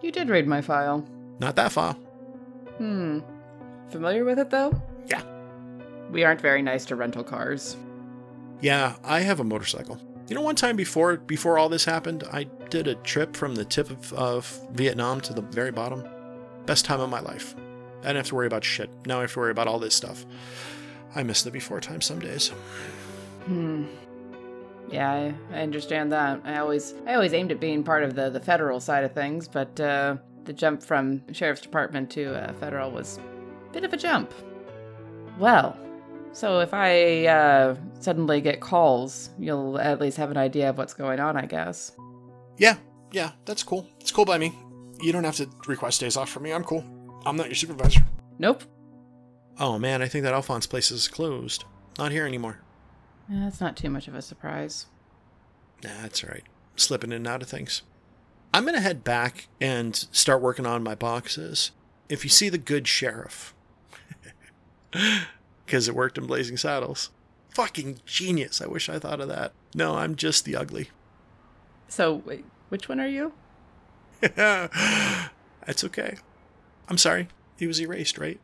You 0.00 0.10
did 0.10 0.28
read 0.28 0.48
my 0.48 0.60
file. 0.60 1.06
Not 1.38 1.56
that 1.56 1.72
file. 1.72 1.94
Hmm. 2.78 3.20
Familiar 3.90 4.24
with 4.24 4.38
it 4.38 4.50
though? 4.50 4.80
Yeah. 5.06 5.22
We 6.10 6.24
aren't 6.24 6.40
very 6.40 6.62
nice 6.62 6.84
to 6.86 6.96
rental 6.96 7.22
cars. 7.24 7.76
Yeah, 8.62 8.94
I 9.02 9.20
have 9.20 9.40
a 9.40 9.44
motorcycle. 9.44 10.00
You 10.28 10.36
know, 10.36 10.40
one 10.40 10.54
time 10.54 10.76
before 10.76 11.16
before 11.16 11.58
all 11.58 11.68
this 11.68 11.84
happened, 11.84 12.24
I 12.32 12.44
did 12.70 12.86
a 12.86 12.94
trip 12.94 13.36
from 13.36 13.56
the 13.56 13.64
tip 13.64 13.90
of, 13.90 14.12
of 14.14 14.60
Vietnam 14.70 15.20
to 15.22 15.34
the 15.34 15.42
very 15.42 15.72
bottom. 15.72 16.04
Best 16.64 16.84
time 16.84 17.00
of 17.00 17.10
my 17.10 17.20
life. 17.20 17.54
I 18.00 18.06
didn't 18.06 18.16
have 18.18 18.28
to 18.28 18.34
worry 18.36 18.46
about 18.46 18.64
shit. 18.64 18.88
Now 19.04 19.18
I 19.18 19.22
have 19.22 19.32
to 19.32 19.40
worry 19.40 19.50
about 19.50 19.66
all 19.66 19.80
this 19.80 19.94
stuff. 19.94 20.24
I 21.14 21.24
miss 21.24 21.42
the 21.42 21.50
before 21.50 21.80
time 21.80 22.00
some 22.00 22.20
days. 22.20 22.48
Hmm. 23.44 23.84
Yeah, 24.90 25.10
I, 25.10 25.34
I 25.52 25.62
understand 25.62 26.12
that. 26.12 26.40
I 26.44 26.58
always 26.58 26.94
I 27.06 27.14
always 27.14 27.32
aimed 27.32 27.50
at 27.50 27.58
being 27.58 27.82
part 27.82 28.04
of 28.04 28.14
the, 28.14 28.30
the 28.30 28.40
federal 28.40 28.78
side 28.78 29.02
of 29.02 29.12
things, 29.12 29.48
but 29.48 29.78
uh, 29.80 30.16
the 30.44 30.52
jump 30.52 30.84
from 30.84 31.22
sheriff's 31.32 31.62
department 31.62 32.10
to 32.10 32.34
uh, 32.34 32.52
federal 32.54 32.92
was 32.92 33.18
a 33.18 33.72
bit 33.72 33.84
of 33.84 33.92
a 33.92 33.96
jump. 33.96 34.32
Well, 35.38 35.76
so 36.32 36.60
if 36.60 36.72
I 36.74 37.26
uh, 37.26 37.76
suddenly 38.00 38.40
get 38.40 38.60
calls, 38.60 39.30
you'll 39.38 39.78
at 39.78 40.00
least 40.00 40.16
have 40.16 40.30
an 40.30 40.36
idea 40.36 40.70
of 40.70 40.78
what's 40.78 40.94
going 40.94 41.20
on, 41.20 41.36
I 41.36 41.46
guess. 41.46 41.92
Yeah, 42.58 42.76
yeah, 43.12 43.32
that's 43.44 43.62
cool. 43.62 43.88
It's 44.00 44.12
cool 44.12 44.24
by 44.24 44.38
me. 44.38 44.52
You 45.00 45.12
don't 45.12 45.24
have 45.24 45.36
to 45.36 45.48
request 45.66 46.00
days 46.00 46.16
off 46.16 46.30
from 46.30 46.44
me. 46.44 46.52
I'm 46.52 46.64
cool. 46.64 46.84
I'm 47.24 47.36
not 47.36 47.46
your 47.46 47.54
supervisor. 47.54 48.00
Nope. 48.38 48.64
Oh 49.58 49.78
man, 49.78 50.02
I 50.02 50.08
think 50.08 50.24
that 50.24 50.32
Alphonse 50.32 50.66
place 50.66 50.90
is 50.90 51.08
closed. 51.08 51.64
Not 51.98 52.12
here 52.12 52.26
anymore. 52.26 52.60
Yeah, 53.28 53.44
that's 53.44 53.60
not 53.60 53.76
too 53.76 53.90
much 53.90 54.08
of 54.08 54.14
a 54.14 54.22
surprise. 54.22 54.86
Nah, 55.84 55.90
that's 56.02 56.24
all 56.24 56.30
right. 56.30 56.44
Slipping 56.76 57.10
in 57.10 57.16
and 57.16 57.26
out 57.26 57.42
of 57.42 57.48
things. 57.48 57.82
I'm 58.54 58.64
gonna 58.64 58.80
head 58.80 59.04
back 59.04 59.48
and 59.60 59.94
start 59.96 60.42
working 60.42 60.66
on 60.66 60.82
my 60.82 60.94
boxes. 60.94 61.72
If 62.08 62.24
you 62.24 62.30
see 62.30 62.48
the 62.48 62.58
good 62.58 62.86
sheriff, 62.86 63.54
because 65.66 65.88
it 65.88 65.94
worked 65.94 66.18
in 66.18 66.26
Blazing 66.26 66.56
Saddles. 66.56 67.10
Fucking 67.50 68.00
genius. 68.06 68.60
I 68.60 68.66
wish 68.66 68.88
I 68.88 68.98
thought 68.98 69.20
of 69.20 69.28
that. 69.28 69.52
No, 69.74 69.96
I'm 69.96 70.16
just 70.16 70.44
the 70.44 70.56
ugly. 70.56 70.90
So, 71.88 72.14
wait, 72.24 72.44
which 72.70 72.88
one 72.88 73.00
are 73.00 73.08
you? 73.08 73.32
That's 74.20 75.84
okay. 75.84 76.16
I'm 76.88 76.98
sorry. 76.98 77.28
He 77.58 77.66
was 77.66 77.80
erased, 77.80 78.18
right? 78.18 78.40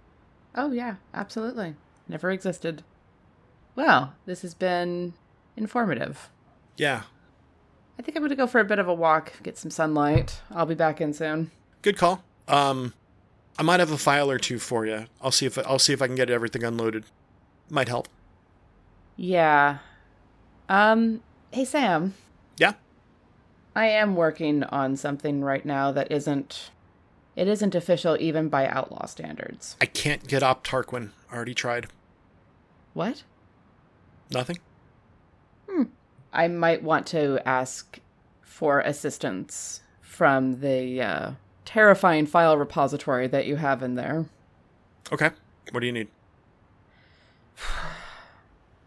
Oh, 0.55 0.73
yeah, 0.73 0.97
absolutely. 1.15 1.75
Never 2.09 2.31
existed. 2.31 2.83
Well, 3.75 4.15
this 4.27 4.43
has 4.43 4.55
been 4.55 5.15
informative. 5.57 6.31
Yeah, 6.77 7.03
I 7.99 8.03
think 8.03 8.17
I'm 8.17 8.21
going 8.23 8.31
to 8.31 8.37
go 8.37 8.47
for 8.47 8.61
a 8.61 8.65
bit 8.65 8.79
of 8.79 8.87
a 8.87 8.95
walk, 8.95 9.33
get 9.43 9.59
some 9.59 9.71
sunlight. 9.73 10.41
I'll 10.53 10.67
be 10.67 10.75
back 10.77 11.01
in 11.01 11.13
soon. 11.13 11.51
good 11.83 11.97
call. 11.97 12.23
Um, 12.47 12.95
I 13.59 13.63
might 13.63 13.81
have 13.81 13.91
a 13.91 13.99
file 13.99 14.31
or 14.31 14.39
two 14.39 14.59
for 14.61 14.87
you. 14.87 15.07
I'll 15.21 15.33
see 15.33 15.45
if 15.47 15.59
I'll 15.59 15.81
see 15.81 15.93
if 15.93 16.01
I 16.01 16.07
can 16.07 16.15
get 16.15 16.31
everything 16.31 16.63
unloaded. 16.63 17.05
Might 17.69 17.89
help. 17.89 18.09
Yeah. 19.17 19.79
Um, 20.69 21.23
hey, 21.51 21.65
Sam. 21.65 22.15
Yeah. 22.57 22.75
I 23.75 23.87
am 23.87 24.15
working 24.15 24.63
on 24.65 24.97
something 24.97 25.43
right 25.43 25.67
now 25.67 25.91
that 25.93 26.11
isn't. 26.13 26.71
It 27.35 27.47
isn't 27.47 27.75
official 27.75 28.17
even 28.19 28.49
by 28.49 28.67
outlaw 28.67 29.07
standards. 29.07 29.77
I 29.81 29.87
can't 29.87 30.27
get 30.27 30.43
up 30.43 30.65
Tarquin. 30.65 31.11
Already 31.33 31.55
tried. 31.55 31.87
What? 32.95 33.23
Nothing. 34.33 34.59
Hmm. 35.69 35.85
I 36.33 36.49
might 36.49 36.83
want 36.83 37.07
to 37.09 37.39
ask 37.47 38.01
for 38.43 38.81
assistance 38.81 39.83
from 40.01 40.61
the 40.61 41.01
uh, 41.01 41.31
terrifying 41.69 42.25
file 42.25 42.57
repository 42.57 43.27
that 43.27 43.45
you 43.45 43.57
have 43.57 43.83
in 43.83 43.95
there. 43.95 44.25
Okay. 45.13 45.29
What 45.71 45.81
do 45.81 45.87
you 45.87 45.93
need? 45.93 46.09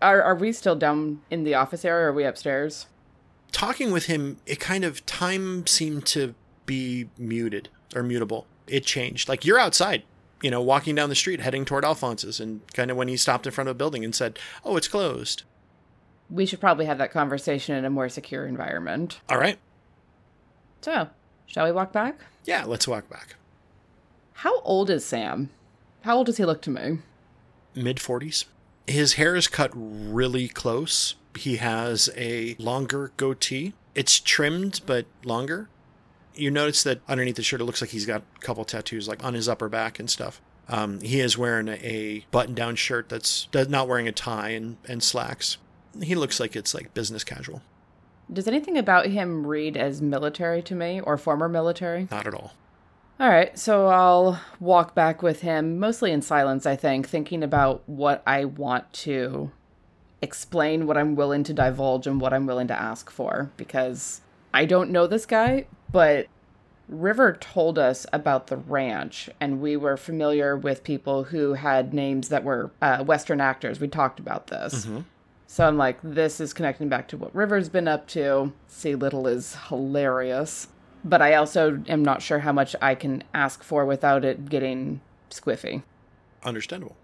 Are 0.01 0.19
are 0.23 0.33
we 0.33 0.51
still 0.51 0.75
down 0.75 1.21
in 1.29 1.43
the 1.43 1.53
office 1.53 1.85
area 1.85 2.07
or 2.07 2.09
are 2.09 2.13
we 2.13 2.23
upstairs? 2.23 2.87
Talking 3.51 3.91
with 3.91 4.07
him, 4.07 4.37
it 4.47 4.59
kind 4.59 4.83
of 4.83 5.05
time 5.05 5.67
seemed 5.67 6.07
to 6.07 6.33
be 6.65 7.07
muted 7.19 7.69
or 7.95 8.01
mutable. 8.01 8.47
It 8.65 8.83
changed. 8.83 9.29
Like 9.29 9.45
you're 9.45 9.59
outside, 9.59 10.01
you 10.41 10.49
know, 10.49 10.61
walking 10.61 10.95
down 10.95 11.09
the 11.09 11.15
street 11.15 11.39
heading 11.39 11.65
toward 11.65 11.85
Alphonse's, 11.85 12.39
and 12.39 12.61
kind 12.73 12.89
of 12.89 12.97
when 12.97 13.09
he 13.09 13.15
stopped 13.15 13.45
in 13.45 13.51
front 13.51 13.69
of 13.69 13.75
a 13.75 13.77
building 13.77 14.03
and 14.03 14.15
said, 14.15 14.39
"Oh, 14.65 14.75
it's 14.75 14.87
closed." 14.87 15.43
We 16.31 16.47
should 16.47 16.59
probably 16.59 16.85
have 16.85 16.97
that 16.97 17.11
conversation 17.11 17.75
in 17.75 17.85
a 17.85 17.91
more 17.91 18.09
secure 18.09 18.47
environment. 18.47 19.19
All 19.29 19.37
right. 19.37 19.59
So, 20.81 21.09
shall 21.45 21.65
we 21.65 21.71
walk 21.71 21.93
back? 21.93 22.21
Yeah, 22.45 22.65
let's 22.65 22.87
walk 22.87 23.09
back. 23.09 23.35
How 24.33 24.61
old 24.61 24.89
is 24.89 25.05
Sam? 25.05 25.49
How 26.01 26.17
old 26.17 26.25
does 26.25 26.37
he 26.37 26.45
look 26.45 26.61
to 26.63 26.69
me? 26.69 26.99
Mid 27.75 27.97
40s. 27.97 28.45
His 28.87 29.13
hair 29.13 29.35
is 29.35 29.47
cut 29.47 29.71
really 29.73 30.47
close. 30.47 31.15
He 31.37 31.57
has 31.57 32.09
a 32.17 32.55
longer 32.57 33.11
goatee. 33.17 33.73
It's 33.93 34.19
trimmed 34.19 34.81
but 34.85 35.05
longer. 35.23 35.69
You 36.33 36.49
notice 36.49 36.83
that 36.83 37.01
underneath 37.07 37.35
the 37.35 37.43
shirt, 37.43 37.61
it 37.61 37.65
looks 37.65 37.81
like 37.81 37.91
he's 37.91 38.05
got 38.05 38.23
a 38.35 38.39
couple 38.39 38.65
tattoos, 38.65 39.07
like 39.07 39.23
on 39.23 39.33
his 39.33 39.47
upper 39.47 39.69
back 39.69 39.99
and 39.99 40.09
stuff. 40.09 40.41
Um, 40.67 41.01
he 41.01 41.19
is 41.19 41.37
wearing 41.37 41.67
a, 41.67 41.73
a 41.73 42.25
button-down 42.31 42.75
shirt 42.75 43.09
that's 43.09 43.47
that's 43.51 43.69
not 43.69 43.87
wearing 43.87 44.07
a 44.07 44.11
tie 44.11 44.49
and, 44.49 44.77
and 44.87 45.03
slacks. 45.03 45.57
He 46.01 46.15
looks 46.15 46.39
like 46.39 46.55
it's 46.55 46.73
like 46.73 46.93
business 46.93 47.23
casual. 47.23 47.61
Does 48.31 48.47
anything 48.47 48.77
about 48.77 49.07
him 49.07 49.45
read 49.45 49.75
as 49.75 50.01
military 50.01 50.61
to 50.63 50.75
me 50.75 51.01
or 51.01 51.17
former 51.17 51.49
military? 51.49 52.07
Not 52.09 52.27
at 52.27 52.33
all. 52.33 52.53
All 53.19 53.29
right, 53.29 53.57
so 53.59 53.87
I'll 53.87 54.41
walk 54.59 54.95
back 54.95 55.21
with 55.21 55.41
him, 55.41 55.77
mostly 55.79 56.11
in 56.11 56.21
silence, 56.21 56.65
I 56.65 56.75
think, 56.75 57.07
thinking 57.07 57.43
about 57.43 57.87
what 57.87 58.23
I 58.25 58.45
want 58.45 58.91
to 58.93 59.51
explain, 60.23 60.87
what 60.87 60.97
I'm 60.97 61.15
willing 61.15 61.43
to 61.43 61.53
divulge, 61.53 62.07
and 62.07 62.19
what 62.19 62.33
I'm 62.33 62.47
willing 62.47 62.67
to 62.67 62.79
ask 62.79 63.11
for, 63.11 63.51
because 63.57 64.21
I 64.53 64.65
don't 64.65 64.89
know 64.89 65.05
this 65.05 65.27
guy, 65.27 65.67
but 65.91 66.27
River 66.87 67.37
told 67.39 67.77
us 67.77 68.07
about 68.11 68.47
the 68.47 68.57
ranch, 68.57 69.29
and 69.39 69.61
we 69.61 69.77
were 69.77 69.97
familiar 69.97 70.57
with 70.57 70.83
people 70.83 71.25
who 71.25 71.53
had 71.53 71.93
names 71.93 72.29
that 72.29 72.43
were 72.43 72.71
uh, 72.81 73.03
Western 73.03 73.39
actors. 73.39 73.79
We 73.79 73.87
talked 73.87 74.19
about 74.19 74.47
this. 74.47 74.87
So 75.51 75.67
I'm 75.67 75.75
like, 75.75 75.99
this 76.01 76.39
is 76.39 76.53
connecting 76.53 76.87
back 76.87 77.09
to 77.09 77.17
what 77.17 77.35
River's 77.35 77.67
been 77.67 77.85
up 77.85 78.07
to. 78.07 78.53
C. 78.69 78.95
Little 78.95 79.27
is 79.27 79.57
hilarious. 79.67 80.69
But 81.03 81.21
I 81.21 81.33
also 81.33 81.83
am 81.89 82.05
not 82.05 82.21
sure 82.21 82.39
how 82.39 82.53
much 82.53 82.73
I 82.81 82.95
can 82.95 83.21
ask 83.33 83.61
for 83.61 83.85
without 83.85 84.23
it 84.23 84.47
getting 84.47 85.01
squiffy. 85.29 85.83
Understandable. 86.41 86.95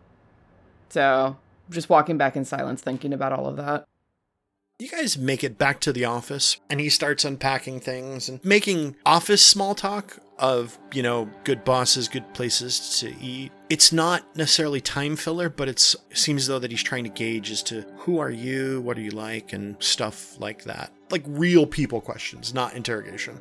So 0.87 1.35
just 1.69 1.89
walking 1.89 2.17
back 2.17 2.37
in 2.37 2.45
silence, 2.45 2.79
thinking 2.79 3.11
about 3.11 3.33
all 3.33 3.47
of 3.47 3.57
that. 3.57 3.83
You 4.79 4.87
guys 4.87 5.17
make 5.17 5.43
it 5.43 5.57
back 5.57 5.81
to 5.81 5.91
the 5.91 6.05
office, 6.05 6.57
and 6.69 6.79
he 6.79 6.87
starts 6.87 7.25
unpacking 7.25 7.81
things 7.81 8.29
and 8.29 8.39
making 8.45 8.95
office 9.05 9.43
small 9.43 9.75
talk 9.75 10.19
of, 10.39 10.79
you 10.93 11.03
know, 11.03 11.29
good 11.43 11.65
bosses, 11.65 12.07
good 12.07 12.33
places 12.33 12.97
to 13.01 13.13
eat. 13.21 13.51
It's 13.69 13.91
not 13.91 14.35
necessarily 14.37 14.79
time 14.79 15.15
filler, 15.15 15.49
but 15.49 15.67
it's 15.67 15.95
it 16.09 16.17
seems 16.17 16.47
though 16.47 16.59
that 16.59 16.71
he's 16.71 16.83
trying 16.83 17.03
to 17.03 17.09
gauge 17.09 17.51
as 17.51 17.61
to 17.63 17.81
who 17.97 18.19
are 18.19 18.31
you, 18.31 18.81
what 18.81 18.97
are 18.97 19.01
you 19.01 19.11
like, 19.11 19.53
and 19.53 19.75
stuff 19.79 20.39
like 20.39 20.63
that. 20.63 20.91
Like 21.09 21.23
real 21.25 21.65
people 21.65 21.99
questions, 21.99 22.53
not 22.53 22.75
interrogation. 22.75 23.39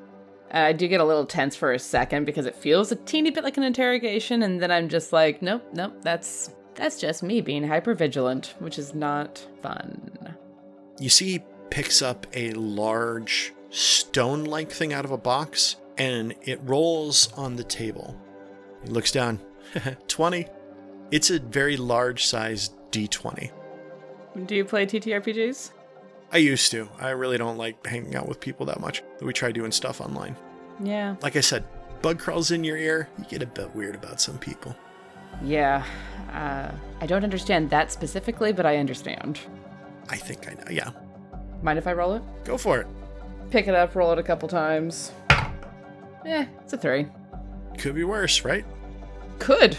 Uh, 0.52 0.58
I 0.58 0.72
do 0.72 0.88
get 0.88 1.00
a 1.00 1.04
little 1.04 1.26
tense 1.26 1.56
for 1.56 1.72
a 1.72 1.78
second 1.78 2.24
because 2.24 2.46
it 2.46 2.56
feels 2.56 2.90
a 2.92 2.96
teeny 2.96 3.30
bit 3.30 3.44
like 3.44 3.56
an 3.56 3.62
interrogation, 3.62 4.42
and 4.42 4.60
then 4.60 4.70
I'm 4.70 4.88
just 4.88 5.12
like, 5.12 5.42
nope, 5.42 5.64
nope, 5.72 5.94
that's 6.02 6.50
that's 6.74 7.00
just 7.00 7.22
me 7.22 7.40
being 7.40 7.66
hyper 7.66 7.94
vigilant, 7.94 8.54
which 8.58 8.78
is 8.78 8.94
not 8.94 9.46
fun. 9.62 10.16
You 10.98 11.10
see, 11.10 11.32
he 11.32 11.44
picks 11.70 12.00
up 12.00 12.26
a 12.32 12.52
large 12.52 13.52
stone 13.70 14.44
like 14.44 14.70
thing 14.70 14.92
out 14.92 15.04
of 15.04 15.10
a 15.10 15.18
box 15.18 15.76
and 15.98 16.34
it 16.42 16.60
rolls 16.62 17.32
on 17.34 17.56
the 17.56 17.64
table. 17.64 18.16
He 18.82 18.90
looks 18.90 19.12
down 19.12 19.40
20. 20.08 20.46
It's 21.10 21.30
a 21.30 21.38
very 21.38 21.76
large 21.76 22.26
sized 22.26 22.74
D20. 22.90 23.50
Do 24.46 24.54
you 24.54 24.64
play 24.64 24.86
TTRPGs? 24.86 25.70
I 26.32 26.38
used 26.38 26.70
to. 26.72 26.88
I 26.98 27.10
really 27.10 27.38
don't 27.38 27.56
like 27.56 27.86
hanging 27.86 28.16
out 28.16 28.28
with 28.28 28.40
people 28.40 28.66
that 28.66 28.80
much. 28.80 29.02
We 29.20 29.32
try 29.32 29.52
doing 29.52 29.72
stuff 29.72 30.00
online. 30.00 30.36
Yeah. 30.82 31.16
Like 31.22 31.36
I 31.36 31.40
said, 31.40 31.64
bug 32.02 32.18
crawls 32.18 32.50
in 32.50 32.64
your 32.64 32.76
ear, 32.76 33.08
you 33.18 33.24
get 33.24 33.42
a 33.42 33.46
bit 33.46 33.74
weird 33.74 33.94
about 33.94 34.20
some 34.20 34.38
people. 34.38 34.76
Yeah. 35.42 35.84
Uh, 36.32 36.70
I 37.00 37.06
don't 37.06 37.24
understand 37.24 37.70
that 37.70 37.92
specifically, 37.92 38.52
but 38.52 38.66
I 38.66 38.76
understand. 38.76 39.40
I 40.08 40.16
think 40.16 40.48
I 40.48 40.54
know. 40.54 40.70
Yeah. 40.70 40.90
Mind 41.62 41.78
if 41.78 41.86
I 41.86 41.92
roll 41.92 42.14
it? 42.14 42.22
Go 42.44 42.58
for 42.58 42.80
it. 42.80 42.86
Pick 43.50 43.68
it 43.68 43.74
up, 43.74 43.94
roll 43.94 44.12
it 44.12 44.18
a 44.18 44.22
couple 44.22 44.48
times. 44.48 45.12
Eh, 46.24 46.46
it's 46.62 46.72
a 46.72 46.76
three. 46.76 47.06
Could 47.78 47.94
be 47.94 48.04
worse, 48.04 48.44
right? 48.44 48.64
Could. 49.38 49.76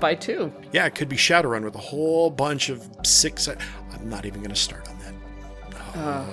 By 0.00 0.14
two. 0.14 0.52
Yeah, 0.72 0.86
it 0.86 0.94
could 0.94 1.08
be 1.08 1.16
Shadowrun 1.16 1.62
with 1.64 1.74
a 1.74 1.78
whole 1.78 2.30
bunch 2.30 2.68
of 2.68 2.88
six. 3.04 3.46
Uh, 3.48 3.56
I'm 3.92 4.08
not 4.08 4.26
even 4.26 4.40
going 4.40 4.54
to 4.54 4.60
start 4.60 4.88
on 4.88 4.98
that. 4.98 5.98
Uh, 5.98 6.24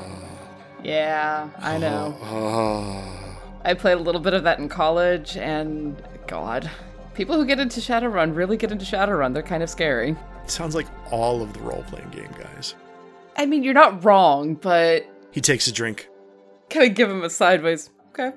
yeah, 0.83 1.49
I 1.59 1.75
uh, 1.75 1.79
know. 1.79 2.17
Oh. 2.21 3.37
I 3.63 3.73
played 3.73 3.97
a 3.97 4.01
little 4.01 4.21
bit 4.21 4.33
of 4.33 4.43
that 4.43 4.59
in 4.59 4.69
college, 4.69 5.35
and 5.37 6.01
God, 6.27 6.69
people 7.13 7.35
who 7.35 7.45
get 7.45 7.59
into 7.59 7.79
Shadowrun 7.79 8.35
really 8.35 8.57
get 8.57 8.71
into 8.71 8.85
Shadowrun. 8.85 9.33
They're 9.33 9.43
kind 9.43 9.61
of 9.61 9.69
scary. 9.69 10.15
Sounds 10.47 10.73
like 10.73 10.87
all 11.11 11.41
of 11.43 11.53
the 11.53 11.59
role 11.59 11.83
playing 11.87 12.09
game 12.09 12.31
guys. 12.39 12.73
I 13.37 13.45
mean, 13.45 13.63
you're 13.63 13.73
not 13.73 14.03
wrong, 14.03 14.55
but 14.55 15.05
He 15.31 15.41
takes 15.41 15.67
a 15.67 15.71
drink. 15.71 16.07
kind 16.69 16.89
of 16.89 16.95
give 16.95 17.09
him 17.09 17.23
a 17.23 17.29
sideways. 17.29 17.89
Okay. 18.09 18.31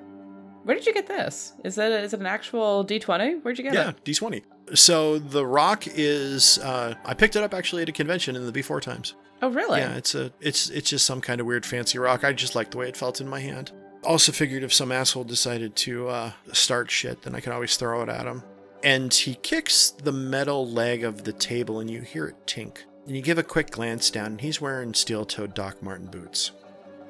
Where 0.63 0.75
did 0.75 0.85
you 0.85 0.93
get 0.93 1.07
this? 1.07 1.53
Is 1.63 1.77
it 1.77 1.91
is 1.91 2.13
it 2.13 2.19
an 2.19 2.25
actual 2.25 2.85
D20? 2.85 3.43
Where'd 3.43 3.57
you 3.57 3.63
get 3.63 3.73
Yeah, 3.73 3.89
it? 3.89 3.95
Yeah, 4.05 4.13
D20. 4.13 4.43
So 4.75 5.19
the 5.19 5.45
rock 5.45 5.83
is. 5.87 6.57
Uh, 6.59 6.95
I 7.05 7.13
picked 7.13 7.35
it 7.35 7.43
up 7.43 7.53
actually 7.53 7.81
at 7.81 7.89
a 7.89 7.91
convention 7.91 8.35
in 8.35 8.45
the 8.45 8.51
before 8.51 8.79
times. 8.79 9.15
Oh, 9.41 9.49
really? 9.49 9.79
Yeah, 9.79 9.95
it's 9.95 10.15
a. 10.15 10.31
It's 10.39 10.69
it's 10.69 10.89
just 10.89 11.05
some 11.05 11.19
kind 11.19 11.41
of 11.41 11.47
weird 11.47 11.65
fancy 11.65 11.99
rock. 11.99 12.23
I 12.23 12.31
just 12.31 12.55
like 12.55 12.71
the 12.71 12.77
way 12.77 12.87
it 12.87 12.95
felt 12.95 13.19
in 13.19 13.27
my 13.27 13.41
hand. 13.41 13.71
Also 14.05 14.31
figured 14.31 14.63
if 14.63 14.73
some 14.73 14.91
asshole 14.91 15.23
decided 15.25 15.75
to 15.77 16.07
uh, 16.09 16.31
start 16.51 16.89
shit, 16.91 17.21
then 17.23 17.35
I 17.35 17.39
could 17.39 17.53
always 17.53 17.75
throw 17.77 18.01
it 18.03 18.09
at 18.09 18.25
him. 18.25 18.43
And 18.83 19.13
he 19.13 19.35
kicks 19.35 19.91
the 19.91 20.11
metal 20.11 20.67
leg 20.69 21.05
of 21.05 21.23
the 21.23 21.31
table, 21.31 21.79
and 21.79 21.89
you 21.89 22.01
hear 22.01 22.27
it 22.27 22.35
tink. 22.45 22.79
And 23.07 23.15
you 23.15 23.21
give 23.21 23.37
a 23.37 23.43
quick 23.43 23.71
glance 23.71 24.09
down, 24.09 24.25
and 24.27 24.41
he's 24.41 24.59
wearing 24.59 24.93
steel-toed 24.93 25.53
Doc 25.53 25.81
Martin 25.81 26.07
boots. 26.07 26.51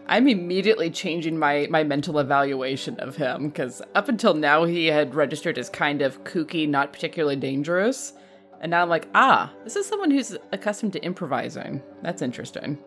I'm 0.08 0.28
immediately 0.28 0.90
changing 0.90 1.38
my 1.40 1.68
my 1.70 1.84
mental 1.84 2.20
evaluation 2.20 3.00
of 3.00 3.16
him 3.16 3.48
because 3.50 3.82
up 3.96 4.10
until 4.10 4.34
now 4.34 4.66
he 4.66 4.88
had 4.88 5.16
registered 5.16 5.58
as 5.58 5.70
kind 5.70 6.02
of 6.02 6.24
kooky, 6.24 6.68
not 6.68 6.92
particularly 6.94 7.36
dangerous, 7.38 8.14
and 8.62 8.70
now 8.72 8.82
I'm 8.82 8.90
like, 8.90 9.08
ah, 9.16 9.52
this 9.64 9.76
is 9.76 9.86
someone 9.86 10.12
who's 10.12 10.38
accustomed 10.52 10.94
to 10.94 11.04
improvising. 11.04 11.82
That's 12.02 12.22
interesting. 12.22 12.78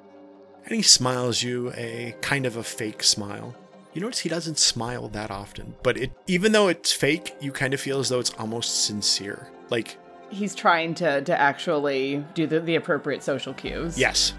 And 0.64 0.74
he 0.74 0.82
smiles 0.82 1.42
you 1.42 1.72
a 1.76 2.14
kind 2.20 2.44
of 2.44 2.56
a 2.56 2.62
fake 2.62 3.02
smile. 3.02 3.54
You 3.94 4.02
notice 4.02 4.18
he 4.18 4.28
doesn't 4.28 4.58
smile 4.58 5.08
that 5.08 5.30
often, 5.30 5.74
but 5.82 5.96
it 5.96 6.12
even 6.26 6.52
though 6.52 6.68
it's 6.68 6.92
fake, 6.92 7.34
you 7.40 7.50
kind 7.50 7.72
of 7.72 7.80
feel 7.80 7.98
as 7.98 8.08
though 8.10 8.20
it's 8.20 8.34
almost 8.34 8.84
sincere. 8.84 9.48
Like, 9.70 9.96
He's 10.28 10.54
trying 10.54 10.92
to 10.96 11.22
to 11.22 11.40
actually 11.40 12.22
do 12.34 12.46
the, 12.46 12.60
the 12.60 12.74
appropriate 12.74 13.22
social 13.22 13.54
cues. 13.54 13.96
yes, 13.98 14.34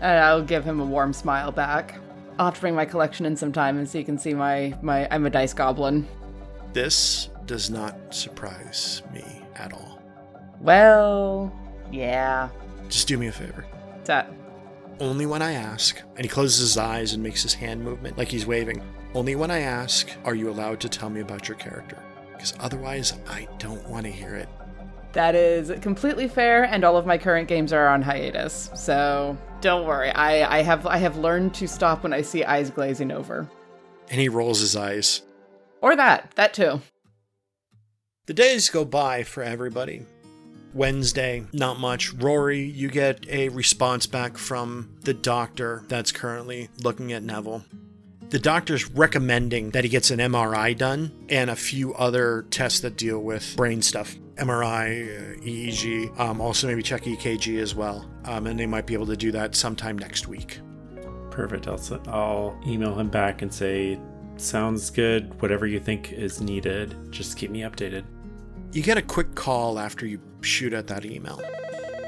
And 0.00 0.18
I'll 0.20 0.42
give 0.42 0.62
him 0.64 0.78
a 0.78 0.84
warm 0.84 1.12
smile 1.12 1.50
back. 1.50 1.98
I'll 2.42 2.48
have 2.48 2.54
to 2.56 2.60
bring 2.60 2.74
my 2.74 2.84
collection 2.84 3.24
in 3.24 3.36
sometime 3.36 3.78
and 3.78 3.88
so 3.88 3.98
you 3.98 4.04
can 4.04 4.18
see 4.18 4.34
my 4.34 4.76
my 4.82 5.06
I'm 5.12 5.24
a 5.26 5.30
dice 5.30 5.54
goblin. 5.54 6.08
this 6.72 7.28
does 7.46 7.70
not 7.70 7.96
surprise 8.12 9.00
me 9.14 9.22
at 9.54 9.72
all. 9.72 10.02
Well, 10.60 11.56
yeah. 11.92 12.48
Just 12.88 13.06
do 13.06 13.16
me 13.16 13.28
a 13.28 13.32
favor. 13.32 13.64
What's 13.94 14.08
that? 14.08 14.32
Only 14.98 15.24
when 15.24 15.40
I 15.40 15.52
ask, 15.52 16.02
and 16.16 16.24
he 16.24 16.28
closes 16.28 16.58
his 16.58 16.76
eyes 16.76 17.12
and 17.12 17.22
makes 17.22 17.44
his 17.44 17.54
hand 17.54 17.84
movement 17.84 18.18
like 18.18 18.26
he's 18.26 18.44
waving. 18.44 18.82
Only 19.14 19.36
when 19.36 19.52
I 19.52 19.60
ask 19.60 20.10
are 20.24 20.34
you 20.34 20.50
allowed 20.50 20.80
to 20.80 20.88
tell 20.88 21.10
me 21.10 21.20
about 21.20 21.46
your 21.46 21.56
character. 21.58 21.98
Because 22.32 22.54
otherwise, 22.58 23.12
I 23.28 23.46
don't 23.58 23.88
want 23.88 24.04
to 24.06 24.10
hear 24.10 24.34
it. 24.34 24.48
That 25.12 25.36
is 25.36 25.70
completely 25.80 26.26
fair, 26.26 26.64
and 26.64 26.82
all 26.82 26.96
of 26.96 27.06
my 27.06 27.18
current 27.18 27.46
games 27.46 27.72
are 27.72 27.86
on 27.86 28.02
hiatus. 28.02 28.68
So 28.74 29.38
don't 29.62 29.86
worry. 29.86 30.10
I, 30.10 30.58
I 30.58 30.62
have 30.62 30.86
I 30.86 30.98
have 30.98 31.16
learned 31.16 31.54
to 31.54 31.66
stop 31.66 32.02
when 32.02 32.12
I 32.12 32.20
see 32.20 32.44
eyes 32.44 32.68
glazing 32.68 33.10
over. 33.10 33.48
And 34.10 34.20
he 34.20 34.28
rolls 34.28 34.60
his 34.60 34.76
eyes. 34.76 35.22
Or 35.80 35.96
that. 35.96 36.32
That 36.34 36.52
too. 36.52 36.82
The 38.26 38.34
days 38.34 38.68
go 38.68 38.84
by 38.84 39.22
for 39.22 39.42
everybody. 39.42 40.04
Wednesday, 40.74 41.44
not 41.52 41.78
much. 41.78 42.12
Rory, 42.14 42.60
you 42.60 42.88
get 42.88 43.26
a 43.28 43.48
response 43.50 44.06
back 44.06 44.38
from 44.38 44.96
the 45.02 45.14
doctor 45.14 45.84
that's 45.88 46.12
currently 46.12 46.68
looking 46.82 47.12
at 47.12 47.22
Neville. 47.22 47.64
The 48.32 48.38
doctor's 48.38 48.90
recommending 48.90 49.72
that 49.72 49.84
he 49.84 49.90
gets 49.90 50.10
an 50.10 50.18
MRI 50.18 50.74
done 50.74 51.12
and 51.28 51.50
a 51.50 51.54
few 51.54 51.92
other 51.92 52.46
tests 52.48 52.80
that 52.80 52.96
deal 52.96 53.18
with 53.18 53.54
brain 53.58 53.82
stuff. 53.82 54.16
MRI, 54.36 55.36
uh, 55.36 55.40
EEG, 55.42 56.18
um, 56.18 56.40
also 56.40 56.66
maybe 56.66 56.82
check 56.82 57.02
EKG 57.02 57.60
as 57.60 57.74
well. 57.74 58.10
Um, 58.24 58.46
and 58.46 58.58
they 58.58 58.64
might 58.64 58.86
be 58.86 58.94
able 58.94 59.04
to 59.08 59.18
do 59.18 59.32
that 59.32 59.54
sometime 59.54 59.98
next 59.98 60.28
week. 60.28 60.60
Perfect. 61.30 61.68
I'll, 61.68 62.00
I'll 62.08 62.60
email 62.66 62.98
him 62.98 63.10
back 63.10 63.42
and 63.42 63.52
say, 63.52 64.00
sounds 64.38 64.88
good. 64.88 65.38
Whatever 65.42 65.66
you 65.66 65.78
think 65.78 66.14
is 66.14 66.40
needed, 66.40 67.12
just 67.12 67.36
keep 67.36 67.50
me 67.50 67.60
updated. 67.60 68.02
You 68.72 68.82
get 68.82 68.96
a 68.96 69.02
quick 69.02 69.34
call 69.34 69.78
after 69.78 70.06
you 70.06 70.18
shoot 70.40 70.72
at 70.72 70.86
that 70.86 71.04
email. 71.04 71.42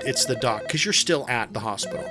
It's 0.06 0.24
the 0.24 0.36
doc, 0.36 0.62
because 0.62 0.86
you're 0.86 0.94
still 0.94 1.28
at 1.28 1.52
the 1.52 1.60
hospital. 1.60 2.10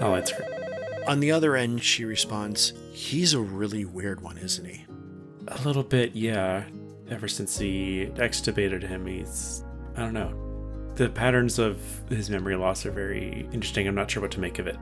I'll 0.00 0.14
answer. 0.14 0.59
On 1.08 1.20
the 1.20 1.32
other 1.32 1.56
end, 1.56 1.82
she 1.82 2.04
responds, 2.04 2.72
He's 2.92 3.34
a 3.34 3.40
really 3.40 3.84
weird 3.84 4.20
one, 4.20 4.38
isn't 4.38 4.64
he? 4.64 4.84
A 5.48 5.60
little 5.62 5.82
bit, 5.82 6.14
yeah. 6.14 6.64
Ever 7.10 7.26
since 7.28 7.58
he 7.58 8.06
extubated 8.14 8.82
him, 8.86 9.06
he's. 9.06 9.64
I 9.96 10.00
don't 10.00 10.14
know. 10.14 10.32
The 10.94 11.08
patterns 11.08 11.58
of 11.58 11.80
his 12.08 12.30
memory 12.30 12.56
loss 12.56 12.84
are 12.86 12.90
very 12.92 13.48
interesting. 13.52 13.88
I'm 13.88 13.94
not 13.94 14.10
sure 14.10 14.20
what 14.22 14.30
to 14.32 14.40
make 14.40 14.58
of 14.58 14.66
it. 14.66 14.76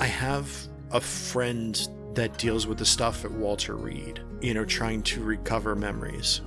I 0.00 0.06
have 0.06 0.50
a 0.90 1.00
friend 1.00 1.88
that 2.14 2.36
deals 2.38 2.66
with 2.66 2.78
the 2.78 2.84
stuff 2.84 3.24
at 3.24 3.30
Walter 3.30 3.76
Reed, 3.76 4.20
you 4.42 4.52
know, 4.52 4.64
trying 4.64 5.02
to 5.04 5.22
recover 5.22 5.74
memories. 5.74 6.40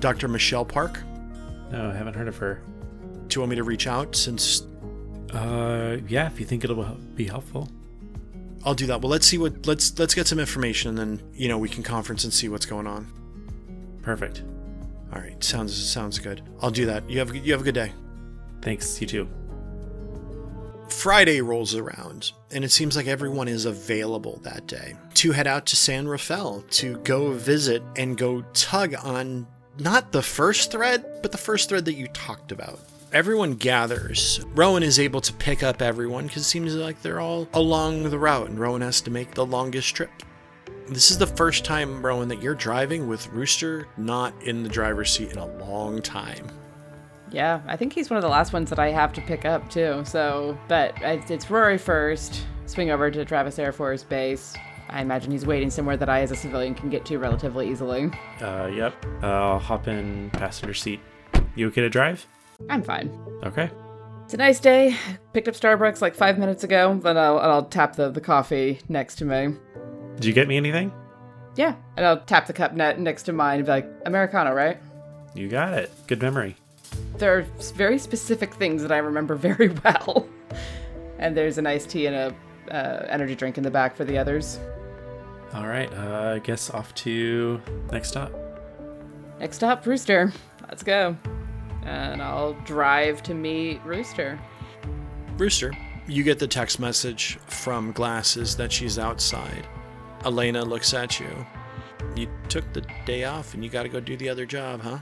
Dr. 0.00 0.28
Michelle 0.28 0.64
Park, 0.64 1.00
No, 1.70 1.88
I 1.90 1.94
haven't 1.94 2.14
heard 2.14 2.28
of 2.28 2.36
her. 2.36 2.60
do 3.28 3.36
you 3.36 3.40
want 3.40 3.50
me 3.50 3.56
to 3.56 3.64
reach 3.64 3.86
out 3.86 4.14
since 4.14 4.66
Uh, 5.32 5.96
yeah, 6.08 6.26
if 6.26 6.38
you 6.38 6.44
think 6.46 6.64
it'll 6.64 6.84
be 7.14 7.24
helpful. 7.26 7.68
I'll 8.66 8.74
do 8.74 8.86
that. 8.86 9.00
Well, 9.00 9.10
let's 9.10 9.26
see 9.26 9.38
what 9.38 9.64
let's 9.66 9.96
let's 9.96 10.12
get 10.12 10.26
some 10.26 10.40
information 10.40 10.90
and 10.90 10.98
then, 10.98 11.32
you 11.32 11.48
know, 11.48 11.56
we 11.56 11.68
can 11.68 11.84
conference 11.84 12.24
and 12.24 12.32
see 12.32 12.48
what's 12.48 12.66
going 12.66 12.88
on. 12.88 13.06
Perfect. 14.02 14.42
All 15.12 15.20
right, 15.20 15.42
sounds 15.42 15.74
sounds 15.74 16.18
good. 16.18 16.42
I'll 16.60 16.72
do 16.72 16.84
that. 16.86 17.08
You 17.08 17.20
have 17.20 17.34
you 17.34 17.52
have 17.52 17.60
a 17.60 17.64
good 17.64 17.76
day. 17.76 17.92
Thanks, 18.62 19.00
you 19.00 19.06
too. 19.06 19.28
Friday 20.88 21.40
rolls 21.40 21.74
around, 21.74 22.32
and 22.50 22.64
it 22.64 22.70
seems 22.72 22.96
like 22.96 23.06
everyone 23.06 23.48
is 23.48 23.64
available 23.66 24.40
that 24.42 24.66
day 24.66 24.94
to 25.14 25.32
head 25.32 25.46
out 25.46 25.66
to 25.66 25.76
San 25.76 26.08
Rafael 26.08 26.64
to 26.70 26.96
go 26.98 27.32
visit 27.32 27.82
and 27.96 28.16
go 28.16 28.42
tug 28.52 28.94
on 29.02 29.46
not 29.78 30.10
the 30.10 30.22
first 30.22 30.72
thread, 30.72 31.04
but 31.22 31.30
the 31.30 31.38
first 31.38 31.68
thread 31.68 31.84
that 31.84 31.94
you 31.94 32.08
talked 32.08 32.50
about. 32.50 32.80
Everyone 33.12 33.54
gathers. 33.54 34.44
Rowan 34.54 34.82
is 34.82 34.98
able 34.98 35.20
to 35.20 35.32
pick 35.32 35.62
up 35.62 35.80
everyone 35.80 36.26
because 36.26 36.42
it 36.42 36.46
seems 36.46 36.74
like 36.74 37.00
they're 37.02 37.20
all 37.20 37.46
along 37.54 38.10
the 38.10 38.18
route, 38.18 38.48
and 38.48 38.58
Rowan 38.58 38.82
has 38.82 39.00
to 39.02 39.10
make 39.10 39.32
the 39.32 39.46
longest 39.46 39.94
trip. 39.94 40.10
This 40.88 41.12
is 41.12 41.18
the 41.18 41.26
first 41.26 41.64
time, 41.64 42.04
Rowan, 42.04 42.28
that 42.28 42.42
you're 42.42 42.54
driving 42.54 43.06
with 43.06 43.28
Rooster 43.28 43.86
not 43.96 44.34
in 44.42 44.64
the 44.64 44.68
driver's 44.68 45.10
seat 45.10 45.30
in 45.30 45.38
a 45.38 45.46
long 45.58 46.02
time. 46.02 46.48
Yeah, 47.30 47.60
I 47.66 47.76
think 47.76 47.92
he's 47.92 48.10
one 48.10 48.16
of 48.16 48.22
the 48.22 48.28
last 48.28 48.52
ones 48.52 48.70
that 48.70 48.80
I 48.80 48.90
have 48.90 49.12
to 49.14 49.20
pick 49.20 49.44
up 49.44 49.70
too. 49.70 50.02
So, 50.04 50.58
but 50.66 50.94
it's 51.00 51.48
Rory 51.48 51.78
first. 51.78 52.44
Swing 52.66 52.90
over 52.90 53.08
to 53.10 53.24
Travis 53.24 53.58
Air 53.60 53.72
Force 53.72 54.02
Base. 54.02 54.54
I 54.88 55.00
imagine 55.00 55.30
he's 55.30 55.46
waiting 55.46 55.70
somewhere 55.70 55.96
that 55.96 56.08
I, 56.08 56.22
as 56.22 56.32
a 56.32 56.36
civilian, 56.36 56.74
can 56.74 56.90
get 56.90 57.04
to 57.06 57.18
relatively 57.18 57.70
easily. 57.70 58.10
Uh, 58.40 58.66
yep. 58.66 58.94
Uh, 59.22 59.26
I'll 59.26 59.58
hop 59.60 59.86
in 59.86 60.30
passenger 60.30 60.74
seat. 60.74 61.00
You 61.54 61.68
okay 61.68 61.82
to 61.82 61.88
drive? 61.88 62.26
I'm 62.68 62.82
fine. 62.82 63.10
Okay. 63.44 63.70
It's 64.24 64.34
a 64.34 64.38
nice 64.38 64.58
day. 64.58 64.96
Picked 65.32 65.46
up 65.46 65.54
Starbucks 65.54 66.00
like 66.02 66.14
five 66.14 66.38
minutes 66.38 66.64
ago, 66.64 66.98
then 67.00 67.16
I'll, 67.16 67.38
I'll 67.38 67.64
tap 67.64 67.94
the, 67.94 68.10
the 68.10 68.20
coffee 68.20 68.80
next 68.88 69.16
to 69.16 69.24
me. 69.24 69.54
Did 70.16 70.24
you 70.24 70.32
get 70.32 70.48
me 70.48 70.56
anything? 70.56 70.92
Yeah, 71.54 71.74
and 71.96 72.04
I'll 72.04 72.20
tap 72.20 72.46
the 72.46 72.52
cup 72.52 72.74
net 72.74 72.98
next 72.98 73.22
to 73.24 73.32
mine 73.32 73.58
and 73.58 73.66
be 73.66 73.70
like, 73.70 73.88
Americano, 74.04 74.52
right? 74.52 74.78
You 75.34 75.48
got 75.48 75.74
it. 75.74 75.90
Good 76.06 76.20
memory. 76.20 76.56
There 77.18 77.38
are 77.38 77.42
very 77.74 77.98
specific 77.98 78.54
things 78.54 78.82
that 78.82 78.92
I 78.92 78.98
remember 78.98 79.34
very 79.36 79.68
well. 79.68 80.28
And 81.18 81.36
there's 81.36 81.58
an 81.58 81.66
iced 81.66 81.90
tea 81.90 82.06
and 82.06 82.16
a 82.16 82.34
uh, 82.74 83.06
energy 83.08 83.34
drink 83.34 83.58
in 83.58 83.62
the 83.62 83.70
back 83.70 83.96
for 83.96 84.04
the 84.04 84.18
others. 84.18 84.58
All 85.54 85.66
right. 85.66 85.92
Uh, 85.94 86.34
I 86.34 86.38
guess 86.40 86.70
off 86.70 86.94
to 86.96 87.60
next 87.92 88.08
stop. 88.08 88.32
Next 89.38 89.56
stop, 89.56 89.84
Brewster. 89.84 90.32
Let's 90.68 90.82
go. 90.82 91.16
And 91.86 92.20
I'll 92.20 92.54
drive 92.64 93.22
to 93.24 93.34
meet 93.34 93.80
Rooster. 93.84 94.38
Rooster, 95.38 95.72
you 96.08 96.22
get 96.22 96.38
the 96.38 96.48
text 96.48 96.80
message 96.80 97.38
from 97.46 97.92
Glasses 97.92 98.56
that 98.56 98.72
she's 98.72 98.98
outside. 98.98 99.66
Elena 100.24 100.64
looks 100.64 100.92
at 100.94 101.20
you. 101.20 101.46
You 102.16 102.28
took 102.48 102.70
the 102.72 102.84
day 103.04 103.24
off 103.24 103.54
and 103.54 103.62
you 103.62 103.70
got 103.70 103.84
to 103.84 103.88
go 103.88 104.00
do 104.00 104.16
the 104.16 104.28
other 104.28 104.46
job, 104.46 104.80
huh? 104.80 104.98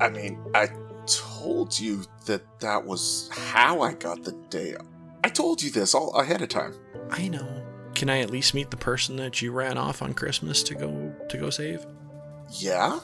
I 0.00 0.08
mean, 0.08 0.40
I 0.54 0.68
told 1.06 1.78
you 1.78 2.04
that 2.26 2.42
that 2.60 2.84
was 2.84 3.28
how 3.32 3.82
I 3.82 3.94
got 3.94 4.24
the 4.24 4.32
day. 4.50 4.74
off. 4.74 4.86
I 5.24 5.28
told 5.28 5.62
you 5.62 5.70
this 5.70 5.94
all 5.94 6.10
ahead 6.18 6.42
of 6.42 6.48
time. 6.48 6.74
I 7.10 7.28
know. 7.28 7.64
Can 7.94 8.08
I 8.08 8.20
at 8.20 8.30
least 8.30 8.54
meet 8.54 8.70
the 8.70 8.76
person 8.76 9.16
that 9.16 9.42
you 9.42 9.50
ran 9.52 9.76
off 9.76 10.02
on 10.02 10.14
Christmas 10.14 10.62
to 10.64 10.74
go 10.74 11.12
to 11.28 11.36
go 11.38 11.50
save? 11.50 11.84
Yeah? 12.52 13.00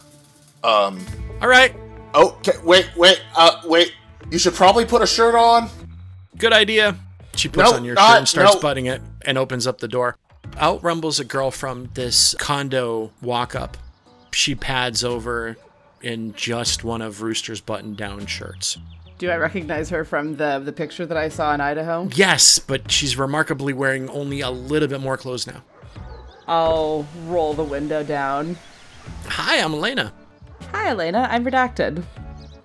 Um, 0.62 1.05
All 1.42 1.48
right. 1.48 1.74
Okay, 2.15 2.53
wait, 2.65 2.91
wait, 2.97 3.23
uh, 3.37 3.61
wait. 3.65 3.93
You 4.31 4.39
should 4.39 4.55
probably 4.55 4.85
put 4.85 5.03
a 5.03 5.07
shirt 5.07 5.35
on. 5.35 5.69
Good 6.39 6.53
idea. 6.53 6.97
She 7.37 7.49
puts 7.49 7.71
Nope, 7.71 7.75
on 7.77 7.85
your 7.85 7.95
not- 7.95 8.09
shirt 8.09 8.19
and 8.19 8.29
starts 8.29 8.53
nope. 8.55 8.62
butting 8.62 8.87
it 8.87 9.03
and 9.27 9.37
opens 9.39 9.67
up 9.67 9.79
the 9.79 9.89
door. 9.89 10.17
Out 10.57 10.83
rumbles 10.83 11.19
a 11.21 11.25
girl 11.25 11.51
from 11.51 11.91
this 11.95 12.35
condo 12.39 13.11
walk 13.21 13.55
up. 13.55 13.77
She 14.33 14.55
pads 14.55 15.03
over 15.05 15.57
in 16.03 16.35
just 16.35 16.85
one 16.85 17.03
of 17.03 17.23
Rooster's 17.23 17.61
button 17.61 17.95
down 17.95 18.27
shirts. 18.27 18.79
Do 19.19 19.31
I 19.31 19.37
recognize 19.37 19.91
her 19.91 20.05
from 20.05 20.37
the 20.37 20.59
the 20.65 20.73
picture 20.73 21.07
that 21.07 21.17
I 21.17 21.29
saw 21.29 21.55
in 21.55 21.61
Idaho? 21.61 22.09
Yes, 22.15 22.59
but 22.59 22.91
she's 22.91 23.17
remarkably 23.17 23.73
wearing 23.73 24.09
only 24.11 24.41
a 24.41 24.51
little 24.51 24.89
bit 24.89 25.01
more 25.01 25.17
clothes 25.17 25.47
now. 25.47 25.62
I'll 26.47 27.07
roll 27.27 27.55
the 27.55 27.62
window 27.65 28.03
down. 28.03 28.57
Hi, 29.27 29.61
I'm 29.61 29.73
Elena. 29.73 30.12
Hi, 30.75 30.89
Elena. 30.89 31.29
I'm 31.31 31.45
redacted. 31.45 32.03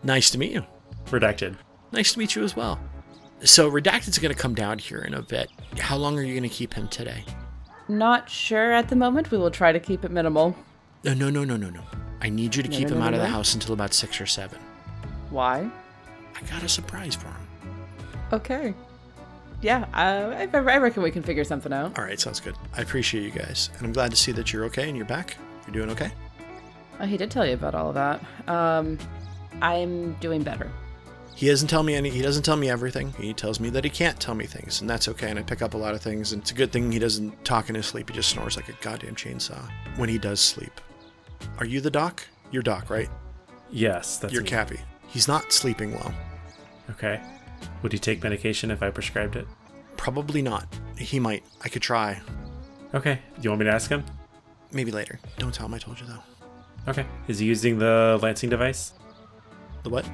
Nice 0.03 0.32
to 0.32 0.39
meet 0.39 0.51
you. 0.51 0.66
Redacted. 1.05 1.55
Nice 1.91 2.14
to 2.14 2.20
meet 2.20 2.36
you 2.36 2.43
as 2.43 2.55
well. 2.55 2.80
So, 3.43 3.70
Redacted's 3.70 4.18
going 4.18 4.34
to 4.34 4.39
come 4.39 4.55
down 4.55 4.80
here 4.80 4.99
in 4.99 5.14
a 5.14 5.22
bit. 5.22 5.49
How 5.78 5.95
long 5.95 6.18
are 6.18 6.24
you 6.24 6.34
going 6.34 6.49
to 6.49 6.53
keep 6.53 6.74
him 6.74 6.88
today? 6.88 7.24
Not 7.88 8.28
sure 8.28 8.72
at 8.74 8.89
the 8.89 8.95
moment. 8.95 9.30
We 9.30 9.38
will 9.38 9.51
try 9.51 9.72
to 9.72 9.80
keep 9.80 10.03
it 10.03 10.12
minimal. 10.12 10.55
No, 11.03 11.14
no, 11.14 11.30
no, 11.30 11.43
no, 11.43 11.55
no, 11.55 11.70
no. 11.70 11.82
I 12.20 12.30
need 12.30 12.55
you 12.55 12.64
to 12.64 12.70
No, 12.70 12.78
keep 12.78 12.88
no, 12.89 12.95
him 12.95 12.99
no, 12.99 13.05
out 13.05 13.12
no, 13.12 13.18
of 13.18 13.22
the 13.22 13.28
no. 13.30 13.34
house 13.34 13.53
until 13.53 13.74
about 13.74 13.93
six 13.93 14.20
or 14.20 14.26
seven. 14.26 14.60
Why? 15.30 15.70
I 16.36 16.41
got 16.49 16.64
a 16.64 16.70
surprise 16.70 17.14
for 17.16 17.28
him. 17.28 17.47
Okay. 18.34 18.74
Yeah, 19.62 19.86
uh, 19.93 20.36
I, 20.36 20.49
I 20.51 20.78
reckon 20.78 21.03
we 21.03 21.12
can 21.12 21.22
figure 21.22 21.43
something 21.43 21.72
out. 21.72 21.97
All 21.97 22.03
right, 22.05 22.20
sounds 22.20 22.39
good. 22.39 22.55
I 22.76 22.82
appreciate 22.82 23.24
you 23.24 23.32
guys, 23.32 23.70
and 23.78 23.86
I'm 23.86 23.93
glad 23.93 24.10
to 24.12 24.18
see 24.18 24.32
that 24.32 24.51
you're 24.51 24.66
okay 24.66 24.88
and 24.88 24.97
you're 24.97 25.05
back. 25.05 25.38
You're 25.68 25.74
doing 25.74 25.89
okay. 25.91 26.12
Oh, 27.00 27.06
he 27.06 27.18
did 27.18 27.32
tell 27.32 27.45
you 27.45 27.54
about 27.54 27.76
all 27.76 27.89
of 27.89 27.95
that. 27.95 28.22
Um, 28.47 28.97
I'm 29.62 30.14
doing 30.16 30.43
better. 30.43 30.72
He 31.36 31.47
doesn't 31.47 31.70
tell 31.70 31.84
me 31.84 31.95
any. 31.95 32.10
He 32.10 32.22
doesn't 32.22 32.43
tell 32.43 32.58
me 32.58 32.70
everything. 32.70 33.14
He 33.14 33.34
tells 33.34 33.62
me 33.62 33.70
that 33.70 33.86
he 33.86 33.89
can't 33.89 34.20
tell 34.20 34.36
me 34.36 34.45
things, 34.45 34.82
and 34.82 34.89
that's 34.89 35.08
okay. 35.08 35.30
And 35.30 35.39
I 35.39 35.43
pick 35.43 35.62
up 35.62 35.74
a 35.74 35.78
lot 35.78 35.93
of 35.93 36.02
things, 36.02 36.34
and 36.34 36.41
it's 36.41 36.52
a 36.52 36.54
good 36.56 36.74
thing 36.74 36.91
he 36.91 37.00
doesn't 37.00 37.45
talk 37.45 37.70
in 37.70 37.76
his 37.76 37.86
sleep. 37.86 38.10
He 38.10 38.16
just 38.16 38.30
snores 38.30 38.58
like 38.58 38.68
a 38.68 38.74
goddamn 38.82 39.16
chainsaw 39.16 39.62
when 39.95 40.10
he 40.10 40.18
does 40.18 40.41
sleep. 40.41 40.82
Are 41.58 41.66
you 41.66 41.80
the 41.80 41.89
doc? 41.89 42.28
You're 42.52 42.64
doc, 42.64 42.89
right? 42.89 43.08
Yes, 43.72 44.18
that's 44.18 44.34
You're 44.34 44.43
me. 44.43 44.50
Cappy. 44.50 44.80
He's 45.08 45.30
not 45.30 45.54
sleeping 45.54 45.93
well. 45.93 46.14
Okay. 46.89 47.22
Would 47.84 47.93
he 47.93 48.00
take 48.00 48.22
medication 48.22 48.70
if 48.70 48.84
I 48.84 48.89
prescribed 48.89 49.38
it? 49.38 49.47
Probably 49.95 50.41
not. 50.41 50.68
He 50.97 51.20
might. 51.20 51.43
I 51.62 51.70
could 51.70 51.82
try. 51.82 52.20
Okay. 52.93 53.20
Do 53.36 53.41
you 53.41 53.50
want 53.52 53.60
me 53.60 53.66
to 53.66 53.74
ask 53.74 53.89
him? 53.89 54.04
Maybe 54.74 54.91
later. 54.91 55.20
Don't 55.38 55.54
tell 55.54 55.68
him 55.68 55.74
I 55.74 55.78
told 55.78 56.00
you 56.02 56.08
though. 56.08 56.24
Okay. 56.88 57.05
Is 57.27 57.39
he 57.39 57.45
using 57.45 57.77
the 57.77 58.19
lancing 58.21 58.49
device? 58.49 58.93
The 59.84 59.89
what? 59.89 60.05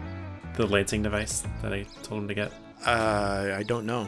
the 0.55 0.65
lancing 0.65 1.03
device 1.03 1.43
that 1.61 1.73
I 1.73 1.83
told 2.03 2.21
him 2.21 2.27
to 2.27 2.33
get? 2.33 2.51
Uh, 2.85 3.53
I 3.55 3.63
don't 3.63 3.85
know. 3.85 4.07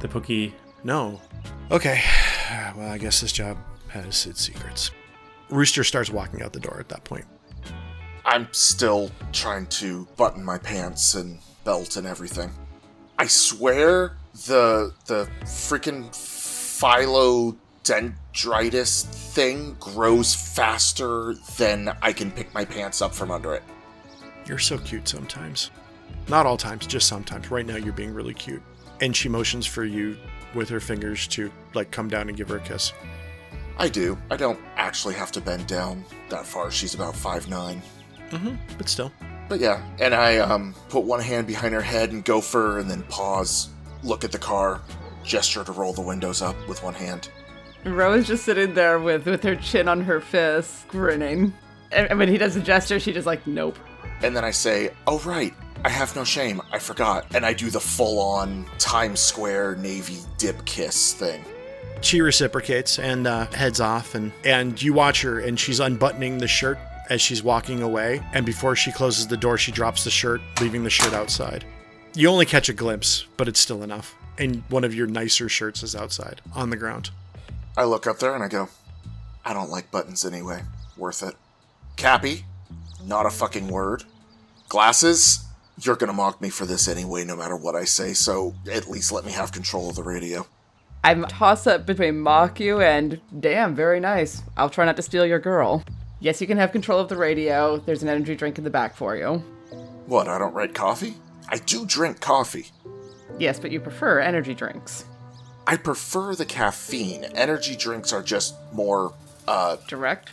The 0.00 0.08
Pookie. 0.08 0.52
No. 0.84 1.20
Okay. 1.70 2.02
Well, 2.76 2.90
I 2.90 2.98
guess 2.98 3.20
this 3.20 3.30
job 3.30 3.58
has 3.88 4.26
its 4.26 4.40
secrets. 4.40 4.90
Rooster 5.50 5.84
starts 5.84 6.10
walking 6.10 6.42
out 6.42 6.52
the 6.52 6.58
door 6.58 6.78
at 6.80 6.88
that 6.88 7.04
point. 7.04 7.24
I'm 8.24 8.48
still 8.50 9.12
trying 9.32 9.66
to 9.66 10.08
button 10.16 10.44
my 10.44 10.58
pants 10.58 11.14
and 11.14 11.38
belt 11.62 11.96
and 11.96 12.08
everything. 12.08 12.50
I 13.18 13.28
swear 13.28 14.16
the 14.46 14.92
the 15.06 15.28
freaking 15.42 16.12
phylodendritis 17.84 19.04
thing 19.04 19.76
grows 19.80 20.34
faster 20.34 21.34
than 21.56 21.96
I 22.02 22.12
can 22.12 22.30
pick 22.30 22.52
my 22.54 22.64
pants 22.64 23.02
up 23.02 23.14
from 23.14 23.30
under 23.30 23.54
it. 23.54 23.62
You're 24.46 24.58
so 24.58 24.78
cute 24.78 25.08
sometimes. 25.08 25.70
Not 26.28 26.46
all 26.46 26.56
times, 26.56 26.86
just 26.86 27.08
sometimes. 27.08 27.50
Right 27.50 27.66
now, 27.66 27.76
you're 27.76 27.92
being 27.92 28.14
really 28.14 28.34
cute. 28.34 28.62
And 29.00 29.14
she 29.14 29.28
motions 29.28 29.66
for 29.66 29.84
you 29.84 30.16
with 30.54 30.68
her 30.68 30.80
fingers 30.80 31.26
to, 31.28 31.50
like, 31.74 31.90
come 31.90 32.08
down 32.08 32.28
and 32.28 32.36
give 32.36 32.48
her 32.48 32.56
a 32.56 32.60
kiss. 32.60 32.92
I 33.78 33.88
do. 33.88 34.18
I 34.30 34.36
don't 34.36 34.58
actually 34.76 35.14
have 35.14 35.32
to 35.32 35.40
bend 35.40 35.66
down 35.66 36.04
that 36.28 36.46
far. 36.46 36.70
She's 36.70 36.94
about 36.94 37.16
five 37.16 37.48
nine. 37.48 37.80
Mm-hmm. 38.30 38.56
But 38.76 38.88
still. 38.88 39.10
But 39.48 39.58
yeah, 39.58 39.82
and 39.98 40.14
I 40.14 40.38
um, 40.38 40.74
put 40.90 41.04
one 41.04 41.20
hand 41.20 41.46
behind 41.46 41.74
her 41.74 41.80
head 41.80 42.12
and 42.12 42.24
go 42.24 42.40
for 42.40 42.72
her, 42.72 42.78
and 42.78 42.90
then 42.90 43.02
pause, 43.04 43.70
look 44.04 44.22
at 44.22 44.32
the 44.32 44.38
car, 44.38 44.80
gesture 45.24 45.64
to 45.64 45.72
roll 45.72 45.92
the 45.92 46.02
windows 46.02 46.42
up 46.42 46.56
with 46.68 46.82
one 46.84 46.94
hand. 46.94 47.30
Rowan's 47.84 48.26
just 48.26 48.44
sitting 48.44 48.74
there 48.74 48.98
with 48.98 49.26
with 49.26 49.42
her 49.42 49.56
chin 49.56 49.88
on 49.88 50.02
her 50.02 50.20
fist, 50.20 50.86
grinning. 50.88 51.52
And, 51.92 52.08
and 52.08 52.18
when 52.18 52.28
he 52.28 52.38
does 52.38 52.56
a 52.56 52.60
gesture, 52.60 53.00
she 53.00 53.12
just 53.12 53.26
like, 53.26 53.46
nope. 53.46 53.78
And 54.22 54.36
then 54.36 54.44
I 54.44 54.50
say, 54.50 54.90
Oh, 55.06 55.18
right, 55.20 55.54
I 55.84 55.88
have 55.88 56.14
no 56.14 56.24
shame. 56.24 56.60
I 56.72 56.78
forgot. 56.78 57.26
And 57.34 57.44
I 57.44 57.52
do 57.54 57.70
the 57.70 57.80
full 57.80 58.20
on 58.20 58.66
Times 58.78 59.20
Square 59.20 59.76
Navy 59.76 60.18
dip 60.36 60.64
kiss 60.66 61.14
thing. 61.14 61.44
She 62.02 62.20
reciprocates 62.20 62.98
and 62.98 63.26
uh, 63.26 63.46
heads 63.46 63.80
off, 63.80 64.14
and, 64.14 64.32
and 64.44 64.80
you 64.80 64.92
watch 64.92 65.22
her, 65.22 65.38
and 65.38 65.58
she's 65.58 65.80
unbuttoning 65.80 66.38
the 66.38 66.48
shirt 66.48 66.78
as 67.10 67.20
she's 67.20 67.42
walking 67.42 67.82
away. 67.82 68.22
And 68.32 68.46
before 68.46 68.76
she 68.76 68.92
closes 68.92 69.26
the 69.26 69.36
door, 69.36 69.58
she 69.58 69.72
drops 69.72 70.04
the 70.04 70.10
shirt, 70.10 70.40
leaving 70.60 70.84
the 70.84 70.90
shirt 70.90 71.12
outside. 71.12 71.64
You 72.14 72.28
only 72.28 72.46
catch 72.46 72.68
a 72.68 72.72
glimpse, 72.72 73.26
but 73.36 73.48
it's 73.48 73.60
still 73.60 73.82
enough. 73.82 74.14
And 74.38 74.62
one 74.70 74.84
of 74.84 74.94
your 74.94 75.06
nicer 75.06 75.48
shirts 75.48 75.82
is 75.82 75.94
outside 75.94 76.40
on 76.54 76.70
the 76.70 76.76
ground. 76.76 77.10
I 77.76 77.84
look 77.84 78.06
up 78.06 78.18
there 78.18 78.34
and 78.34 78.42
I 78.42 78.48
go, 78.48 78.68
I 79.44 79.52
don't 79.52 79.70
like 79.70 79.90
buttons 79.90 80.24
anyway. 80.24 80.62
Worth 80.96 81.22
it. 81.22 81.34
Cappy, 81.96 82.44
not 83.04 83.26
a 83.26 83.30
fucking 83.30 83.68
word. 83.68 84.04
Glasses, 84.68 85.44
you're 85.80 85.96
gonna 85.96 86.12
mock 86.12 86.40
me 86.40 86.50
for 86.50 86.66
this 86.66 86.88
anyway, 86.88 87.24
no 87.24 87.36
matter 87.36 87.56
what 87.56 87.74
I 87.74 87.84
say, 87.84 88.12
so 88.12 88.54
at 88.70 88.88
least 88.88 89.12
let 89.12 89.24
me 89.24 89.32
have 89.32 89.52
control 89.52 89.88
of 89.88 89.96
the 89.96 90.02
radio. 90.02 90.46
I'm 91.02 91.24
toss 91.24 91.66
up 91.66 91.86
between 91.86 92.20
mock 92.20 92.60
you 92.60 92.80
and 92.80 93.20
damn, 93.40 93.74
very 93.74 94.00
nice. 94.00 94.42
I'll 94.56 94.68
try 94.68 94.84
not 94.84 94.96
to 94.96 95.02
steal 95.02 95.24
your 95.24 95.38
girl. 95.38 95.82
Yes, 96.20 96.40
you 96.40 96.46
can 96.46 96.58
have 96.58 96.72
control 96.72 97.00
of 97.00 97.08
the 97.08 97.16
radio. 97.16 97.78
There's 97.78 98.02
an 98.02 98.10
energy 98.10 98.36
drink 98.36 98.58
in 98.58 98.64
the 98.64 98.70
back 98.70 98.94
for 98.94 99.16
you. 99.16 99.42
What, 100.04 100.28
I 100.28 100.38
don't 100.38 100.52
write 100.52 100.74
coffee? 100.74 101.14
I 101.48 101.56
do 101.56 101.86
drink 101.86 102.20
coffee. 102.20 102.66
Yes, 103.38 103.58
but 103.58 103.70
you 103.70 103.80
prefer 103.80 104.20
energy 104.20 104.54
drinks. 104.54 105.06
I 105.66 105.76
prefer 105.76 106.34
the 106.34 106.44
caffeine. 106.44 107.24
Energy 107.34 107.76
drinks 107.76 108.12
are 108.12 108.22
just 108.22 108.54
more, 108.72 109.12
uh, 109.46 109.76
Direct? 109.88 110.30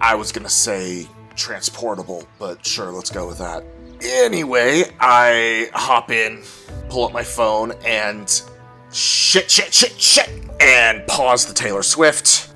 I 0.00 0.14
was 0.14 0.32
gonna 0.32 0.48
say 0.48 1.06
transportable, 1.34 2.26
but 2.38 2.64
sure, 2.66 2.90
let's 2.90 3.10
go 3.10 3.26
with 3.26 3.38
that. 3.38 3.64
Anyway, 4.02 4.84
I 5.00 5.70
hop 5.72 6.10
in, 6.10 6.42
pull 6.88 7.06
up 7.06 7.12
my 7.12 7.22
phone, 7.22 7.72
and 7.84 8.28
shit, 8.92 9.50
shit, 9.50 9.72
shit, 9.72 9.98
shit, 10.00 10.30
and 10.60 11.06
pause 11.06 11.46
the 11.46 11.54
Taylor 11.54 11.82
Swift. 11.82 12.52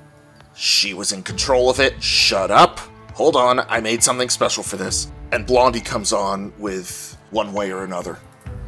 She 0.53 0.93
was 0.93 1.11
in 1.11 1.23
control 1.23 1.69
of 1.69 1.79
it. 1.79 2.01
Shut 2.03 2.51
up. 2.51 2.79
Hold 3.15 3.35
on, 3.35 3.61
I 3.61 3.79
made 3.81 4.03
something 4.03 4.29
special 4.29 4.63
for 4.63 4.77
this. 4.77 5.11
And 5.31 5.45
Blondie 5.45 5.81
comes 5.81 6.13
on 6.13 6.53
with 6.59 7.17
one 7.31 7.53
way 7.53 7.71
or 7.71 7.83
another. 7.83 8.19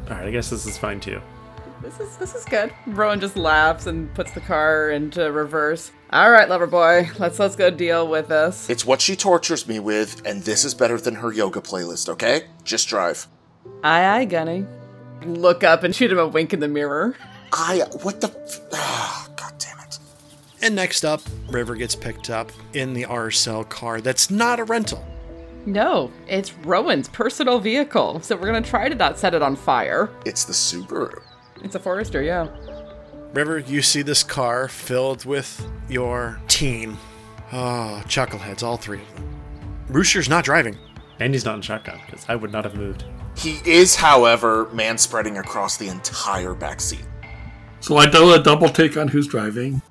Alright, 0.10 0.28
I 0.28 0.32
guess 0.32 0.50
this 0.50 0.66
is 0.66 0.78
fine 0.78 1.00
too. 1.00 1.22
This 1.84 2.00
is 2.00 2.16
this 2.16 2.34
is 2.34 2.46
good. 2.46 2.74
Rowan 2.88 3.20
just 3.20 3.36
laughs 3.36 3.88
and 3.88 4.12
puts 4.14 4.32
the 4.32 4.40
car 4.40 4.90
into 4.92 5.30
reverse. 5.34 5.92
All 6.12 6.32
right, 6.32 6.48
lover 6.48 6.66
boy, 6.66 7.10
let's 7.20 7.40
let's 7.40 7.58
go 7.58 7.70
deal 7.70 8.08
with 8.08 8.30
this. 8.30 8.70
It's 8.70 8.86
what 8.86 9.02
she 9.02 9.18
tortures 9.18 9.68
me 9.68 9.80
with, 9.80 10.26
and 10.26 10.42
this 10.44 10.64
is 10.64 10.74
better 10.74 10.98
than 10.98 11.16
her 11.16 11.34
yoga 11.34 11.60
playlist, 11.60 12.08
okay? 12.08 12.46
Just 12.64 12.88
drive. 12.88 13.28
Aye, 13.84 14.06
aye, 14.06 14.26
Gunny. 14.26 14.66
Look 15.26 15.66
up 15.66 15.84
and 15.84 15.94
shoot 15.94 16.10
him 16.10 16.20
a 16.20 16.28
wink 16.28 16.54
in 16.54 16.62
the 16.62 16.70
mirror. 16.70 17.18
I. 17.52 17.82
What 18.02 18.22
the. 18.22 18.28
F- 18.28 18.62
ah, 18.72 19.30
God 19.36 19.54
damn 19.60 19.80
it. 19.80 20.00
And 20.62 20.76
next 20.76 21.04
up, 21.04 21.22
River 21.50 21.76
gets 21.76 21.96
picked 21.96 22.30
up 22.30 22.50
in 22.74 22.94
the 22.94 23.04
R 23.04 23.30
Cell 23.30 23.66
car 23.66 24.00
that's 24.00 24.32
not 24.32 24.62
a 24.62 24.64
rental. 24.64 25.06
No, 25.66 26.12
it's 26.30 26.54
Rowan's 26.54 27.10
personal 27.10 27.60
vehicle, 27.60 28.22
so 28.22 28.38
we're 28.38 28.46
gonna 28.48 28.62
try 28.62 28.88
to 28.88 28.96
not 28.96 29.20
set 29.20 29.34
it 29.34 29.42
on 29.42 29.58
fire. 29.58 30.10
It's 30.26 30.46
the 30.46 30.54
Subaru. 30.54 31.22
It's 31.64 31.76
a 31.76 31.80
Forester, 31.80 32.22
yeah. 32.22 32.48
River, 33.34 33.58
you 33.58 33.82
see 33.82 34.02
this 34.02 34.22
car 34.22 34.68
filled 34.68 35.26
with 35.26 35.66
your 35.90 36.40
team. 36.48 36.98
Oh, 37.52 38.04
chuckleheads, 38.06 38.62
all 38.62 38.78
three 38.78 39.02
of 39.02 39.16
them. 39.16 39.40
Rooster's 39.88 40.30
not 40.30 40.44
driving. 40.44 40.78
And 41.20 41.34
he's 41.34 41.46
not 41.46 41.56
in 41.56 41.62
shotgun, 41.62 42.00
because 42.06 42.26
I 42.28 42.36
would 42.36 42.52
not 42.52 42.64
have 42.66 42.76
moved. 42.76 43.06
He 43.38 43.60
is, 43.66 43.96
however, 43.96 44.70
man 44.74 44.98
spreading 44.98 45.38
across 45.38 45.78
the 45.78 45.88
entire 45.88 46.54
backseat. 46.54 47.06
So 47.80 47.98
I 47.98 48.08
do 48.08 48.34
a 48.34 48.40
double 48.42 48.70
take 48.70 48.98
on 48.98 49.08
who's 49.08 49.28
driving. 49.28 49.82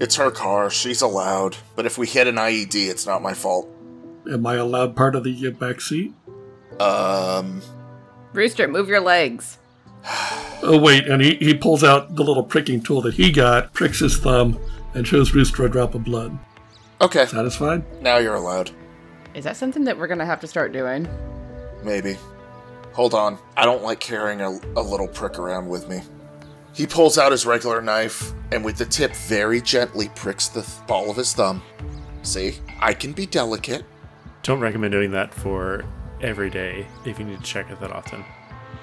It's 0.00 0.16
her 0.16 0.30
car, 0.30 0.70
she's 0.70 1.02
allowed, 1.02 1.56
but 1.76 1.86
if 1.86 1.98
we 1.98 2.06
hit 2.06 2.26
an 2.26 2.36
IED, 2.36 2.88
it's 2.88 3.06
not 3.06 3.22
my 3.22 3.34
fault. 3.34 3.68
Am 4.30 4.46
I 4.46 4.54
allowed 4.56 4.96
part 4.96 5.14
of 5.14 5.24
the 5.24 5.48
uh, 5.48 5.50
back 5.50 5.80
seat? 5.80 6.14
Um, 6.78 7.62
Rooster, 8.32 8.68
move 8.68 8.88
your 8.88 9.00
legs. 9.00 9.58
Oh 10.62 10.78
wait, 10.82 11.06
and 11.06 11.22
he, 11.22 11.34
he 11.36 11.54
pulls 11.54 11.84
out 11.84 12.16
the 12.16 12.24
little 12.24 12.42
pricking 12.42 12.82
tool 12.82 13.00
that 13.02 13.14
he 13.14 13.30
got, 13.30 13.72
pricks 13.72 14.00
his 14.00 14.18
thumb, 14.18 14.58
and 14.94 15.06
shows 15.06 15.32
Rooster 15.34 15.64
a 15.66 15.70
drop 15.70 15.94
of 15.94 16.04
blood. 16.04 16.36
okay, 17.00 17.26
Satisfied? 17.26 17.84
now 18.02 18.16
you're 18.18 18.34
allowed. 18.34 18.70
Is 19.34 19.44
that 19.44 19.56
something 19.56 19.84
that 19.84 19.96
we're 19.98 20.06
gonna 20.08 20.26
have 20.26 20.40
to 20.40 20.46
start 20.46 20.72
doing? 20.72 21.06
Maybe. 21.84 22.16
Hold 22.94 23.14
on, 23.14 23.38
I 23.56 23.64
don't 23.64 23.84
like 23.84 24.00
carrying 24.00 24.40
a, 24.40 24.50
a 24.76 24.82
little 24.82 25.06
prick 25.06 25.38
around 25.38 25.68
with 25.68 25.88
me. 25.88 26.00
He 26.74 26.86
pulls 26.86 27.18
out 27.18 27.30
his 27.32 27.46
regular 27.46 27.80
knife 27.80 28.32
and 28.52 28.64
with 28.64 28.76
the 28.78 28.84
tip 28.84 29.12
very 29.14 29.60
gently 29.60 30.08
pricks 30.16 30.48
the 30.48 30.62
th- 30.62 30.86
ball 30.86 31.10
of 31.10 31.16
his 31.16 31.32
thumb. 31.34 31.62
See, 32.22 32.56
I 32.80 32.94
can 32.94 33.12
be 33.12 33.26
delicate. 33.26 33.84
Don't 34.42 34.60
recommend 34.60 34.92
doing 34.92 35.10
that 35.12 35.32
for 35.34 35.84
every 36.20 36.50
day 36.50 36.86
if 37.04 37.18
you 37.18 37.24
need 37.24 37.38
to 37.38 37.44
check 37.44 37.70
it 37.70 37.78
that 37.80 37.92
often. 37.92 38.24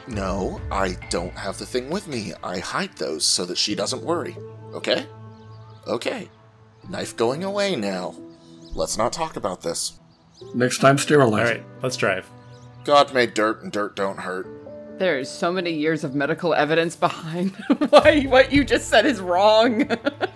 No, 0.08 0.62
I 0.72 0.98
don't 1.10 1.34
have 1.34 1.58
the 1.58 1.66
thing 1.66 1.90
with 1.90 2.08
me. 2.08 2.34
I 2.44 2.60
hide 2.60 2.96
those 2.98 3.26
so 3.26 3.46
that 3.46 3.58
she 3.58 3.76
doesn't 3.76 4.04
worry. 4.04 4.38
Okay? 4.74 5.08
Okay. 5.88 6.30
Knife 6.90 7.16
going 7.18 7.44
away 7.44 7.76
now. 7.76 8.16
Let's 8.74 8.98
not 8.98 9.14
talk 9.14 9.36
about 9.36 9.62
this. 9.62 10.00
Next 10.54 10.80
time, 10.80 10.98
sterilize. 10.98 11.48
Alright, 11.48 11.64
let's 11.82 11.98
drive. 11.98 12.30
God 12.84 13.14
made 13.14 13.34
dirt 13.34 13.64
and 13.64 13.72
dirt 13.72 13.96
don't 13.96 14.20
hurt. 14.20 14.48
There's 15.00 15.30
so 15.30 15.52
many 15.52 15.72
years 15.72 16.04
of 16.04 16.14
medical 16.14 16.54
evidence 16.54 16.96
behind 16.96 17.56
why 17.90 18.24
what 18.24 18.52
you 18.52 18.64
just 18.64 18.90
said 18.90 19.06
is 19.06 19.20
wrong. 19.20 19.90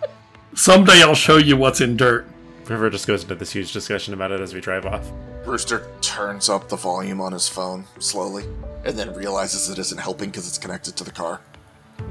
Someday 0.55 1.01
I'll 1.03 1.15
show 1.15 1.37
you 1.37 1.55
what's 1.57 1.79
in 1.79 1.95
dirt. 1.95 2.27
River 2.69 2.89
just 2.89 3.07
goes 3.07 3.23
into 3.23 3.35
this 3.35 3.51
huge 3.51 3.73
discussion 3.73 4.13
about 4.13 4.31
it 4.31 4.41
as 4.41 4.53
we 4.53 4.61
drive 4.61 4.85
off. 4.85 5.11
Rooster 5.45 5.87
turns 6.01 6.49
up 6.49 6.69
the 6.69 6.75
volume 6.75 7.19
on 7.19 7.31
his 7.31 7.47
phone 7.47 7.85
slowly 7.99 8.45
and 8.85 8.97
then 8.97 9.13
realizes 9.13 9.69
it 9.69 9.79
isn't 9.79 9.97
helping 9.97 10.29
because 10.29 10.47
it's 10.47 10.57
connected 10.57 10.95
to 10.97 11.03
the 11.03 11.11
car. 11.11 11.41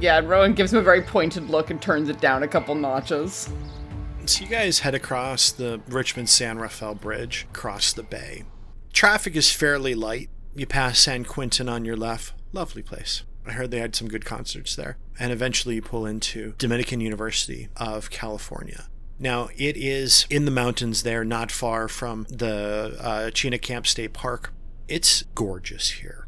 yeah, 0.01 0.19
and 0.19 0.29
Rowan 0.29 0.55
gives 0.55 0.73
him 0.73 0.79
a 0.81 0.83
very 0.83 1.01
pointed 1.03 1.49
look 1.49 1.71
and 1.71 1.81
turns 1.81 2.09
it 2.09 2.21
down 2.21 2.43
a 2.43 2.49
couple 2.49 2.75
notches. 2.75 3.49
So 4.27 4.45
you 4.45 4.51
guys 4.51 4.81
head 4.81 4.95
across 4.95 5.51
the 5.51 5.81
Richmond 5.89 6.29
San 6.29 6.59
Rafael 6.59 6.95
Bridge, 6.95 7.47
across 7.51 7.93
the 7.93 8.03
bay. 8.03 8.45
Traffic 8.93 9.37
is 9.37 9.51
fairly 9.51 9.95
light. 9.95 10.29
You 10.55 10.67
pass 10.67 10.99
San 10.99 11.25
Quentin 11.25 11.69
on 11.69 11.85
your 11.85 11.97
left. 11.97 12.35
Lovely 12.53 12.83
place. 12.83 13.23
I 13.47 13.53
heard 13.53 13.71
they 13.71 13.79
had 13.79 13.97
some 13.97 14.09
good 14.09 14.25
concerts 14.27 14.77
there. 14.77 14.99
And 15.19 15.33
eventually 15.33 15.77
you 15.77 15.83
pull 15.83 16.05
into 16.05 16.55
Dominican 16.59 17.01
University 17.01 17.69
of 17.77 18.11
California. 18.11 18.89
Now, 19.19 19.49
it 19.57 19.77
is 19.77 20.27
in 20.31 20.45
the 20.45 20.51
mountains 20.51 21.03
there, 21.03 21.25
not 21.25 21.51
far 21.51 21.89
from 21.89 22.27
the 22.29 22.97
uh, 23.01 23.31
China 23.31 23.59
Camp 23.59 23.87
State 23.87 24.13
Park. 24.13 24.53
It's 24.87 25.23
gorgeous 25.35 25.91
here. 25.93 26.27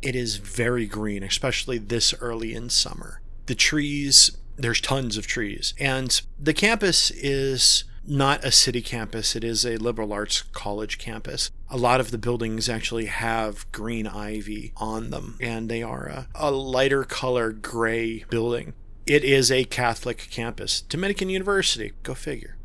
It 0.00 0.16
is 0.16 0.36
very 0.36 0.86
green, 0.86 1.22
especially 1.22 1.78
this 1.78 2.14
early 2.20 2.54
in 2.54 2.70
summer. 2.70 3.20
The 3.46 3.54
trees, 3.54 4.38
there's 4.56 4.80
tons 4.80 5.18
of 5.18 5.26
trees. 5.26 5.74
And 5.78 6.20
the 6.38 6.54
campus 6.54 7.10
is 7.10 7.84
not 8.06 8.44
a 8.44 8.50
city 8.50 8.80
campus, 8.80 9.36
it 9.36 9.44
is 9.44 9.64
a 9.64 9.76
liberal 9.76 10.12
arts 10.12 10.42
college 10.42 10.98
campus. 10.98 11.50
A 11.68 11.76
lot 11.76 12.00
of 12.00 12.10
the 12.10 12.18
buildings 12.18 12.68
actually 12.68 13.06
have 13.06 13.70
green 13.72 14.06
ivy 14.06 14.72
on 14.76 15.10
them, 15.10 15.36
and 15.40 15.68
they 15.68 15.82
are 15.82 16.06
a, 16.06 16.28
a 16.34 16.50
lighter 16.50 17.04
color 17.04 17.52
gray 17.52 18.24
building. 18.30 18.72
It 19.10 19.24
is 19.24 19.50
a 19.50 19.64
Catholic 19.64 20.28
campus. 20.30 20.82
Dominican 20.82 21.28
University, 21.28 21.94
go 22.04 22.14
figure. 22.14 22.56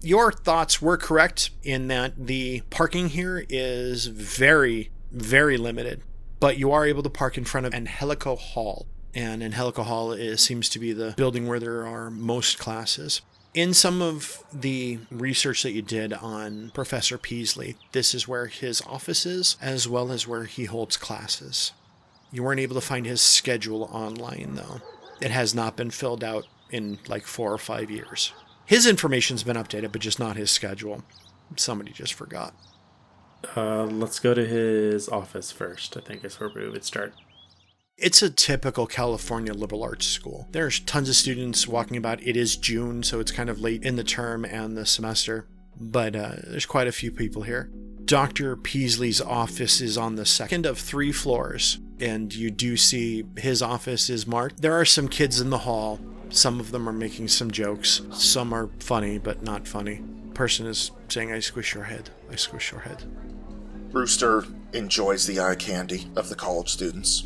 Your 0.00 0.30
thoughts 0.30 0.80
were 0.80 0.96
correct 0.96 1.50
in 1.64 1.88
that 1.88 2.28
the 2.28 2.60
parking 2.70 3.08
here 3.08 3.44
is 3.48 4.06
very, 4.06 4.92
very 5.10 5.56
limited, 5.56 6.02
but 6.38 6.56
you 6.56 6.70
are 6.70 6.86
able 6.86 7.02
to 7.02 7.10
park 7.10 7.36
in 7.36 7.44
front 7.44 7.66
of 7.66 7.74
Angelico 7.74 8.36
Hall. 8.36 8.86
And 9.12 9.42
Angelico 9.42 9.82
Hall 9.82 10.12
is, 10.12 10.40
seems 10.40 10.68
to 10.68 10.78
be 10.78 10.92
the 10.92 11.14
building 11.16 11.48
where 11.48 11.58
there 11.58 11.84
are 11.84 12.10
most 12.10 12.60
classes. 12.60 13.20
In 13.52 13.74
some 13.74 14.00
of 14.00 14.44
the 14.52 15.00
research 15.10 15.64
that 15.64 15.72
you 15.72 15.82
did 15.82 16.12
on 16.12 16.70
Professor 16.74 17.18
Peaslee, 17.18 17.74
this 17.90 18.14
is 18.14 18.28
where 18.28 18.46
his 18.46 18.80
office 18.82 19.26
is, 19.26 19.56
as 19.60 19.88
well 19.88 20.12
as 20.12 20.28
where 20.28 20.44
he 20.44 20.66
holds 20.66 20.96
classes. 20.96 21.72
You 22.30 22.44
weren't 22.44 22.60
able 22.60 22.76
to 22.76 22.80
find 22.80 23.04
his 23.04 23.20
schedule 23.20 23.88
online, 23.90 24.52
though. 24.54 24.80
It 25.20 25.30
has 25.30 25.54
not 25.54 25.76
been 25.76 25.90
filled 25.90 26.22
out 26.22 26.44
in 26.70 26.98
like 27.08 27.26
four 27.26 27.52
or 27.52 27.58
five 27.58 27.90
years. 27.90 28.32
His 28.66 28.86
information's 28.86 29.42
been 29.42 29.56
updated, 29.56 29.92
but 29.92 30.00
just 30.00 30.18
not 30.18 30.36
his 30.36 30.50
schedule. 30.50 31.02
Somebody 31.56 31.92
just 31.92 32.14
forgot. 32.14 32.54
Uh, 33.56 33.84
let's 33.84 34.18
go 34.18 34.34
to 34.34 34.44
his 34.44 35.08
office 35.08 35.50
first. 35.50 35.96
I 35.96 36.00
think 36.00 36.24
is 36.24 36.38
where 36.38 36.50
we 36.54 36.68
would 36.68 36.84
start. 36.84 37.14
It's 37.96 38.22
a 38.22 38.30
typical 38.30 38.86
California 38.86 39.52
liberal 39.52 39.82
arts 39.82 40.06
school. 40.06 40.46
There's 40.52 40.78
tons 40.80 41.08
of 41.08 41.16
students 41.16 41.66
walking 41.66 41.96
about. 41.96 42.22
It 42.22 42.36
is 42.36 42.56
June, 42.56 43.02
so 43.02 43.18
it's 43.18 43.32
kind 43.32 43.50
of 43.50 43.60
late 43.60 43.82
in 43.82 43.96
the 43.96 44.04
term 44.04 44.44
and 44.44 44.76
the 44.76 44.86
semester, 44.86 45.48
but 45.80 46.14
uh, 46.14 46.34
there's 46.46 46.66
quite 46.66 46.86
a 46.86 46.92
few 46.92 47.10
people 47.10 47.42
here. 47.42 47.72
Dr. 48.04 48.54
Peaslee's 48.56 49.20
office 49.20 49.80
is 49.80 49.98
on 49.98 50.14
the 50.14 50.24
second 50.24 50.64
of 50.64 50.78
three 50.78 51.10
floors, 51.10 51.78
and 52.00 52.34
you 52.34 52.50
do 52.50 52.76
see 52.76 53.24
his 53.36 53.62
office 53.62 54.08
is 54.10 54.26
marked. 54.26 54.62
There 54.62 54.74
are 54.74 54.84
some 54.84 55.08
kids 55.08 55.40
in 55.40 55.50
the 55.50 55.58
hall. 55.58 56.00
Some 56.30 56.60
of 56.60 56.70
them 56.70 56.88
are 56.88 56.92
making 56.92 57.28
some 57.28 57.50
jokes. 57.50 58.02
Some 58.12 58.52
are 58.52 58.68
funny, 58.80 59.18
but 59.18 59.42
not 59.42 59.66
funny. 59.66 60.02
Person 60.34 60.66
is 60.66 60.90
saying, 61.08 61.32
I 61.32 61.40
squish 61.40 61.74
your 61.74 61.84
head. 61.84 62.10
I 62.30 62.36
squish 62.36 62.70
your 62.70 62.82
head. 62.82 63.04
Rooster 63.92 64.44
enjoys 64.72 65.26
the 65.26 65.40
eye 65.40 65.54
candy 65.54 66.06
of 66.14 66.28
the 66.28 66.34
college 66.34 66.68
students. 66.68 67.24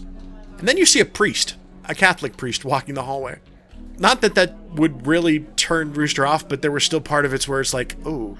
And 0.58 0.68
then 0.68 0.76
you 0.76 0.86
see 0.86 1.00
a 1.00 1.04
priest, 1.04 1.56
a 1.86 1.94
Catholic 1.94 2.36
priest, 2.36 2.64
walking 2.64 2.94
the 2.94 3.02
hallway. 3.02 3.40
Not 3.98 4.20
that 4.20 4.36
that 4.36 4.56
would 4.74 5.06
really 5.06 5.40
turn 5.56 5.92
Rooster 5.92 6.24
off, 6.26 6.48
but 6.48 6.62
there 6.62 6.70
was 6.70 6.84
still 6.84 7.00
part 7.00 7.24
of 7.24 7.34
it 7.34 7.48
where 7.48 7.60
it's 7.60 7.74
like, 7.74 7.96
oh. 8.06 8.38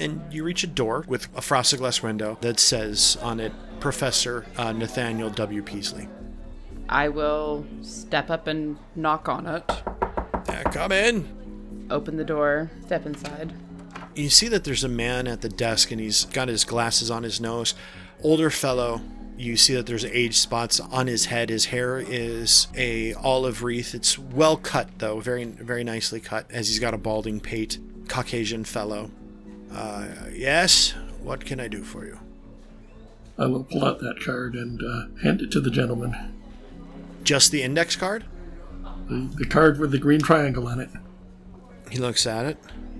And 0.00 0.32
you 0.32 0.44
reach 0.44 0.64
a 0.64 0.66
door 0.66 1.04
with 1.06 1.28
a 1.36 1.42
frosted 1.42 1.78
glass 1.80 2.02
window 2.02 2.38
that 2.40 2.58
says 2.58 3.18
on 3.22 3.38
it, 3.40 3.52
Professor 3.80 4.46
uh, 4.56 4.72
Nathaniel 4.72 5.30
W. 5.30 5.62
Peaslee. 5.62 6.08
I 6.88 7.08
will 7.08 7.64
step 7.82 8.30
up 8.30 8.46
and 8.46 8.76
knock 8.96 9.28
on 9.28 9.46
it. 9.46 9.64
Yeah, 10.48 10.62
come 10.64 10.92
in. 10.92 11.86
Open 11.90 12.16
the 12.16 12.24
door, 12.24 12.70
step 12.84 13.06
inside. 13.06 13.52
You 14.14 14.28
see 14.28 14.48
that 14.48 14.64
there's 14.64 14.84
a 14.84 14.88
man 14.88 15.28
at 15.28 15.40
the 15.40 15.48
desk 15.48 15.90
and 15.90 16.00
he's 16.00 16.24
got 16.26 16.48
his 16.48 16.64
glasses 16.64 17.10
on 17.10 17.22
his 17.22 17.40
nose. 17.40 17.74
Older 18.22 18.50
fellow. 18.50 19.00
You 19.36 19.56
see 19.56 19.74
that 19.74 19.86
there's 19.86 20.04
age 20.04 20.36
spots 20.36 20.80
on 20.80 21.06
his 21.06 21.26
head. 21.26 21.48
His 21.48 21.66
hair 21.66 21.98
is 21.98 22.66
a 22.76 23.14
olive 23.14 23.62
wreath. 23.62 23.94
It's 23.94 24.18
well 24.18 24.58
cut 24.58 24.98
though, 24.98 25.20
very 25.20 25.44
very 25.44 25.82
nicely 25.82 26.20
cut, 26.20 26.50
as 26.50 26.68
he's 26.68 26.78
got 26.78 26.92
a 26.92 26.98
balding 26.98 27.40
pate. 27.40 27.78
Caucasian 28.08 28.64
fellow. 28.64 29.10
Uh, 29.72 30.06
yes. 30.32 30.94
What 31.22 31.44
can 31.44 31.60
I 31.60 31.68
do 31.68 31.82
for 31.82 32.06
you? 32.06 32.18
I 33.38 33.46
will 33.46 33.64
pull 33.64 33.84
out 33.84 34.00
that 34.00 34.20
card 34.20 34.54
and 34.54 34.82
uh, 34.82 35.22
hand 35.22 35.40
it 35.40 35.50
to 35.52 35.60
the 35.60 35.70
gentleman. 35.70 36.34
Just 37.22 37.50
the 37.52 37.62
index 37.62 37.96
card? 37.96 38.24
The, 39.08 39.30
the 39.36 39.46
card 39.46 39.78
with 39.78 39.92
the 39.92 39.98
green 39.98 40.20
triangle 40.20 40.66
on 40.66 40.80
it. 40.80 40.90
He 41.90 41.98
looks 41.98 42.26
at 42.26 42.46
it, 42.46 42.58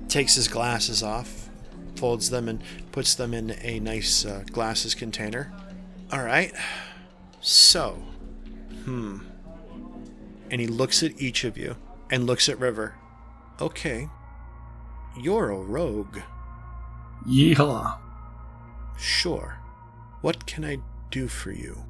takes 0.09 0.35
his 0.35 0.49
glasses 0.49 1.03
off, 1.03 1.49
folds 1.97 2.31
them, 2.31 2.49
and 2.49 2.63
puts 2.93 3.15
them 3.15 3.33
in 3.35 3.57
a 3.61 3.81
nice 3.81 4.25
uh, 4.25 4.45
glasses 4.51 4.95
container. 4.95 5.53
All 6.13 6.25
right. 6.25 6.53
So, 7.41 8.03
hmm. 8.85 9.19
And 10.51 10.61
he 10.61 10.67
looks 10.67 11.03
at 11.03 11.21
each 11.21 11.45
of 11.45 11.57
you 11.57 11.77
and 12.11 12.27
looks 12.27 12.49
at 12.49 12.59
River. 12.59 12.95
Okay. 13.61 14.09
You're 15.19 15.51
a 15.51 15.57
rogue. 15.57 16.19
Yeehaw. 17.27 17.99
Sure. 18.99 19.59
What 20.21 20.47
can 20.47 20.65
I 20.65 20.79
do 21.11 21.29
for 21.29 21.53
you? 21.53 21.85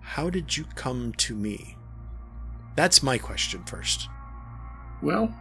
How 0.00 0.30
did 0.30 0.56
you 0.56 0.64
come 0.74 1.12
to 1.14 1.34
me? 1.34 1.76
That's 2.76 3.02
my 3.02 3.18
question 3.18 3.64
first. 3.64 4.08
Well, 5.02 5.34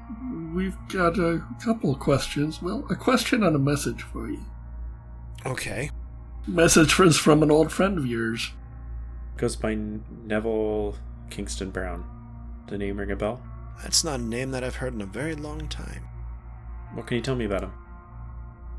we've 0.54 0.78
got 0.88 1.18
a 1.20 1.44
couple 1.64 1.92
of 1.92 2.00
questions. 2.00 2.62
Well, 2.62 2.86
a 2.90 2.96
question 2.96 3.44
and 3.44 3.56
a 3.56 3.60
message 3.60 4.02
for 4.04 4.30
you. 4.30 4.46
Okay. 5.46 5.92
Message 6.48 7.00
is 7.00 7.18
from 7.18 7.44
an 7.44 7.52
old 7.52 7.72
friend 7.72 7.98
of 7.98 8.06
yours. 8.06 8.52
Goes 9.38 9.56
by 9.56 9.76
Neville 9.76 10.96
Kingston 11.30 11.72
Brown. 11.72 12.06
The 12.68 12.78
name 12.78 12.98
ring 12.98 13.12
a 13.12 13.16
bell? 13.16 13.42
That's 13.82 14.04
not 14.04 14.20
a 14.20 14.24
name 14.24 14.52
that 14.52 14.64
I've 14.64 14.78
heard 14.78 14.94
in 14.94 15.02
a 15.02 15.06
very 15.06 15.36
long 15.36 15.68
time. 15.68 16.08
What 16.94 17.08
can 17.08 17.18
you 17.18 17.24
tell 17.24 17.36
me 17.36 17.46
about 17.46 17.64
him? 17.64 17.74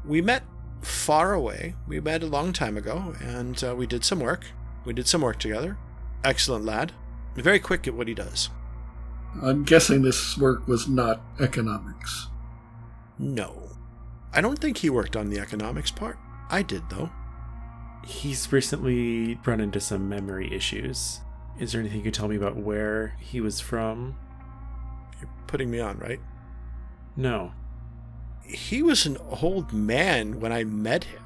We 0.04 0.20
met 0.20 0.44
far 0.82 1.34
away. 1.34 1.74
We 1.86 2.00
met 2.00 2.22
a 2.22 2.26
long 2.26 2.52
time 2.52 2.76
ago, 2.76 3.14
and 3.20 3.62
uh, 3.62 3.74
we 3.76 3.86
did 3.86 4.04
some 4.04 4.20
work. 4.20 4.46
We 4.84 4.92
did 4.92 5.06
some 5.06 5.20
work 5.20 5.38
together. 5.38 5.76
Excellent 6.24 6.64
lad. 6.64 6.92
Very 7.34 7.60
quick 7.60 7.86
at 7.86 7.94
what 7.94 8.08
he 8.08 8.14
does. 8.14 8.50
I'm 9.42 9.64
guessing 9.64 10.02
this 10.02 10.36
work 10.36 10.66
was 10.66 10.88
not 10.88 11.22
economics. 11.38 12.28
No. 13.18 13.70
I 14.32 14.40
don't 14.40 14.58
think 14.58 14.78
he 14.78 14.90
worked 14.90 15.16
on 15.16 15.30
the 15.30 15.38
economics 15.38 15.90
part. 15.90 16.18
I 16.48 16.62
did, 16.62 16.88
though. 16.90 17.10
He's 18.04 18.50
recently 18.50 19.38
run 19.44 19.60
into 19.60 19.80
some 19.80 20.08
memory 20.08 20.52
issues. 20.52 21.20
Is 21.58 21.72
there 21.72 21.80
anything 21.80 21.98
you 21.98 22.04
could 22.04 22.14
tell 22.14 22.28
me 22.28 22.36
about 22.36 22.56
where 22.56 23.16
he 23.20 23.40
was 23.40 23.60
from? 23.60 24.16
You're 25.20 25.30
putting 25.46 25.70
me 25.70 25.78
on, 25.78 25.98
right? 25.98 26.20
No. 27.16 27.52
He 28.50 28.82
was 28.82 29.06
an 29.06 29.16
old 29.42 29.72
man 29.72 30.40
when 30.40 30.52
I 30.52 30.64
met 30.64 31.04
him. 31.04 31.22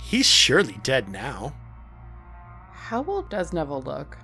He's 0.00 0.26
surely 0.26 0.78
dead 0.82 1.08
now. 1.08 1.54
How 2.72 3.04
old 3.04 3.30
does 3.30 3.52
Neville 3.52 3.82
look? 3.82 4.18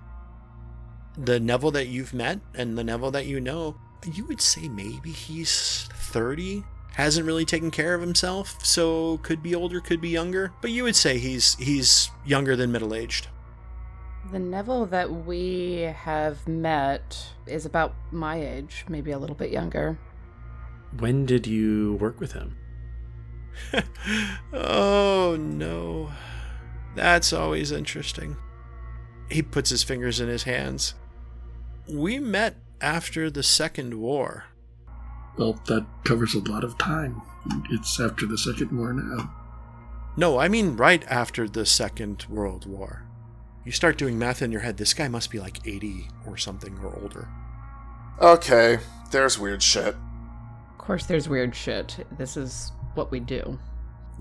The 1.17 1.41
Neville 1.41 1.71
that 1.73 1.89
you've 1.89 2.15
met 2.15 2.41
and 2.55 2.77
the 2.77 2.85
Neville 2.85 3.11
that 3.13 3.27
you 3.27 3.41
know, 3.41 3.77
you 4.13 4.25
would 4.27 4.41
say 4.41 4.69
maybe 4.69 5.11
he's 5.11 5.89
30. 5.93 6.65
Hasn't 6.93 7.27
really 7.27 7.45
taken 7.45 7.71
care 7.71 7.95
of 7.95 8.01
himself, 8.01 8.65
so 8.65 9.19
could 9.19 9.43
be 9.43 9.55
older, 9.55 9.81
could 9.81 10.01
be 10.01 10.09
younger, 10.09 10.53
but 10.61 10.71
you 10.71 10.83
would 10.83 10.97
say 10.97 11.19
he's 11.19 11.55
he's 11.57 12.11
younger 12.27 12.57
than 12.57 12.73
middle-aged. 12.73 13.29
The 14.33 14.39
Neville 14.39 14.87
that 14.87 15.11
we 15.11 15.93
have 15.97 16.47
met 16.49 17.17
is 17.47 17.65
about 17.65 17.95
my 18.11 18.43
age, 18.43 18.85
maybe 18.89 19.13
a 19.13 19.19
little 19.19 19.37
bit 19.37 19.51
younger. 19.51 19.99
When 20.97 21.27
did 21.27 21.47
you 21.47 21.95
work 22.01 22.21
with 22.21 22.33
him? 22.33 22.57
oh 24.53 25.37
no. 25.39 26.11
That's 26.95 27.33
always 27.33 27.71
interesting. 27.71 28.37
He 29.31 29.43
puts 29.43 29.71
his 29.71 29.83
fingers 29.83 30.21
in 30.21 30.29
his 30.29 30.45
hands. 30.45 30.95
We 31.89 32.19
met 32.19 32.57
after 32.81 33.31
the 33.31 33.43
Second 33.43 33.95
War. 33.95 34.47
Well, 35.37 35.61
that 35.67 35.87
covers 36.05 36.35
a 36.35 36.41
lot 36.41 36.65
of 36.65 36.79
time. 36.79 37.23
It's 37.71 38.01
after 38.01 38.27
the 38.27 38.39
Second 38.39 38.77
War 38.77 38.93
now. 38.93 39.33
No, 40.17 40.39
I 40.39 40.49
mean 40.49 40.77
right 40.77 41.05
after 41.09 41.49
the 41.49 41.65
Second 41.65 42.27
World 42.29 42.67
War. 42.67 43.05
You 43.65 43.73
start 43.73 43.99
doing 43.99 44.19
math 44.19 44.43
in 44.43 44.51
your 44.51 44.63
head, 44.63 44.77
this 44.79 44.95
guy 44.95 45.09
must 45.09 45.31
be 45.31 45.39
like 45.39 45.67
80 45.67 46.09
or 46.27 46.37
something 46.37 46.79
or 46.83 46.99
older. 47.01 47.29
Okay, 48.21 48.79
there's 49.11 49.39
weird 49.39 49.63
shit. 49.63 49.95
Of 50.89 50.93
course, 50.93 51.05
there's 51.05 51.29
weird 51.29 51.55
shit. 51.55 52.07
This 52.17 52.39
is 52.39 52.73
what 52.95 53.11
we 53.11 53.21
do. 53.21 53.59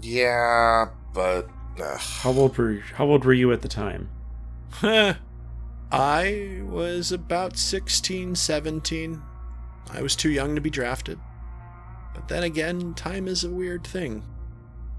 Yeah, 0.02 0.88
but. 1.14 1.48
ugh. 1.82 1.98
How 1.98 2.32
old 2.34 2.58
were 2.58 2.82
How 2.94 3.06
old 3.06 3.24
were 3.24 3.32
you 3.32 3.54
at 3.54 3.62
the 3.62 3.70
time? 3.70 4.10
I 5.94 6.60
was 6.66 7.14
about 7.14 7.56
16, 7.56 8.36
17. 8.36 9.22
I 9.92 10.02
was 10.02 10.14
too 10.14 10.30
young 10.30 10.56
to 10.56 10.62
be 10.62 10.70
drafted. 10.70 11.18
But 12.14 12.28
then 12.28 12.44
again, 12.44 12.94
time 12.96 13.30
is 13.30 13.46
a 13.46 13.50
weird 13.50 13.88
thing. 13.88 14.26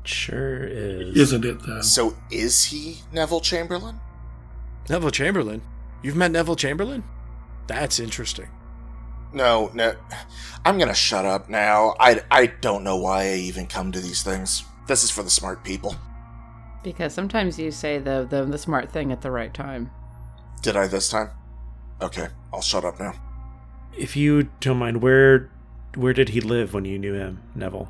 Sure 0.04 0.64
is. 0.64 1.18
Isn't 1.18 1.44
it, 1.44 1.60
though? 1.66 1.82
So 1.82 2.16
is 2.30 2.64
he 2.64 3.02
Neville 3.12 3.42
Chamberlain? 3.42 4.00
Neville 4.88 5.10
Chamberlain? 5.10 5.60
You've 6.02 6.16
met 6.16 6.30
Neville 6.30 6.56
Chamberlain? 6.56 7.04
That's 7.66 8.00
interesting. 8.00 8.48
No, 9.32 9.70
no. 9.74 9.94
I'm 10.64 10.78
gonna 10.78 10.94
shut 10.94 11.24
up 11.24 11.48
now. 11.48 11.94
I, 12.00 12.22
I 12.30 12.46
don't 12.46 12.84
know 12.84 12.96
why 12.96 13.24
I 13.24 13.34
even 13.34 13.66
come 13.66 13.92
to 13.92 14.00
these 14.00 14.22
things. 14.22 14.64
This 14.86 15.04
is 15.04 15.10
for 15.10 15.22
the 15.22 15.30
smart 15.30 15.64
people. 15.64 15.96
Because 16.82 17.12
sometimes 17.12 17.58
you 17.58 17.70
say 17.70 17.98
the, 17.98 18.26
the 18.28 18.44
the 18.44 18.58
smart 18.58 18.90
thing 18.90 19.12
at 19.12 19.20
the 19.20 19.30
right 19.30 19.52
time. 19.52 19.90
Did 20.62 20.76
I 20.76 20.86
this 20.86 21.08
time? 21.08 21.30
Okay, 22.00 22.28
I'll 22.52 22.62
shut 22.62 22.84
up 22.84 22.98
now. 22.98 23.12
If 23.96 24.16
you 24.16 24.48
don't 24.60 24.78
mind, 24.78 25.02
where 25.02 25.50
where 25.94 26.12
did 26.12 26.30
he 26.30 26.40
live 26.40 26.72
when 26.72 26.84
you 26.84 26.98
knew 26.98 27.14
him, 27.14 27.42
Neville? 27.54 27.88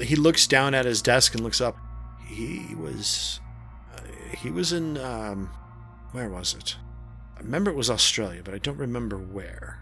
He 0.00 0.16
looks 0.16 0.46
down 0.46 0.74
at 0.74 0.84
his 0.84 1.00
desk 1.00 1.34
and 1.34 1.42
looks 1.42 1.60
up. 1.60 1.76
He 2.26 2.74
was. 2.74 3.40
Uh, 3.94 4.00
he 4.36 4.50
was 4.50 4.72
in. 4.72 4.98
Um, 4.98 5.50
where 6.12 6.28
was 6.28 6.54
it? 6.54 6.76
I 7.36 7.40
remember 7.40 7.70
it 7.70 7.76
was 7.76 7.90
Australia, 7.90 8.42
but 8.44 8.54
I 8.54 8.58
don't 8.58 8.78
remember 8.78 9.16
where. 9.16 9.81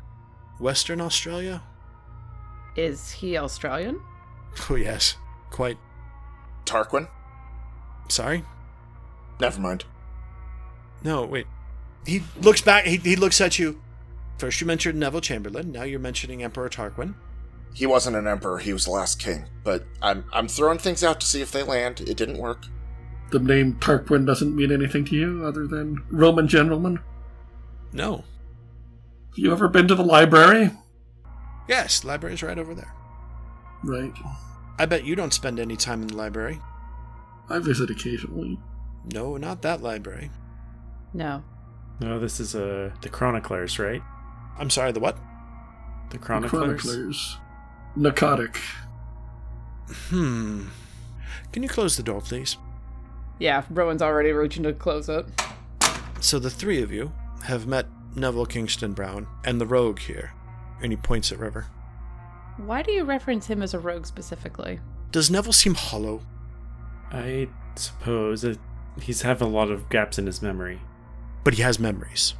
Western 0.61 1.00
Australia? 1.00 1.62
Is 2.76 3.12
he 3.12 3.36
Australian? 3.36 4.00
Oh, 4.68 4.74
yes. 4.74 5.16
Quite. 5.50 5.78
Tarquin? 6.64 7.08
Sorry? 8.08 8.44
Never 9.40 9.61
mind. 9.61 9.84
No, 11.04 11.24
wait. 11.24 11.46
He 12.04 12.22
looks 12.40 12.61
back. 12.61 12.84
He, 12.84 12.96
he 12.96 13.14
looks 13.14 13.40
at 13.40 13.61
you. 13.61 13.80
First, 14.38 14.61
you 14.61 14.66
mentioned 14.66 14.98
Neville 14.98 15.20
Chamberlain. 15.20 15.70
Now 15.70 15.84
you're 15.84 16.00
mentioning 16.00 16.42
Emperor 16.42 16.68
Tarquin. 16.68 17.14
He 17.74 17.86
wasn't 17.86 18.16
an 18.16 18.26
emperor, 18.26 18.58
he 18.58 18.72
was 18.72 18.86
the 18.86 18.90
last 18.90 19.20
king. 19.20 19.44
But 19.62 19.84
I'm 20.02 20.24
I'm 20.32 20.48
throwing 20.48 20.78
things 20.78 21.04
out 21.04 21.20
to 21.20 21.26
see 21.26 21.40
if 21.40 21.52
they 21.52 21.62
land. 21.62 22.00
It 22.00 22.16
didn't 22.16 22.38
work. 22.38 22.64
The 23.30 23.38
name 23.38 23.74
Tarquin 23.74 24.26
doesn't 24.26 24.56
mean 24.56 24.72
anything 24.72 25.04
to 25.06 25.14
you 25.14 25.44
other 25.46 25.66
than 25.68 26.02
Roman 26.11 26.48
gentleman? 26.48 26.98
No. 27.92 28.24
Have 29.30 29.38
you 29.38 29.52
ever 29.52 29.68
been 29.68 29.88
to 29.88 29.94
the 29.94 30.02
library? 30.04 30.70
Yes, 31.68 32.04
library's 32.04 32.42
right 32.42 32.58
over 32.58 32.74
there. 32.74 32.92
Right. 33.84 34.12
I 34.78 34.86
bet 34.86 35.04
you 35.04 35.14
don't 35.14 35.32
spend 35.32 35.60
any 35.60 35.76
time 35.76 36.02
in 36.02 36.08
the 36.08 36.16
library. 36.16 36.60
I 37.48 37.58
visit 37.58 37.90
occasionally. 37.90 38.58
No, 39.12 39.36
not 39.36 39.62
that 39.62 39.82
library. 39.82 40.30
No. 41.14 41.42
No, 42.00 42.18
this 42.18 42.40
is 42.40 42.54
uh 42.54 42.90
the 43.02 43.08
Chroniclers, 43.08 43.78
right? 43.78 44.02
I'm 44.58 44.70
sorry, 44.70 44.92
the 44.92 45.00
what? 45.00 45.16
The 46.10 46.18
The 46.18 46.24
Chroniclers. 46.24 46.82
Chroniclers. 46.82 47.36
Narcotic. 47.96 48.56
Hmm. 50.08 50.66
Can 51.52 51.62
you 51.62 51.68
close 51.68 51.96
the 51.96 52.02
door, 52.02 52.20
please? 52.20 52.56
Yeah, 53.38 53.64
Rowan's 53.70 54.02
already 54.02 54.32
reaching 54.32 54.62
to 54.64 54.72
close 54.72 55.08
it. 55.08 55.26
So 56.20 56.38
the 56.38 56.50
three 56.50 56.82
of 56.82 56.92
you 56.92 57.12
have 57.44 57.66
met 57.66 57.86
Neville 58.20 58.46
Kingston 58.46 58.92
Brown 58.92 59.26
and 59.44 59.60
the 59.60 59.66
rogue 59.66 59.98
here. 59.98 60.32
And 60.82 60.92
he 60.92 60.96
points 60.96 61.32
at 61.32 61.38
River. 61.38 61.66
Why 62.56 62.82
do 62.82 62.92
you 62.92 63.04
reference 63.04 63.46
him 63.46 63.62
as 63.62 63.74
a 63.74 63.78
rogue 63.78 64.06
specifically? 64.06 64.80
Does 65.10 65.30
Neville 65.30 65.52
seem 65.52 65.74
hollow? 65.74 66.22
I 67.10 67.48
suppose 67.74 68.42
that 68.42 68.58
he's 69.00 69.22
have 69.22 69.42
a 69.42 69.46
lot 69.46 69.70
of 69.70 69.88
gaps 69.88 70.18
in 70.18 70.26
his 70.26 70.42
memory. 70.42 70.80
But 71.42 71.54
he 71.54 71.62
has 71.62 71.78
memories. 71.78 72.34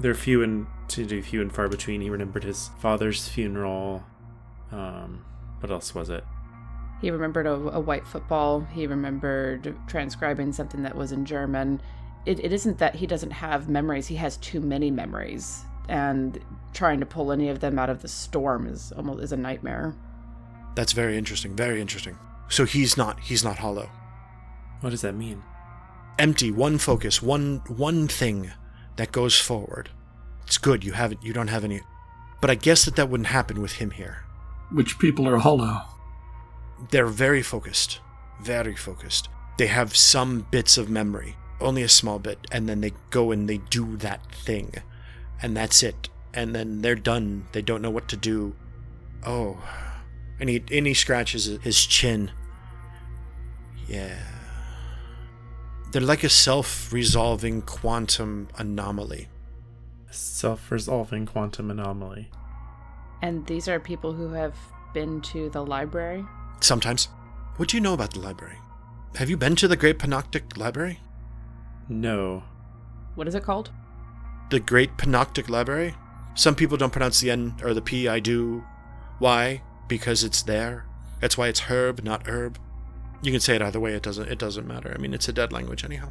They're 0.00 0.14
few 0.14 0.42
and 0.42 0.66
to 0.88 1.06
do 1.06 1.22
few 1.22 1.40
and 1.40 1.54
far 1.54 1.68
between. 1.68 2.00
He 2.00 2.10
remembered 2.10 2.44
his 2.44 2.70
father's 2.80 3.28
funeral. 3.28 4.04
Um, 4.70 5.24
what 5.60 5.70
else 5.70 5.94
was 5.94 6.08
it? 6.08 6.24
He 7.00 7.10
remembered 7.10 7.46
a, 7.46 7.52
a 7.52 7.80
white 7.80 8.06
football. 8.06 8.60
He 8.72 8.86
remembered 8.86 9.76
transcribing 9.86 10.52
something 10.52 10.82
that 10.82 10.96
was 10.96 11.12
in 11.12 11.24
German. 11.24 11.82
It, 12.26 12.44
it 12.44 12.52
isn't 12.52 12.78
that 12.78 12.94
he 12.94 13.06
doesn't 13.06 13.30
have 13.30 13.68
memories, 13.68 14.06
he 14.06 14.16
has 14.16 14.36
too 14.38 14.60
many 14.60 14.90
memories. 14.90 15.64
And 15.88 16.40
trying 16.72 17.00
to 17.00 17.06
pull 17.06 17.32
any 17.32 17.48
of 17.48 17.60
them 17.60 17.78
out 17.78 17.90
of 17.90 18.02
the 18.02 18.08
storm 18.08 18.66
is 18.66 18.92
almost 18.92 19.22
is 19.22 19.32
a 19.32 19.36
nightmare. 19.36 19.94
That's 20.74 20.92
very 20.92 21.18
interesting, 21.18 21.56
very 21.56 21.80
interesting. 21.80 22.18
So 22.48 22.64
he's 22.64 22.96
not 22.96 23.20
he's 23.20 23.44
not 23.44 23.58
hollow. 23.58 23.90
What 24.80 24.90
does 24.90 25.02
that 25.02 25.14
mean? 25.14 25.42
Empty, 26.18 26.50
one 26.50 26.78
focus, 26.78 27.20
one 27.20 27.62
one 27.66 28.08
thing 28.08 28.52
that 28.96 29.12
goes 29.12 29.38
forward. 29.38 29.90
It's 30.46 30.58
good 30.58 30.84
you 30.84 30.92
haven't 30.92 31.22
you 31.22 31.32
don't 31.32 31.48
have 31.48 31.64
any 31.64 31.80
but 32.42 32.50
I 32.50 32.56
guess 32.56 32.84
that 32.84 32.96
that 32.96 33.08
wouldn't 33.08 33.28
happen 33.28 33.62
with 33.62 33.74
him 33.74 33.92
here. 33.92 34.24
Which 34.72 34.98
people 34.98 35.28
are 35.28 35.38
hollow. 35.38 35.82
They're 36.90 37.06
very 37.06 37.40
focused, 37.40 38.00
very 38.42 38.74
focused. 38.74 39.28
They 39.58 39.68
have 39.68 39.96
some 39.96 40.48
bits 40.50 40.76
of 40.76 40.90
memory, 40.90 41.36
only 41.62 41.82
a 41.82 41.88
small 41.88 42.18
bit, 42.18 42.38
and 42.50 42.68
then 42.68 42.80
they 42.80 42.92
go 43.10 43.30
and 43.30 43.48
they 43.48 43.58
do 43.58 43.96
that 43.98 44.34
thing, 44.34 44.74
and 45.40 45.56
that's 45.56 45.82
it. 45.82 46.08
And 46.34 46.54
then 46.54 46.82
they're 46.82 46.94
done. 46.94 47.46
They 47.52 47.62
don't 47.62 47.82
know 47.82 47.90
what 47.90 48.08
to 48.08 48.16
do. 48.16 48.54
Oh, 49.24 49.62
and 50.40 50.48
he 50.48 50.62
and 50.70 50.86
he 50.86 50.94
scratches 50.94 51.46
his 51.62 51.84
chin. 51.86 52.30
Yeah, 53.86 54.18
they're 55.90 56.00
like 56.00 56.24
a 56.24 56.28
self-resolving 56.28 57.62
quantum 57.62 58.48
anomaly. 58.56 59.28
Self-resolving 60.10 61.26
quantum 61.26 61.70
anomaly. 61.70 62.30
And 63.20 63.46
these 63.46 63.68
are 63.68 63.78
people 63.78 64.12
who 64.12 64.32
have 64.32 64.56
been 64.94 65.20
to 65.22 65.48
the 65.50 65.64
library. 65.64 66.24
Sometimes. 66.60 67.08
What 67.56 67.68
do 67.68 67.76
you 67.76 67.82
know 67.82 67.92
about 67.92 68.14
the 68.14 68.20
library? 68.20 68.56
Have 69.16 69.28
you 69.28 69.36
been 69.36 69.54
to 69.56 69.68
the 69.68 69.76
Great 69.76 69.98
Panoptic 69.98 70.56
Library? 70.56 71.00
No. 71.88 72.44
What 73.14 73.28
is 73.28 73.34
it 73.34 73.42
called? 73.42 73.70
the 74.52 74.60
Great 74.60 74.98
Panoptic 74.98 75.48
Library. 75.48 75.94
Some 76.34 76.54
people 76.54 76.76
don't 76.76 76.92
pronounce 76.92 77.20
the 77.20 77.30
N 77.30 77.54
or 77.62 77.74
the 77.74 77.82
P. 77.82 78.06
I 78.06 78.20
do. 78.20 78.62
Why? 79.18 79.62
Because 79.88 80.22
it's 80.22 80.42
there. 80.42 80.84
That's 81.20 81.38
why 81.38 81.48
it's 81.48 81.60
herb, 81.60 82.04
not 82.04 82.28
herb. 82.28 82.58
You 83.22 83.32
can 83.32 83.40
say 83.40 83.56
it 83.56 83.62
either 83.62 83.80
way. 83.80 83.94
It 83.94 84.02
doesn't. 84.02 84.28
It 84.28 84.38
doesn't 84.38 84.66
matter. 84.66 84.92
I 84.94 85.00
mean, 85.00 85.14
it's 85.14 85.28
a 85.28 85.32
dead 85.32 85.52
language 85.52 85.84
anyhow. 85.84 86.10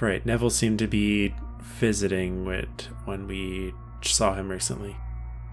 Right. 0.00 0.24
Neville 0.24 0.50
seemed 0.50 0.78
to 0.78 0.86
be 0.86 1.34
visiting 1.60 2.44
with 2.44 2.68
when 3.04 3.26
we 3.26 3.74
saw 4.02 4.34
him 4.34 4.48
recently. 4.48 4.96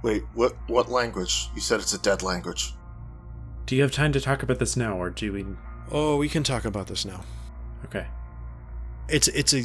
Wait, 0.04 0.24
what 0.36 0.56
what 0.68 0.90
language? 0.92 1.50
You 1.56 1.62
said 1.62 1.80
it's 1.80 1.94
a 1.94 2.02
dead 2.02 2.22
language. 2.22 2.74
Do 3.66 3.76
you 3.76 3.82
have 3.82 3.92
time 3.92 4.12
to 4.12 4.22
talk 4.22 4.44
about 4.44 4.60
this 4.60 4.78
now, 4.78 5.02
or 5.02 5.10
do 5.10 5.34
we? 5.34 5.44
Oh, 5.92 6.18
we 6.18 6.30
can 6.30 6.44
talk 6.44 6.66
about 6.66 6.86
this 6.86 7.04
now. 7.04 7.24
Okay. 7.86 8.06
It's 9.08 9.28
it's 9.30 9.54
a 9.54 9.64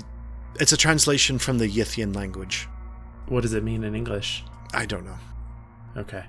it's 0.59 0.72
a 0.72 0.76
translation 0.76 1.38
from 1.38 1.59
the 1.59 1.68
Yithian 1.68 2.14
language. 2.14 2.68
What 3.28 3.43
does 3.43 3.55
it 3.55 3.62
mean 3.62 3.84
in 3.84 3.95
English? 3.95 4.45
I 4.72 4.86
don't 4.86 5.05
know. 5.05 5.18
Okay. 5.97 6.24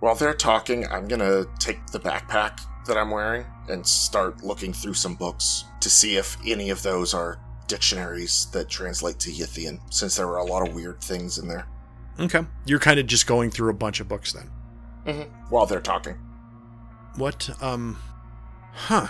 While 0.00 0.14
they're 0.14 0.34
talking, 0.34 0.86
I'm 0.86 1.08
gonna 1.08 1.44
take 1.58 1.86
the 1.88 2.00
backpack 2.00 2.60
that 2.86 2.96
I'm 2.96 3.10
wearing 3.10 3.44
and 3.68 3.86
start 3.86 4.44
looking 4.44 4.72
through 4.72 4.94
some 4.94 5.14
books 5.14 5.64
to 5.80 5.90
see 5.90 6.16
if 6.16 6.36
any 6.46 6.70
of 6.70 6.82
those 6.82 7.14
are 7.14 7.40
dictionaries 7.66 8.46
that 8.52 8.68
translate 8.68 9.18
to 9.20 9.30
Yithian, 9.30 9.80
since 9.92 10.16
there 10.16 10.26
were 10.26 10.36
a 10.36 10.44
lot 10.44 10.66
of 10.66 10.74
weird 10.74 11.02
things 11.02 11.38
in 11.38 11.48
there. 11.48 11.66
Okay, 12.18 12.44
you're 12.64 12.78
kind 12.78 13.00
of 13.00 13.06
just 13.06 13.26
going 13.26 13.50
through 13.50 13.70
a 13.70 13.74
bunch 13.74 14.00
of 14.00 14.08
books 14.08 14.32
then. 14.32 14.50
Mm-hmm. 15.06 15.30
While 15.50 15.66
they're 15.66 15.80
talking. 15.80 16.14
What? 17.16 17.50
Um. 17.62 17.98
Huh. 18.72 19.08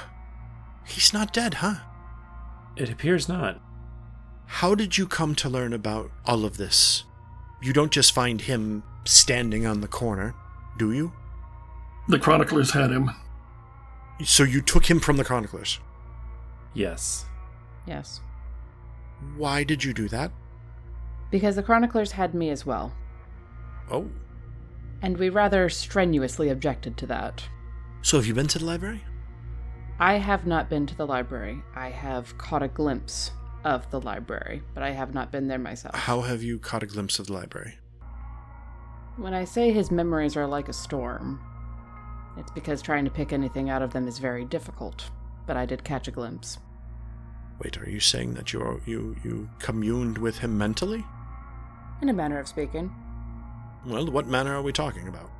He's 0.86 1.12
not 1.12 1.32
dead, 1.32 1.54
huh? 1.54 1.76
It 2.76 2.90
appears 2.90 3.28
not. 3.28 3.60
How 4.46 4.74
did 4.74 4.96
you 4.96 5.06
come 5.06 5.34
to 5.36 5.48
learn 5.48 5.72
about 5.72 6.10
all 6.24 6.44
of 6.44 6.56
this? 6.56 7.04
You 7.62 7.72
don't 7.72 7.90
just 7.90 8.12
find 8.12 8.40
him 8.40 8.82
standing 9.04 9.66
on 9.66 9.80
the 9.80 9.88
corner, 9.88 10.34
do 10.78 10.92
you? 10.92 11.12
The 12.08 12.18
chroniclers 12.18 12.72
had 12.72 12.90
him. 12.90 13.10
So 14.24 14.44
you 14.44 14.60
took 14.60 14.88
him 14.88 15.00
from 15.00 15.16
the 15.16 15.24
chroniclers. 15.24 15.80
Yes. 16.74 17.24
Yes. 17.86 18.20
Why 19.36 19.64
did 19.64 19.82
you 19.82 19.92
do 19.92 20.08
that? 20.08 20.30
Because 21.30 21.56
the 21.56 21.62
chroniclers 21.62 22.12
had 22.12 22.34
me 22.34 22.50
as 22.50 22.64
well. 22.64 22.94
Oh. 23.90 24.08
And 25.02 25.16
we 25.16 25.28
rather 25.28 25.68
strenuously 25.68 26.48
objected 26.50 26.96
to 26.98 27.06
that. 27.06 27.42
So 28.02 28.18
have 28.18 28.26
you 28.26 28.34
been 28.34 28.46
to 28.48 28.58
the 28.58 28.64
library? 28.64 29.02
I 29.98 30.14
have 30.14 30.46
not 30.46 30.68
been 30.68 30.86
to 30.86 30.94
the 30.94 31.06
library. 31.06 31.62
I 31.74 31.88
have 31.88 32.36
caught 32.36 32.62
a 32.62 32.68
glimpse 32.68 33.30
of 33.64 33.90
the 33.90 34.00
library, 34.00 34.62
but 34.74 34.82
I 34.82 34.90
have 34.90 35.14
not 35.14 35.32
been 35.32 35.48
there 35.48 35.58
myself. 35.58 35.94
How 35.94 36.20
have 36.20 36.42
you 36.42 36.58
caught 36.58 36.82
a 36.82 36.86
glimpse 36.86 37.18
of 37.18 37.28
the 37.28 37.32
library? 37.32 37.78
When 39.16 39.32
I 39.32 39.44
say 39.44 39.72
his 39.72 39.90
memories 39.90 40.36
are 40.36 40.46
like 40.46 40.68
a 40.68 40.74
storm, 40.74 41.40
it's 42.36 42.50
because 42.50 42.82
trying 42.82 43.06
to 43.06 43.10
pick 43.10 43.32
anything 43.32 43.70
out 43.70 43.80
of 43.80 43.94
them 43.94 44.06
is 44.06 44.18
very 44.18 44.44
difficult, 44.44 45.10
but 45.46 45.56
I 45.56 45.64
did 45.64 45.82
catch 45.82 46.08
a 46.08 46.10
glimpse. 46.10 46.58
Wait, 47.64 47.78
are 47.78 47.88
you 47.88 48.00
saying 48.00 48.34
that 48.34 48.52
you 48.52 48.82
you 48.84 49.16
you 49.24 49.48
communed 49.58 50.18
with 50.18 50.36
him 50.38 50.58
mentally? 50.58 51.02
In 52.02 52.10
a 52.10 52.12
manner 52.12 52.38
of 52.38 52.46
speaking. 52.46 52.94
Well, 53.86 54.06
what 54.10 54.26
manner 54.26 54.54
are 54.54 54.62
we 54.62 54.72
talking 54.72 55.08
about? 55.08 55.30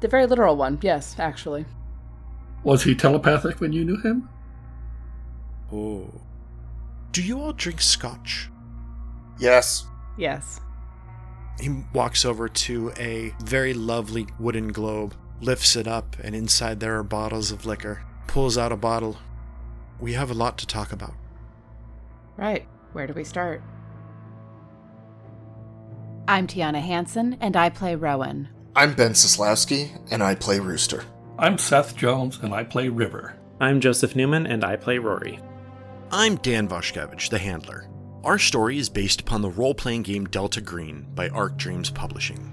The 0.00 0.08
very 0.08 0.26
literal 0.26 0.56
one, 0.56 0.78
yes, 0.82 1.16
actually. 1.18 1.64
Was 2.62 2.84
he 2.84 2.94
telepathic 2.94 3.60
when 3.60 3.72
you 3.72 3.84
knew 3.84 4.00
him? 4.00 4.28
Oh. 5.72 6.10
Do 7.12 7.22
you 7.22 7.40
all 7.40 7.52
drink 7.52 7.80
scotch? 7.80 8.50
Yes. 9.38 9.86
Yes. 10.18 10.60
He 11.58 11.70
walks 11.92 12.24
over 12.24 12.48
to 12.48 12.92
a 12.98 13.34
very 13.42 13.74
lovely 13.74 14.26
wooden 14.38 14.68
globe, 14.68 15.14
lifts 15.40 15.76
it 15.76 15.86
up, 15.86 16.16
and 16.22 16.34
inside 16.34 16.80
there 16.80 16.98
are 16.98 17.02
bottles 17.02 17.50
of 17.50 17.66
liquor. 17.66 18.04
Pulls 18.26 18.58
out 18.58 18.72
a 18.72 18.76
bottle. 18.76 19.18
We 19.98 20.12
have 20.12 20.30
a 20.30 20.34
lot 20.34 20.58
to 20.58 20.66
talk 20.66 20.92
about. 20.92 21.14
Right. 22.36 22.66
Where 22.92 23.06
do 23.06 23.12
we 23.12 23.24
start? 23.24 23.62
I'm 26.28 26.46
Tiana 26.46 26.80
Hansen, 26.80 27.36
and 27.40 27.56
I 27.56 27.70
play 27.70 27.94
Rowan. 27.94 28.48
I'm 28.76 28.94
Ben 28.94 29.12
Sislowski, 29.12 29.98
and 30.10 30.22
I 30.22 30.34
play 30.34 30.58
Rooster. 30.60 31.04
I'm 31.40 31.56
Seth 31.56 31.96
Jones, 31.96 32.38
and 32.42 32.52
I 32.52 32.64
play 32.64 32.90
River. 32.90 33.34
I'm 33.60 33.80
Joseph 33.80 34.14
Newman, 34.14 34.46
and 34.46 34.62
I 34.62 34.76
play 34.76 34.98
Rory. 34.98 35.40
I'm 36.12 36.36
Dan 36.36 36.68
Voshkevich, 36.68 37.30
the 37.30 37.38
handler. 37.38 37.88
Our 38.24 38.38
story 38.38 38.76
is 38.76 38.90
based 38.90 39.22
upon 39.22 39.40
the 39.40 39.48
role 39.48 39.74
playing 39.74 40.02
game 40.02 40.26
Delta 40.26 40.60
Green 40.60 41.06
by 41.14 41.30
Arc 41.30 41.56
Dreams 41.56 41.88
Publishing. 41.88 42.52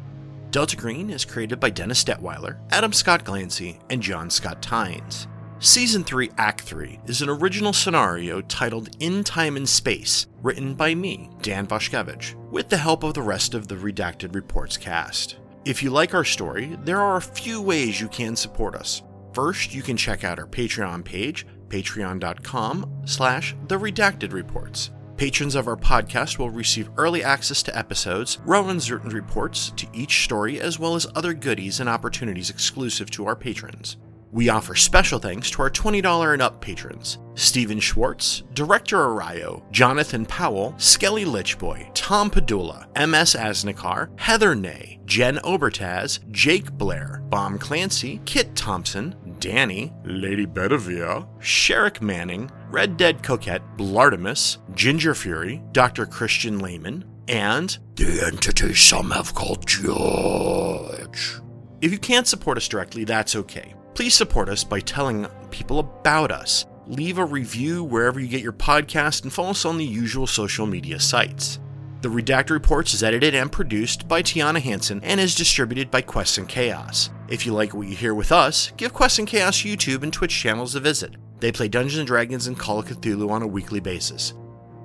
Delta 0.52 0.78
Green 0.78 1.10
is 1.10 1.26
created 1.26 1.60
by 1.60 1.70
Dennis 1.70 2.02
Detwiller, 2.02 2.60
Adam 2.72 2.94
Scott 2.94 3.26
Glancy, 3.26 3.78
and 3.90 4.02
John 4.02 4.30
Scott 4.30 4.62
Tynes. 4.62 5.28
Season 5.60 6.06
3, 6.06 6.32
Act 6.38 6.62
3 6.62 6.98
is 7.08 7.22
an 7.22 7.28
original 7.28 7.74
scenario 7.74 8.40
titled 8.40 8.96
In 9.02 9.22
Time 9.22 9.58
and 9.58 9.68
Space, 9.68 10.28
written 10.42 10.76
by 10.76 10.96
me, 10.96 11.30
Dan 11.42 11.68
Voshkevich, 11.68 12.36
with 12.52 12.70
the 12.70 12.78
help 12.78 13.04
of 13.04 13.16
the 13.16 13.22
rest 13.22 13.54
of 13.54 13.68
the 13.68 13.76
Redacted 13.76 14.34
Reports 14.34 14.78
cast. 14.78 15.36
If 15.68 15.84
you 15.84 15.90
like 15.90 16.14
our 16.14 16.24
story, 16.24 16.78
there 16.86 17.02
are 17.02 17.18
a 17.18 17.22
few 17.22 17.62
ways 17.62 18.00
you 18.00 18.08
can 18.08 18.38
support 18.38 18.74
us. 18.74 19.04
First, 19.34 19.76
you 19.76 19.82
can 19.82 19.98
check 19.98 20.24
out 20.24 20.40
our 20.40 20.48
Patreon 20.48 21.04
page, 21.04 21.46
patreon.com 21.68 23.02
slash 23.04 23.54
the 23.68 23.78
redacted 23.78 24.32
reports. 24.32 24.92
Patrons 25.18 25.56
of 25.56 25.68
our 25.68 25.76
podcast 25.76 26.40
will 26.40 26.52
receive 26.52 26.90
early 26.96 27.22
access 27.22 27.62
to 27.64 27.78
episodes, 27.78 28.40
Rowan's 28.46 28.90
written 28.90 29.10
reports 29.10 29.74
to 29.76 29.88
each 29.92 30.24
story, 30.24 30.62
as 30.62 30.80
well 30.80 30.96
as 30.96 31.06
other 31.16 31.34
goodies 31.34 31.82
and 31.82 31.90
opportunities 31.90 32.50
exclusive 32.50 33.12
to 33.12 33.26
our 33.26 33.36
patrons. 33.36 33.98
We 34.32 34.50
offer 34.50 34.76
special 34.76 35.20
thanks 35.20 35.50
to 35.52 35.62
our 35.62 35.70
$20 35.70 36.34
and 36.34 36.42
up 36.42 36.60
patrons 36.60 37.20
Stephen 37.36 37.80
Schwartz, 37.80 38.44
Director 38.54 38.98
Arayo, 38.98 39.62
Jonathan 39.72 40.26
Powell, 40.26 40.74
Skelly 40.78 41.24
Lichboy, 41.24 41.90
Tom 41.94 42.30
Padula, 42.32 42.88
MS 42.96 43.36
Asnikar, 43.36 44.10
Heather 44.20 44.56
Ney, 44.56 45.00
Jen 45.06 45.38
Obertaz, 45.38 46.20
Jake 46.32 46.72
Blair, 46.74 47.22
Bomb 47.30 47.60
Clancy, 47.60 48.20
Kit 48.26 48.56
Thompson, 48.56 49.16
Danny, 49.40 49.94
Lady 50.04 50.48
Bedivere, 50.48 51.28
Sherrick 51.40 52.02
Manning, 52.02 52.50
Red 52.72 52.98
Dead 52.98 53.22
Coquette, 53.22 53.62
Blartimus, 53.78 54.58
Ginger 54.76 55.14
Fury, 55.14 55.62
Dr. 55.74 56.08
Christian 56.08 56.60
Lehman, 56.60 57.06
and 57.28 57.78
the 57.96 58.24
entity 58.26 58.74
some 58.74 59.12
have 59.12 59.36
called 59.36 59.68
George. 59.68 61.40
If 61.82 61.92
you 61.92 62.00
can't 62.00 62.26
support 62.26 62.58
us 62.58 62.68
directly, 62.68 63.04
that's 63.04 63.36
okay. 63.36 63.76
Please 63.98 64.14
support 64.14 64.48
us 64.48 64.64
by 64.64 64.80
telling 64.80 65.26
people 65.50 65.80
about 65.80 66.30
us. 66.30 66.68
Leave 66.86 67.18
a 67.18 67.26
review 67.26 67.84
wherever 67.84 68.20
you 68.20 68.28
get 68.28 68.44
your 68.44 68.54
podcast 68.54 69.24
and 69.24 69.34
follow 69.34 69.50
us 69.50 69.66
on 69.66 69.80
the 69.80 69.84
usual 69.84 70.28
social 70.28 70.68
media 70.68 71.00
sites. 71.00 71.58
The 72.02 72.08
Redact 72.08 72.52
Reports 72.52 72.94
is 72.94 73.02
edited 73.02 73.34
and 73.34 73.52
produced 73.52 74.08
by 74.08 74.22
Tiana 74.22 74.62
Hansen 74.62 75.02
and 75.04 75.20
is 75.20 75.34
distributed 75.34 75.90
by 75.90 76.04
Quest 76.04 76.38
and 76.38 76.48
Chaos. 76.48 77.10
If 77.28 77.44
you 77.44 77.54
like 77.54 77.74
what 77.74 77.88
you 77.88 77.96
hear 77.96 78.14
with 78.14 78.32
us, 78.32 78.72
give 78.78 78.94
Quest 78.94 79.18
and 79.18 79.28
Chaos 79.28 79.64
YouTube 79.64 80.04
and 80.04 80.14
Twitch 80.14 80.40
channels 80.40 80.76
a 80.76 80.80
visit. 80.80 81.16
They 81.40 81.52
play 81.52 81.68
Dungeons 81.68 81.98
and 81.98 82.06
Dragons 82.06 82.46
and 82.46 82.56
Call 82.56 82.78
of 82.78 82.86
Cthulhu 82.86 83.32
on 83.32 83.42
a 83.42 83.48
weekly 83.48 83.80
basis. 83.80 84.36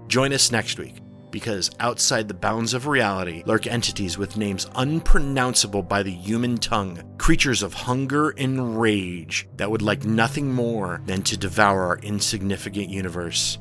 Join 0.09 0.33
us 0.33 0.51
next 0.51 0.79
week 0.79 1.02
because 1.33 1.71
outside 1.81 2.29
the 2.29 2.35
bounds 2.35 2.75
of 2.75 2.87
reality 2.87 3.43
lurk 3.47 3.67
entities 3.67 4.17
with 4.17 4.37
names 4.37 4.69
unpronounceable 4.77 5.83
by 5.83 6.05
the 6.05 6.13
human 6.13 6.57
tongue, 6.57 7.03
creatures 7.19 7.65
of 7.65 7.75
hunger 7.75 8.31
and 8.31 8.81
rage 8.81 9.49
that 9.57 9.71
would 9.71 9.83
like 9.83 10.05
nothing 10.05 10.53
more 10.53 11.03
than 11.07 11.23
to 11.23 11.37
devour 11.37 11.83
our 11.87 11.99
insignificant 11.99 12.89
universe. 12.89 13.59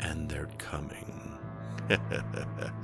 And 0.00 0.28
they're 0.28 0.50
coming. 0.58 1.38